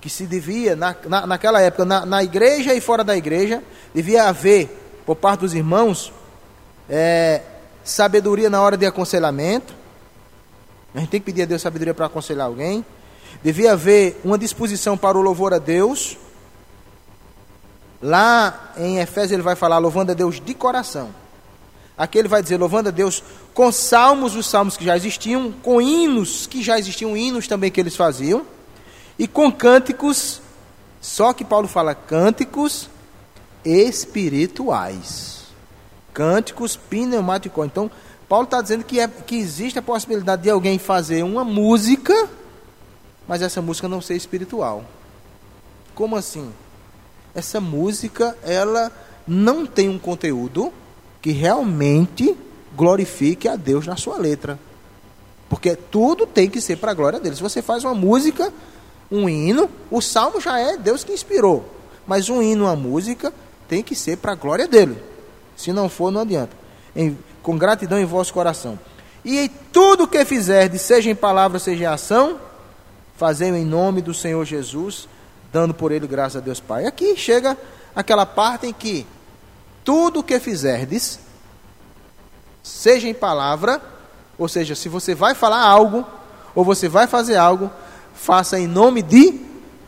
que 0.02 0.10
se 0.10 0.26
devia, 0.26 0.76
na, 0.76 0.96
na, 1.08 1.28
naquela 1.28 1.62
época, 1.62 1.84
na, 1.84 2.06
na, 2.06 2.24
igreja 2.24 2.74
e 2.74 2.80
fora 2.80 3.04
da 3.04 3.18
igreja, 3.18 3.62
devia 3.94 4.26
haver, 4.26 5.02
por 5.06 5.16
parte 5.16 5.42
dos 5.42 5.54
irmãos, 5.54 6.14
é, 6.90 7.42
sabedoria 7.84 8.50
na 8.50 8.62
hora 8.62 8.78
de 8.78 8.86
aconselhamento. 8.86 9.74
A 10.96 11.00
gente 11.00 11.10
tem 11.10 11.20
que 11.20 11.26
pedir 11.26 11.44
a 11.44 11.46
Deus 11.46 11.62
sabedoria 11.62 11.94
para 11.94 12.06
aconselhar 12.06 12.48
alguém. 12.48 12.86
Devia 13.44 13.74
haver 13.74 14.20
uma 14.24 14.38
disposição 14.38 14.98
para 14.98 15.18
o 15.18 15.22
louvor 15.22 15.54
a 15.54 15.60
Deus. 15.60 16.18
Lá 18.02 18.72
em 18.78 19.00
Efésios 19.00 19.34
ele 19.34 19.42
vai 19.42 19.56
falar 19.56 19.78
louvando 19.78 20.14
a 20.14 20.16
Deus 20.16 20.40
de 20.40 20.54
coração. 20.54 21.10
Aqui 21.98 22.18
ele 22.18 22.30
vai 22.30 22.42
dizer 22.42 22.58
louvando 22.58 22.88
a 22.88 22.92
Deus 22.92 23.22
com 23.54 23.70
salmos, 23.74 24.34
os 24.34 24.48
salmos 24.48 24.78
que 24.78 24.86
já 24.86 24.96
existiam, 24.96 25.52
com 25.52 25.82
hinos 25.82 26.48
que 26.48 26.64
já 26.64 26.80
existiam, 26.80 27.16
hinos 27.18 27.46
também 27.46 27.70
que 27.70 27.80
eles 27.80 27.98
faziam 27.98 28.46
e 29.20 29.28
com 29.28 29.52
cânticos, 29.52 30.42
só 31.02 31.34
que 31.34 31.44
Paulo 31.44 31.68
fala 31.68 31.94
cânticos 31.94 32.90
espirituais. 33.66 35.44
Cânticos 36.14 36.78
pneumáticos. 36.78 37.66
Então, 37.66 37.92
Paulo 38.30 38.46
está 38.46 38.62
dizendo 38.62 38.86
que, 38.86 38.98
é, 38.98 39.10
que 39.10 39.36
existe 39.36 39.78
a 39.78 39.82
possibilidade 39.82 40.44
de 40.44 40.50
alguém 40.50 40.80
fazer 40.80 41.22
uma 41.24 41.44
música, 41.44 42.30
mas 43.28 43.42
essa 43.42 43.62
música 43.62 43.90
não 43.90 44.02
ser 44.02 44.16
espiritual. 44.16 44.86
Como 45.94 46.16
assim? 46.16 46.50
Essa 47.36 47.60
música, 47.60 48.38
ela 48.44 48.90
não 49.28 49.66
tem 49.66 49.90
um 49.90 50.00
conteúdo 50.00 50.72
que 51.22 51.32
realmente 51.32 52.38
glorifique 52.74 53.50
a 53.50 53.58
Deus 53.58 53.86
na 53.86 53.98
sua 53.98 54.18
letra. 54.18 54.58
Porque 55.50 55.76
tudo 55.76 56.26
tem 56.26 56.50
que 56.50 56.62
ser 56.62 56.78
para 56.78 56.92
a 56.92 56.94
glória 56.94 57.20
dele. 57.20 57.36
Se 57.36 57.42
você 57.42 57.62
faz 57.62 57.84
uma 57.84 57.94
música 57.94 58.54
um 59.12 59.28
hino, 59.28 59.70
o 59.90 60.02
salmo 60.02 60.40
já 60.40 60.60
é 60.60 60.78
Deus 60.78 61.04
que 61.04 61.12
inspirou, 61.12 61.66
mas 62.06 62.30
um 62.30 62.42
hino, 62.42 62.66
uma 62.66 62.76
música, 62.76 63.34
tem 63.68 63.84
que 63.84 63.96
ser 63.96 64.18
para 64.18 64.34
a 64.34 64.36
glória 64.36 64.68
dele. 64.68 65.02
Se 65.56 65.72
não 65.74 65.90
for, 65.90 66.12
não 66.12 66.22
adianta. 66.22 66.56
Em, 66.96 67.18
com 67.42 67.58
gratidão 67.58 68.00
em 68.00 68.06
vosso 68.06 68.34
coração. 68.34 68.80
E 69.24 69.40
em 69.40 69.48
tudo 69.72 70.08
que 70.08 70.24
fizerdes, 70.26 70.82
seja 70.82 71.10
em 71.10 71.16
palavra, 71.16 71.60
seja 71.60 71.84
em 71.84 71.88
ação, 71.88 72.40
fazei 73.18 73.50
em 73.50 73.66
nome 73.66 74.02
do 74.02 74.14
Senhor 74.14 74.44
Jesus, 74.46 75.08
dando 75.52 75.74
por 75.74 75.92
ele 75.92 76.08
graças 76.08 76.38
a 76.38 76.40
Deus 76.40 76.60
Pai. 76.60 76.86
Aqui 76.86 77.16
chega 77.18 77.58
aquela 77.96 78.26
parte 78.26 78.66
em 78.66 78.74
que 78.74 79.06
tudo 79.84 80.24
que 80.24 80.40
fizerdes, 80.40 81.20
seja 82.64 83.08
em 83.08 83.14
palavra, 83.14 83.82
ou 84.38 84.48
seja, 84.48 84.76
se 84.76 84.88
você 84.88 85.14
vai 85.14 85.36
falar 85.36 85.62
algo, 85.62 86.06
ou 86.56 86.64
você 86.64 86.88
vai 86.88 87.08
fazer 87.08 87.36
algo, 87.36 87.70
faça 88.14 88.60
em 88.60 88.68
nome 88.68 89.02
de 89.02 89.40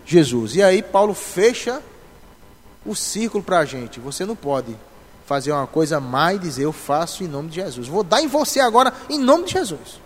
Jesus. 0.06 0.56
E 0.56 0.64
aí 0.64 0.82
Paulo 0.82 1.14
fecha 1.14 1.82
o 2.86 2.96
círculo 2.96 3.44
para 3.44 3.60
a 3.60 3.66
gente. 3.66 4.00
Você 4.00 4.26
não 4.26 4.36
pode 4.36 4.76
fazer 5.26 5.52
uma 5.52 5.68
coisa 5.68 6.00
má 6.00 6.34
e 6.34 6.40
dizer 6.40 6.64
eu 6.64 6.74
faço 6.74 7.24
em 7.24 7.28
nome 7.28 7.50
de 7.50 7.56
Jesus. 7.56 7.88
Vou 7.88 8.04
dar 8.04 8.22
em 8.22 8.28
você 8.28 8.60
agora 8.60 8.94
em 9.10 9.20
nome 9.20 9.46
de 9.46 9.54
Jesus. 9.54 10.02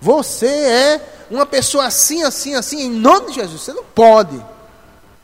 Você 0.00 0.46
é 0.46 1.26
uma 1.30 1.46
pessoa 1.46 1.86
assim, 1.86 2.22
assim, 2.22 2.54
assim, 2.54 2.82
em 2.82 2.90
nome 2.90 3.28
de 3.28 3.34
Jesus. 3.34 3.62
Você 3.62 3.72
não 3.72 3.84
pode. 3.84 4.40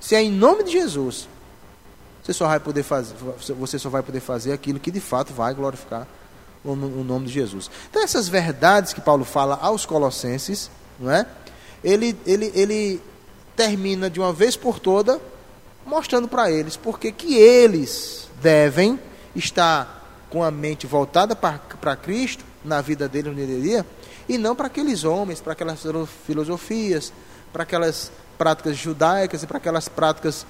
Se 0.00 0.14
é 0.14 0.22
em 0.22 0.30
nome 0.30 0.64
de 0.64 0.72
Jesus, 0.72 1.28
você 2.22 2.32
só 2.32 2.46
vai 2.46 2.60
poder 2.60 2.82
fazer, 2.82 3.14
você 3.58 3.78
só 3.78 3.88
vai 3.88 4.02
poder 4.02 4.20
fazer 4.20 4.52
aquilo 4.52 4.80
que 4.80 4.90
de 4.90 5.00
fato 5.00 5.32
vai 5.32 5.54
glorificar 5.54 6.06
o 6.64 7.04
nome 7.04 7.26
de 7.26 7.32
Jesus. 7.32 7.70
Então, 7.90 8.02
essas 8.02 8.28
verdades 8.28 8.92
que 8.92 9.00
Paulo 9.00 9.24
fala 9.24 9.58
aos 9.60 9.84
Colossenses, 9.84 10.70
não 10.98 11.10
é? 11.10 11.26
ele, 11.84 12.16
ele, 12.26 12.50
ele 12.54 13.02
termina 13.54 14.08
de 14.08 14.18
uma 14.18 14.32
vez 14.32 14.56
por 14.56 14.78
toda 14.78 15.20
mostrando 15.84 16.26
para 16.26 16.50
eles 16.50 16.76
porque 16.76 17.12
que 17.12 17.36
eles 17.36 18.28
devem 18.40 18.98
estar 19.36 20.26
com 20.30 20.42
a 20.42 20.50
mente 20.50 20.86
voltada 20.86 21.36
para 21.36 21.96
Cristo 21.96 22.42
na 22.64 22.80
vida 22.80 23.06
dele 23.06 23.30
no 23.30 23.62
dia 23.62 23.86
e 24.26 24.38
não 24.38 24.56
para 24.56 24.68
aqueles 24.68 25.04
homens, 25.04 25.40
para 25.40 25.52
aquelas 25.52 25.82
filosofias, 26.26 27.12
para 27.52 27.62
aquelas 27.62 28.10
práticas 28.38 28.76
judaicas 28.76 29.42
e 29.42 29.46
para 29.46 29.58
aquelas 29.58 29.86
práticas 29.86 30.46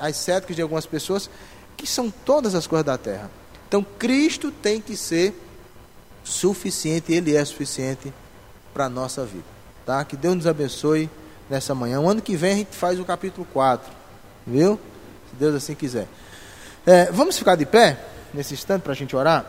ascéticas 0.00 0.56
de 0.56 0.62
algumas 0.62 0.84
pessoas 0.84 1.30
que 1.76 1.86
são 1.86 2.10
todas 2.10 2.54
as 2.56 2.66
coisas 2.66 2.84
da 2.84 2.98
terra. 2.98 3.30
Então 3.72 3.82
Cristo 3.98 4.50
tem 4.50 4.82
que 4.82 4.94
ser 4.94 5.32
suficiente, 6.22 7.10
Ele 7.10 7.34
é 7.34 7.42
suficiente 7.42 8.12
para 8.74 8.84
a 8.84 8.88
nossa 8.90 9.24
vida. 9.24 9.46
Tá? 9.86 10.04
Que 10.04 10.14
Deus 10.14 10.34
nos 10.36 10.46
abençoe 10.46 11.08
nessa 11.48 11.74
manhã. 11.74 11.98
O 11.98 12.06
ano 12.06 12.20
que 12.20 12.36
vem 12.36 12.52
a 12.52 12.56
gente 12.56 12.76
faz 12.76 13.00
o 13.00 13.04
capítulo 13.06 13.46
4. 13.50 13.90
Viu? 14.46 14.78
Se 15.30 15.36
Deus 15.36 15.54
assim 15.54 15.74
quiser. 15.74 16.06
É, 16.84 17.10
vamos 17.12 17.38
ficar 17.38 17.56
de 17.56 17.64
pé 17.64 17.98
nesse 18.34 18.52
instante 18.52 18.82
para 18.82 18.92
a 18.92 18.94
gente 18.94 19.16
orar? 19.16 19.46